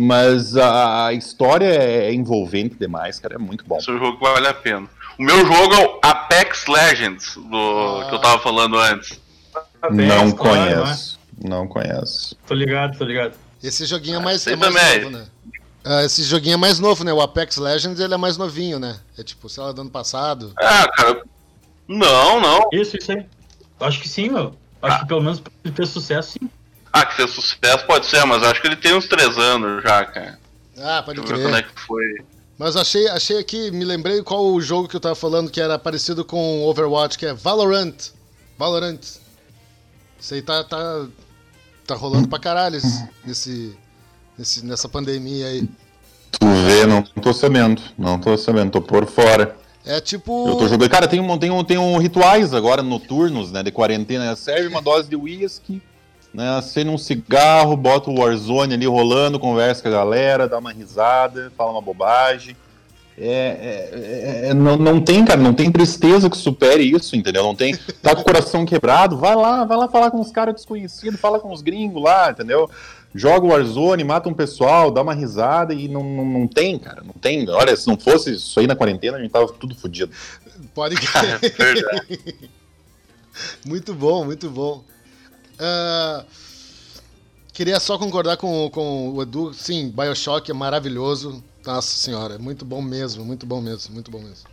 Mas 0.00 0.56
a 0.56 1.12
história 1.12 1.66
é 1.66 2.14
envolvente 2.14 2.76
demais, 2.78 3.18
cara. 3.18 3.34
É 3.34 3.38
muito 3.38 3.64
bom. 3.66 3.78
Esse 3.78 3.86
jogo 3.86 4.16
vale 4.20 4.46
a 4.46 4.54
pena. 4.54 4.88
O 5.18 5.22
meu 5.22 5.44
jogo 5.44 5.74
é 5.74 5.86
o 5.86 5.98
Apex 6.02 6.66
Legends, 6.66 7.34
do 7.34 8.00
ah. 8.02 8.06
que 8.08 8.14
eu 8.14 8.20
tava 8.20 8.40
falando 8.40 8.78
antes. 8.78 9.20
Apex, 9.82 10.08
não 10.08 10.30
conheço. 10.30 11.18
Né? 11.36 11.48
Não 11.50 11.66
conheço. 11.66 12.36
Tô 12.46 12.54
ligado, 12.54 12.96
tô 12.96 13.04
ligado. 13.04 13.34
Esse 13.62 13.84
joguinho 13.84 14.16
é 14.16 14.22
mais, 14.22 14.46
é 14.46 14.54
mais 14.54 15.02
novo, 15.02 15.10
né? 15.10 15.26
Ah, 15.84 16.04
esse 16.04 16.22
joguinho 16.22 16.54
é 16.54 16.56
mais 16.58 16.78
novo, 16.78 17.02
né? 17.02 17.12
O 17.12 17.20
Apex 17.20 17.56
Legends 17.56 17.98
ele 17.98 18.14
é 18.14 18.16
mais 18.16 18.36
novinho, 18.36 18.78
né? 18.78 19.00
É 19.18 19.22
tipo, 19.22 19.48
sei 19.48 19.62
lá, 19.62 19.72
do 19.72 19.80
ano 19.80 19.90
passado. 19.90 20.52
Ah, 20.58 20.88
cara. 20.94 21.22
Não, 21.88 22.40
não. 22.40 22.68
Isso, 22.72 22.96
isso 22.96 23.10
aí. 23.10 23.26
Acho 23.80 24.00
que 24.00 24.08
sim, 24.08 24.28
meu. 24.28 24.54
Acho 24.82 24.96
ah. 24.96 24.98
que 25.00 25.06
pelo 25.06 25.22
menos 25.22 25.42
ele 25.64 25.74
fez 25.74 25.88
sucesso, 25.88 26.32
sim. 26.32 26.50
Ah, 26.92 27.04
que 27.04 27.14
fez 27.14 27.30
sucesso 27.30 27.84
pode 27.86 28.06
ser, 28.06 28.24
mas 28.24 28.42
acho 28.42 28.60
que 28.60 28.68
ele 28.68 28.76
tem 28.76 28.94
uns 28.94 29.08
três 29.08 29.36
anos 29.38 29.82
já, 29.82 30.04
cara. 30.04 30.38
Ah, 30.80 31.02
pode 31.02 31.20
Deixa 31.20 31.34
crer. 31.34 31.38
Ver 31.38 31.50
quando 31.50 31.58
é 31.58 31.62
que 31.62 31.80
foi. 31.80 32.24
Mas 32.58 32.74
achei, 32.74 33.08
achei 33.08 33.38
aqui, 33.38 33.70
me 33.70 33.84
lembrei 33.84 34.20
qual 34.22 34.44
o 34.44 34.60
jogo 34.60 34.88
que 34.88 34.96
eu 34.96 35.00
tava 35.00 35.14
falando 35.14 35.50
que 35.50 35.60
era 35.60 35.78
parecido 35.78 36.24
com 36.24 36.64
Overwatch, 36.64 37.16
que 37.16 37.24
é 37.24 37.32
Valorant. 37.32 37.94
Valorant. 38.58 38.98
Isso 40.20 40.34
aí 40.34 40.42
tá, 40.42 40.64
tá, 40.64 41.06
tá 41.86 41.94
rolando 41.94 42.26
pra 42.26 42.40
caralho 42.40 42.80
nesse, 43.24 43.78
nesse, 44.36 44.66
nessa 44.66 44.88
pandemia 44.88 45.46
aí. 45.46 45.68
Tu 46.32 46.46
vê, 46.66 46.84
não 46.84 47.02
tô 47.02 47.32
sabendo. 47.32 47.80
Não 47.96 48.18
tô 48.18 48.36
sabendo, 48.36 48.72
tô 48.72 48.82
por 48.82 49.06
fora. 49.06 49.56
É 49.86 50.00
tipo. 50.00 50.48
Eu 50.48 50.56
tô 50.56 50.66
jogando. 50.66 50.90
Cara, 50.90 51.06
tem 51.06 51.20
um, 51.20 51.38
tem 51.38 51.50
um, 51.50 51.64
tem 51.64 51.78
um 51.78 51.96
rituais 51.96 52.52
agora 52.52 52.82
noturnos, 52.82 53.52
né? 53.52 53.62
De 53.62 53.70
quarentena. 53.70 54.34
Serve 54.34 54.66
uma 54.66 54.82
dose 54.82 55.08
de 55.08 55.14
uísque, 55.14 55.80
né? 56.38 56.56
Acende 56.56 56.88
um 56.88 56.96
cigarro, 56.96 57.76
bota 57.76 58.08
o 58.08 58.20
Warzone 58.20 58.74
ali 58.74 58.86
rolando, 58.86 59.40
conversa 59.40 59.82
com 59.82 59.88
a 59.88 59.90
galera, 59.90 60.48
dá 60.48 60.56
uma 60.58 60.72
risada, 60.72 61.50
fala 61.56 61.72
uma 61.72 61.82
bobagem. 61.82 62.56
É, 63.20 63.88
é, 64.44 64.48
é, 64.50 64.54
não, 64.54 64.76
não 64.76 65.00
tem, 65.00 65.24
cara, 65.24 65.40
não 65.40 65.52
tem 65.52 65.72
tristeza 65.72 66.30
que 66.30 66.36
supere 66.36 66.84
isso, 66.84 67.16
entendeu? 67.16 67.42
Não 67.42 67.56
tem. 67.56 67.76
Tá 68.00 68.14
com 68.14 68.20
o 68.20 68.24
coração 68.24 68.64
quebrado, 68.64 69.18
vai 69.18 69.34
lá, 69.34 69.64
vai 69.64 69.76
lá 69.76 69.88
falar 69.88 70.12
com 70.12 70.20
os 70.20 70.30
caras 70.30 70.54
desconhecidos, 70.54 71.18
fala 71.18 71.40
com 71.40 71.52
os 71.52 71.60
gringos 71.60 72.00
lá, 72.00 72.30
entendeu? 72.30 72.70
Joga 73.12 73.44
o 73.44 73.48
Warzone, 73.48 74.04
mata 74.04 74.28
um 74.28 74.34
pessoal, 74.34 74.92
dá 74.92 75.02
uma 75.02 75.14
risada 75.14 75.74
e 75.74 75.88
não, 75.88 76.04
não, 76.04 76.24
não 76.24 76.46
tem, 76.46 76.78
cara, 76.78 77.02
não 77.02 77.14
tem. 77.14 77.50
Olha, 77.50 77.76
se 77.76 77.88
não 77.88 77.98
fosse 77.98 78.34
isso 78.34 78.60
aí 78.60 78.68
na 78.68 78.76
quarentena, 78.76 79.16
a 79.16 79.20
gente 79.20 79.32
tava 79.32 79.48
tudo 79.48 79.74
fodido. 79.74 80.12
Pode 80.72 80.94
crer. 80.94 81.40
É 83.64 83.68
muito 83.68 83.94
bom, 83.94 84.24
muito 84.24 84.50
bom. 84.50 84.82
Uh, 85.58 86.24
queria 87.52 87.80
só 87.80 87.98
concordar 87.98 88.36
com, 88.36 88.70
com 88.70 89.10
o 89.10 89.22
Edu. 89.22 89.52
Sim, 89.52 89.90
Bioshock 89.90 90.50
é 90.50 90.54
maravilhoso. 90.54 91.42
Nossa 91.66 91.96
senhora, 91.96 92.34
é 92.34 92.38
muito 92.38 92.64
bom 92.64 92.80
mesmo, 92.80 93.24
muito 93.24 93.44
bom 93.44 93.60
mesmo, 93.60 93.92
muito 93.92 94.10
bom 94.10 94.20
mesmo. 94.20 94.48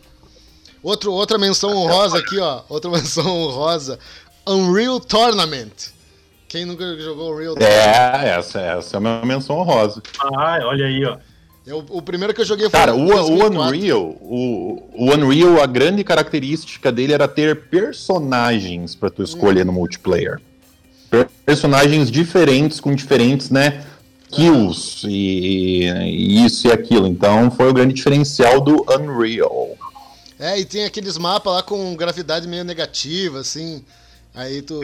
Outro, 0.82 1.12
outra 1.12 1.38
menção 1.38 1.74
honrosa 1.74 2.18
aqui, 2.18 2.38
ó. 2.38 2.62
Outra 2.68 2.90
menção 2.92 3.26
honrosa. 3.26 3.98
Unreal 4.46 5.00
Tournament. 5.00 5.94
Que 6.48 6.58
Quem 6.58 6.64
nunca 6.64 6.96
jogou 6.98 7.32
o 7.32 7.38
Real? 7.38 7.56
É, 7.58 8.30
essa, 8.30 8.60
essa 8.60 8.96
é 8.96 9.00
uma 9.00 9.24
menção 9.24 9.58
honrosa. 9.58 10.02
Ah, 10.20 10.58
olha 10.62 10.86
aí, 10.86 11.04
ó. 11.04 11.18
Eu, 11.66 11.84
o 11.90 12.00
primeiro 12.00 12.32
que 12.32 12.40
eu 12.40 12.44
joguei 12.44 12.70
foi 12.70 12.78
Cara, 12.78 12.94
o, 12.94 13.02
o 13.02 13.06
2004. 13.08 13.60
Unreal, 13.60 14.16
o, 14.20 14.88
o 14.94 15.12
Unreal, 15.12 15.60
a 15.60 15.66
grande 15.66 16.04
característica 16.04 16.92
dele 16.92 17.12
era 17.12 17.26
ter 17.26 17.68
personagens 17.68 18.94
pra 18.94 19.10
tu 19.10 19.24
escolher 19.24 19.66
no 19.66 19.72
multiplayer. 19.72 20.40
Per- 21.10 21.28
Personagens 21.44 22.10
diferentes, 22.10 22.80
com 22.80 22.94
diferentes, 22.94 23.50
né, 23.50 23.84
kills 24.30 25.06
e, 25.06 25.84
e 25.84 26.44
isso 26.44 26.66
e 26.66 26.72
aquilo. 26.72 27.06
Então 27.06 27.50
foi 27.50 27.68
o 27.70 27.72
grande 27.74 27.94
diferencial 27.94 28.60
do 28.60 28.84
Unreal. 28.92 29.76
É, 30.38 30.58
e 30.58 30.64
tem 30.64 30.84
aqueles 30.84 31.16
mapas 31.16 31.52
lá 31.52 31.62
com 31.62 31.94
gravidade 31.96 32.46
meio 32.46 32.64
negativa, 32.64 33.38
assim. 33.38 33.82
Aí 34.34 34.60
tu. 34.60 34.80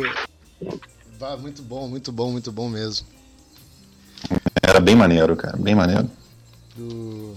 Vá, 1.18 1.36
muito 1.36 1.62
bom, 1.62 1.88
muito 1.88 2.10
bom, 2.10 2.30
muito 2.30 2.50
bom 2.50 2.68
mesmo. 2.68 3.06
Era 4.62 4.80
bem 4.80 4.94
maneiro, 4.94 5.36
cara, 5.36 5.56
bem 5.56 5.74
maneiro. 5.74 6.10
Do... 6.74 7.34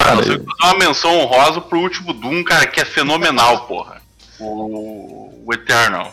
Cara, 0.00 0.20
eu 0.20 0.24
tenho 0.24 0.40
que 0.40 0.56
fazer 0.58 0.74
uma 0.74 0.78
menção 0.78 1.18
honrosa 1.18 1.60
pro 1.60 1.80
último 1.80 2.12
Doom, 2.12 2.44
cara, 2.44 2.66
que 2.66 2.80
é 2.80 2.84
fenomenal, 2.84 3.66
porra. 3.66 4.02
O, 4.38 5.42
o 5.46 5.54
Eternal. 5.54 6.12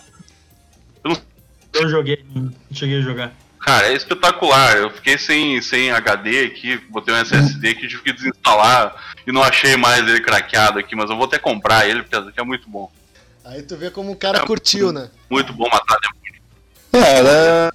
Eu 1.81 1.89
joguei, 1.89 2.23
não 2.35 2.51
cheguei 2.71 2.99
a 2.99 3.01
jogar. 3.01 3.33
Cara, 3.59 3.87
é 3.87 3.93
espetacular. 3.93 4.77
Eu 4.77 4.89
fiquei 4.91 5.17
sem, 5.17 5.61
sem 5.61 5.91
HD 5.91 6.45
aqui, 6.45 6.77
botei 6.89 7.13
um 7.13 7.17
SSD 7.17 7.75
que 7.75 7.87
tive 7.87 8.01
que 8.03 8.13
desinstalar 8.13 8.95
e 9.25 9.31
não 9.31 9.43
achei 9.43 9.75
mais 9.75 10.07
ele 10.07 10.21
craqueado 10.21 10.79
aqui, 10.79 10.95
mas 10.95 11.09
eu 11.09 11.17
vou 11.17 11.25
até 11.25 11.37
comprar 11.37 11.87
ele, 11.87 12.01
porque 12.03 12.39
é 12.39 12.43
muito 12.43 12.69
bom. 12.69 12.89
Aí 13.43 13.61
tu 13.63 13.75
vê 13.75 13.89
como 13.89 14.11
o 14.11 14.15
cara 14.15 14.41
curtiu, 14.41 14.91
né? 14.91 15.09
Muito 15.29 15.51
bom 15.53 15.67
matar 15.71 15.97
demônio. 16.01 16.41
É, 16.93 17.19
era- 17.19 17.71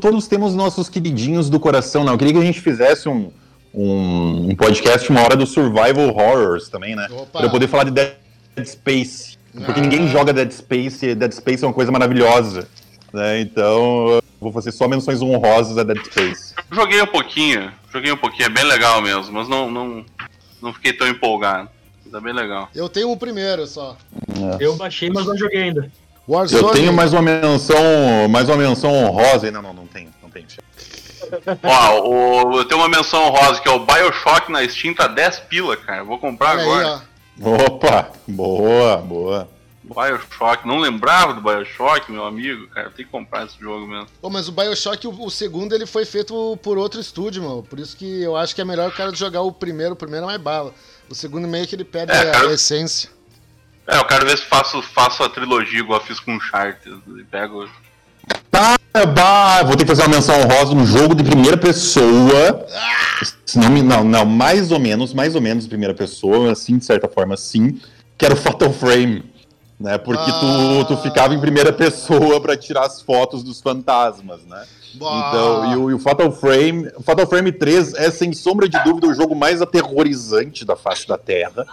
todos 0.00 0.26
temos 0.26 0.54
nossos 0.54 0.88
queridinhos 0.88 1.48
do 1.50 1.58
coração, 1.60 2.04
não. 2.04 2.12
Eu 2.12 2.18
queria 2.18 2.32
que 2.34 2.38
a 2.40 2.44
gente 2.44 2.60
fizesse 2.60 3.08
um, 3.08 3.30
um, 3.74 4.50
um 4.50 4.54
podcast 4.56 5.08
uma 5.10 5.22
hora 5.22 5.36
do 5.36 5.46
Survival 5.46 6.08
Horrors 6.14 6.68
também, 6.68 6.94
né? 6.96 7.06
Opa. 7.10 7.38
Pra 7.38 7.42
eu 7.46 7.50
poder 7.50 7.68
falar 7.68 7.84
de 7.84 7.90
Dead 7.92 8.14
Space. 8.64 9.35
Porque 9.64 9.80
Ah. 9.80 9.82
ninguém 9.82 10.08
joga 10.08 10.32
Dead 10.32 10.50
Space, 10.52 11.06
e 11.06 11.14
Dead 11.14 11.32
Space 11.32 11.64
é 11.64 11.66
uma 11.66 11.72
coisa 11.74 11.90
maravilhosa. 11.90 12.68
Né? 13.12 13.40
Então, 13.40 14.08
eu 14.10 14.22
vou 14.40 14.52
fazer 14.52 14.72
só 14.72 14.86
menções 14.86 15.22
honrosas 15.22 15.78
a 15.78 15.82
Dead 15.82 16.04
Space. 16.04 16.54
Joguei 16.70 17.00
um 17.00 17.06
pouquinho, 17.06 17.72
joguei 17.92 18.12
um 18.12 18.16
pouquinho, 18.16 18.46
é 18.46 18.50
bem 18.50 18.64
legal 18.64 19.00
mesmo, 19.00 19.32
mas 19.32 19.48
não, 19.48 19.70
não, 19.70 20.04
não 20.60 20.72
fiquei 20.72 20.92
tão 20.92 21.08
empolgado. 21.08 21.68
Mas 22.04 22.14
é 22.14 22.20
bem 22.20 22.32
legal. 22.34 22.68
Eu 22.74 22.88
tenho 22.88 23.10
o 23.10 23.16
primeiro 23.16 23.66
só. 23.66 23.96
Eu 24.60 24.76
baixei, 24.76 25.10
mas 25.10 25.24
não 25.26 25.36
joguei 25.36 25.62
ainda. 25.62 25.90
Warzone. 26.28 26.62
Eu 26.62 26.70
tenho 26.70 26.92
mais 26.92 27.12
uma 27.12 27.22
menção, 27.22 28.28
mais 28.28 28.48
uma 28.48 28.56
menção 28.56 28.92
honrosa. 28.92 29.50
Não, 29.50 29.62
não, 29.62 29.72
não 29.72 29.86
tem, 29.86 30.08
não 30.22 30.28
tem. 30.28 30.44
Ó, 31.62 32.00
o, 32.08 32.58
eu 32.58 32.64
tenho 32.64 32.80
uma 32.80 32.88
menção 32.88 33.24
honrosa 33.26 33.60
que 33.60 33.68
é 33.68 33.72
o 33.72 33.80
Bioshock 33.86 34.50
na 34.50 34.66
Steam, 34.68 34.94
tá 34.94 35.06
10 35.06 35.40
pila, 35.40 35.76
cara. 35.76 36.04
Vou 36.04 36.18
comprar 36.18 36.50
Olha 36.58 36.62
agora. 36.62 36.86
aí, 36.88 36.92
ó. 36.94 37.00
Opa, 37.40 38.10
boa, 38.26 38.96
boa. 38.98 39.48
Bioshock, 39.84 40.66
não 40.66 40.78
lembrava 40.78 41.32
do 41.32 41.40
Bioshock, 41.40 42.10
meu 42.10 42.24
amigo, 42.24 42.66
cara. 42.68 42.90
Tem 42.90 43.04
que 43.04 43.10
comprar 43.10 43.46
esse 43.46 43.58
jogo 43.60 43.86
mesmo. 43.86 44.08
Pô, 44.20 44.28
mas 44.28 44.48
o 44.48 44.52
Bioshock, 44.52 45.06
o, 45.06 45.24
o 45.26 45.30
segundo, 45.30 45.74
ele 45.74 45.86
foi 45.86 46.04
feito 46.04 46.58
por 46.62 46.76
outro 46.76 47.00
estúdio, 47.00 47.42
mano. 47.42 47.62
Por 47.62 47.78
isso 47.78 47.96
que 47.96 48.20
eu 48.22 48.36
acho 48.36 48.52
que 48.54 48.60
é 48.60 48.64
melhor 48.64 48.88
o 48.88 48.92
cara 48.94 49.14
jogar 49.14 49.42
o 49.42 49.52
primeiro. 49.52 49.92
O 49.92 49.96
primeiro 49.96 50.24
é 50.24 50.26
mais 50.26 50.40
bala. 50.40 50.74
O 51.08 51.14
segundo 51.14 51.46
meio 51.46 51.66
que 51.68 51.76
ele 51.76 51.84
perde 51.84 52.10
É, 52.12 52.18
a, 52.18 52.32
cara. 52.32 52.48
a 52.48 52.52
essência. 52.52 53.10
É, 53.86 53.96
eu 53.98 54.04
quero 54.04 54.26
ver 54.26 54.36
se 54.36 54.44
faço, 54.44 54.82
faço 54.82 55.22
a 55.22 55.28
trilogia 55.28 55.78
igual 55.78 56.00
eu 56.00 56.06
fiz 56.06 56.18
com 56.18 56.32
o 56.32 56.34
Uncharted. 56.34 57.00
E 57.20 57.22
pego. 57.24 57.68
Tá, 58.50 58.76
bah, 59.14 59.62
vou 59.62 59.76
ter 59.76 59.84
que 59.84 59.88
fazer 59.88 60.02
uma 60.02 60.16
menção 60.16 60.34
honrosa 60.40 60.74
no 60.74 60.86
jogo 60.86 61.14
de 61.14 61.22
primeira 61.22 61.56
pessoa. 61.56 62.66
Não, 63.54 63.70
não, 63.82 64.04
não, 64.04 64.24
mais 64.24 64.70
ou 64.70 64.78
menos, 64.78 65.12
mais 65.12 65.34
ou 65.34 65.40
menos 65.40 65.66
primeira 65.66 65.94
pessoa, 65.94 66.52
assim, 66.52 66.78
de 66.78 66.84
certa 66.84 67.08
forma, 67.08 67.36
sim. 67.36 67.78
Que 68.16 68.24
era 68.24 68.34
o 68.34 68.36
Fatal 68.36 68.72
Frame. 68.72 69.24
Né? 69.78 69.98
Porque 69.98 70.32
tu, 70.32 70.84
tu 70.88 70.96
ficava 71.02 71.34
em 71.34 71.40
primeira 71.40 71.70
pessoa 71.70 72.40
pra 72.40 72.56
tirar 72.56 72.86
as 72.86 73.02
fotos 73.02 73.42
dos 73.42 73.60
fantasmas, 73.60 74.40
né? 74.44 74.64
Bah. 74.94 75.28
Então, 75.28 75.72
e 75.72 75.76
o, 75.76 75.90
e 75.90 75.94
o 75.94 75.98
Fatal 75.98 76.32
Frame, 76.32 76.90
o 76.96 77.02
Fatal 77.02 77.26
Frame 77.26 77.52
3 77.52 77.92
é 77.94 78.10
sem 78.10 78.32
sombra 78.32 78.66
de 78.68 78.82
dúvida 78.82 79.06
o 79.06 79.14
jogo 79.14 79.34
mais 79.34 79.60
aterrorizante 79.60 80.64
da 80.64 80.76
face 80.76 81.06
da 81.06 81.18
Terra, 81.18 81.66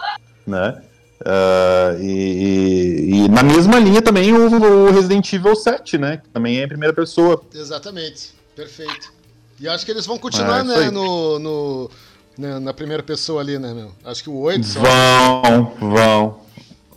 né? 0.46 0.82
Ah, 1.24 1.96
e, 2.00 2.04
e- 2.06 3.14
e 3.24 3.28
na 3.28 3.42
mesma 3.42 3.78
linha 3.78 4.02
também 4.02 4.32
o, 4.32 4.46
o 4.86 4.90
Resident 4.92 5.32
Evil 5.32 5.54
7, 5.54 5.96
né? 5.98 6.18
Que 6.18 6.28
também 6.28 6.58
é 6.58 6.64
em 6.64 6.68
primeira 6.68 6.92
pessoa. 6.94 7.42
Exatamente. 7.54 8.34
Perfeito. 8.56 9.12
E 9.60 9.68
acho 9.68 9.84
que 9.84 9.90
eles 9.92 10.06
vão 10.06 10.18
continuar, 10.18 10.58
É, 10.60 10.62
isso 10.62 10.78
né, 10.80 10.90
no, 10.90 11.38
no- 11.38 11.90
na, 12.36 12.58
na 12.60 12.74
primeira 12.74 13.02
pessoa 13.02 13.40
ali, 13.40 13.58
né, 13.58 13.72
meu? 13.72 13.92
Acho 14.04 14.22
que 14.24 14.30
o 14.30 14.36
8 14.38 14.66
só. 14.66 14.80
Vão, 14.80 15.72
vão, 15.80 16.40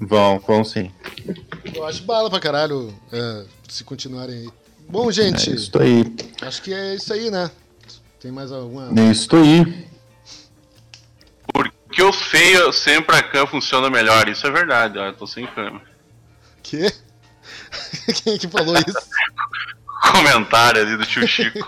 vão, 0.01 0.39
vão 0.39 0.63
sim. 0.63 0.91
Eu 1.73 1.85
acho 1.85 2.03
bala 2.03 2.29
pra 2.29 2.39
caralho 2.39 2.93
é, 3.11 3.43
se 3.69 3.83
continuarem 3.83 4.35
aí. 4.39 4.49
Bom, 4.89 5.09
É 5.09 5.13
gente, 5.13 5.53
isso 5.53 5.71
aí, 5.79 6.03
acho 6.41 6.61
que 6.63 6.73
é 6.73 6.95
isso 6.95 7.13
aí, 7.13 7.29
né? 7.29 7.51
Tem 8.19 8.31
mais 8.31 8.51
alguma. 8.51 8.89
é 8.99 9.11
isso 9.11 9.35
aí. 9.35 9.85
Porque 11.87 12.03
os 12.03 12.21
feios 12.21 12.77
sempre 12.79 13.15
a 13.15 13.23
cam 13.23 13.47
funciona 13.47 13.89
melhor. 13.89 14.27
Isso 14.29 14.45
é 14.45 14.51
verdade, 14.51 14.99
ó. 14.99 15.05
Eu 15.07 15.13
tô 15.13 15.25
sem 15.25 15.45
câmera. 15.47 15.81
Quê? 16.61 16.91
Quem 18.23 18.33
é 18.35 18.37
que 18.37 18.47
falou 18.47 18.75
isso? 18.77 19.09
Comentário 20.11 20.81
ali 20.81 20.95
do 20.97 21.05
tio 21.05 21.27
Chico. 21.27 21.59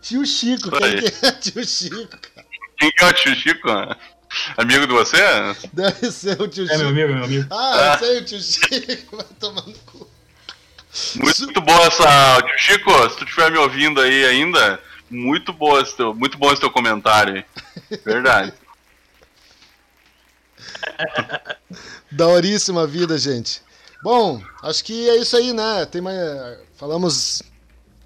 Tio 0.00 0.24
Chico, 0.24 0.70
quem 0.70 0.84
aí. 0.86 1.10
que 1.10 1.26
é 1.26 1.32
tio 1.32 1.64
Chico, 1.64 2.06
cara? 2.06 2.46
Quem 2.78 2.90
que 2.92 3.04
é 3.04 3.06
o 3.06 3.12
tio 3.12 3.34
Chico? 3.34 3.68
Amigo 4.56 4.86
de 4.86 4.92
você? 4.92 5.18
Deve 5.72 6.10
ser 6.12 6.40
o 6.40 6.48
tio 6.48 6.64
É, 6.64 6.68
Chico. 6.68 6.78
meu 6.78 6.88
amigo, 6.88 7.14
meu 7.14 7.24
amigo. 7.24 7.46
Ah, 7.50 7.92
Ah. 7.92 7.94
eu 7.94 7.98
sei 7.98 8.18
o 8.18 8.24
tio 8.24 8.40
Chico, 8.40 9.16
vai 9.16 9.26
tomar 9.40 9.66
no 9.66 9.72
cu. 9.80 9.97
Muito 11.16 11.60
boa 11.60 11.82
essa. 11.86 12.38
Chico, 12.58 12.90
se 13.10 13.16
tu 13.18 13.24
estiver 13.24 13.50
me 13.50 13.58
ouvindo 13.58 14.00
aí 14.00 14.24
ainda, 14.26 14.80
muito 15.10 15.52
boa 15.52 15.80
esse 15.80 15.96
teu, 15.96 16.14
muito 16.14 16.36
bom 16.38 16.50
esse 16.52 16.60
teu 16.60 16.70
comentário 16.70 17.34
aí. 17.34 17.44
Verdade. 18.04 18.52
Daoríssima 22.10 22.86
vida, 22.86 23.16
gente. 23.18 23.62
Bom, 24.02 24.40
acho 24.62 24.84
que 24.84 25.08
é 25.08 25.16
isso 25.16 25.36
aí, 25.36 25.52
né? 25.52 25.84
Tem 25.86 26.00
mais. 26.00 26.16
Falamos. 26.76 27.42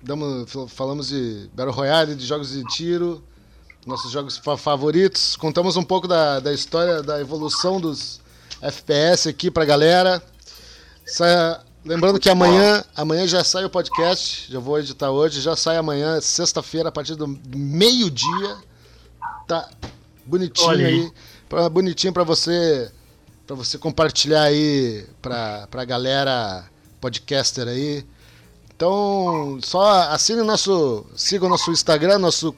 Damos, 0.05 0.53
falamos 0.75 1.09
de 1.09 1.49
Battle 1.55 1.73
Royale, 1.73 2.17
de 2.17 2.27
jogos 2.27 2.51
de 2.51 2.65
tiro, 2.65 3.23
nossos 3.87 4.11
jogos 4.11 4.37
fa- 4.37 4.57
favoritos. 4.57 5.37
Contamos 5.37 5.77
um 5.77 5.83
pouco 5.85 6.09
da, 6.09 6.41
da 6.41 6.53
história, 6.53 7.05
da 7.05 7.21
evolução 7.21 7.81
dos 7.81 8.21
FPS 8.61 9.29
aqui 9.29 9.49
pra 9.49 9.65
galera. 9.65 10.21
Sa- 11.07 11.63
Lembrando 11.85 12.21
que 12.21 12.31
amanhã, 12.31 12.85
amanhã 12.95 13.27
já 13.27 13.43
sai 13.43 13.65
o 13.65 13.71
podcast, 13.71 14.51
já 14.53 14.61
vou 14.61 14.79
editar 14.79 15.11
hoje, 15.11 15.41
já 15.41 15.57
sai 15.57 15.77
amanhã, 15.77 16.21
sexta-feira, 16.21 16.89
a 16.91 16.93
partir 16.93 17.17
do 17.17 17.27
meio-dia. 17.27 18.57
Tá 19.49 19.69
bonitinho 20.25 20.69
Olha 20.69 20.87
aí. 20.87 20.95
aí, 21.01 21.13
pra, 21.49 21.69
bonitinho 21.69 22.13
pra 22.13 22.23
você 22.25 22.91
para 23.45 23.57
você 23.57 23.77
compartilhar 23.77 24.43
aí 24.45 25.05
pra, 25.21 25.67
pra 25.69 25.85
galera 25.85 26.65
podcaster 27.01 27.67
aí. 27.67 28.07
Então, 28.75 29.59
só 29.63 30.03
assine 30.11 30.41
o 30.41 30.45
nosso, 30.45 31.05
siga 31.17 31.45
o 31.45 31.49
nosso 31.49 31.73
Instagram, 31.73 32.19
nosso 32.19 32.55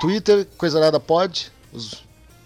Twitter, 0.00 0.46
Coisa 0.58 0.80
Nada 0.80 0.98
Pod. 0.98 1.50
os- 1.72 2.02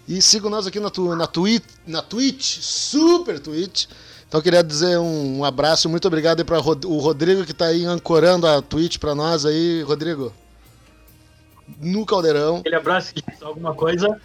e 0.07 0.21
sigam 0.23 0.49
nós 0.49 0.65
aqui 0.65 0.79
na, 0.79 0.89
tu, 0.89 1.15
na, 1.15 1.27
twi, 1.27 1.61
na 1.85 2.01
Twitch, 2.01 2.59
super 2.61 3.39
Twitch. 3.39 3.85
Então, 4.29 4.37
eu 4.37 4.43
queria 4.43 4.63
dizer 4.63 4.99
um, 4.99 5.39
um 5.39 5.43
abraço, 5.43 5.89
muito 5.89 6.07
obrigado 6.07 6.37
aí 6.37 6.45
para 6.45 6.59
o 6.59 6.99
Rodrigo 6.99 7.43
que 7.43 7.53
tá 7.53 7.65
aí 7.65 7.83
ancorando 7.83 8.45
a 8.45 8.61
Twitch 8.61 8.99
pra 8.99 9.15
nós 9.15 9.43
aí, 9.43 9.81
Rodrigo. 9.81 10.31
No 11.81 12.05
Caldeirão. 12.05 12.57
Aquele 12.57 12.75
abraço, 12.75 13.11
alguma 13.41 13.73
coisa. 13.73 14.21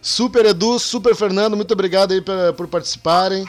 Super 0.00 0.46
Edu, 0.46 0.78
Super 0.78 1.16
Fernando, 1.16 1.56
muito 1.56 1.72
obrigado 1.72 2.12
aí 2.12 2.20
por, 2.20 2.52
por 2.56 2.68
participarem. 2.68 3.44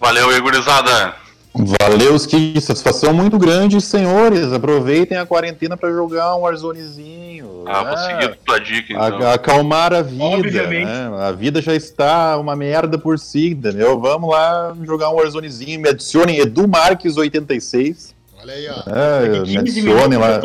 Valeu, 0.00 0.30
aí, 0.30 0.40
gurizada. 0.40 1.14
Valeu, 1.54 2.18
que 2.26 2.58
satisfação 2.62 3.12
muito 3.12 3.38
grande, 3.38 3.80
senhores. 3.82 4.50
Aproveitem 4.50 5.18
a 5.18 5.26
quarentena 5.26 5.76
pra 5.76 5.92
jogar 5.92 6.34
um 6.36 6.40
Warzonezinho. 6.40 7.23
Ah, 7.66 7.82
vou 7.82 7.96
né? 7.96 8.06
seguir 8.06 8.24
a 8.32 8.36
tua 8.44 8.60
dica 8.60 8.92
então. 8.92 9.30
Acalmar 9.30 9.92
a 9.92 10.02
vida. 10.02 10.24
Obviamente. 10.24 10.86
né? 10.86 11.10
A 11.20 11.32
vida 11.32 11.60
já 11.60 11.74
está 11.74 12.36
uma 12.38 12.54
merda 12.56 12.98
por 12.98 13.18
si, 13.18 13.50
entendeu? 13.50 13.98
Vamos 14.00 14.30
lá 14.30 14.74
jogar 14.82 15.10
um 15.10 15.14
Warzonezinho. 15.14 15.80
Me 15.80 15.88
adicionem 15.88 16.38
Edu 16.38 16.66
Marques86. 16.68 18.14
Olha 18.40 18.52
aí, 18.52 18.68
ó. 18.68 18.82
É, 18.86 19.40
me 19.40 19.46
15 19.46 19.58
adicionem 19.58 20.18
lá. 20.18 20.40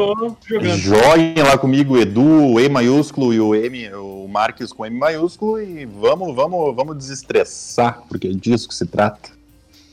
Joguem 0.77 1.43
lá 1.43 1.57
comigo, 1.57 1.97
Edu, 1.97 2.53
o 2.53 2.59
E 2.59 2.69
maiúsculo 2.69 3.33
e 3.33 3.41
o 3.41 3.53
M, 3.53 3.93
o 3.95 4.27
Marques 4.27 4.71
com 4.71 4.85
M 4.85 4.97
maiúsculo 4.97 5.61
e 5.61 5.85
vamos, 5.85 6.33
vamos, 6.33 6.75
vamos 6.75 6.97
desestressar, 6.97 8.03
porque 8.07 8.27
é 8.27 8.31
disso 8.31 8.69
que 8.69 8.75
se 8.75 8.85
trata. 8.85 9.31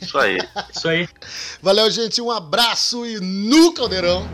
Isso 0.00 0.16
aí. 0.18 0.38
Isso 0.74 0.88
aí. 0.88 1.08
Valeu, 1.60 1.90
gente. 1.90 2.20
Um 2.20 2.30
abraço 2.30 3.04
e 3.04 3.18
no 3.20 3.72
caldeirão. 3.72 4.24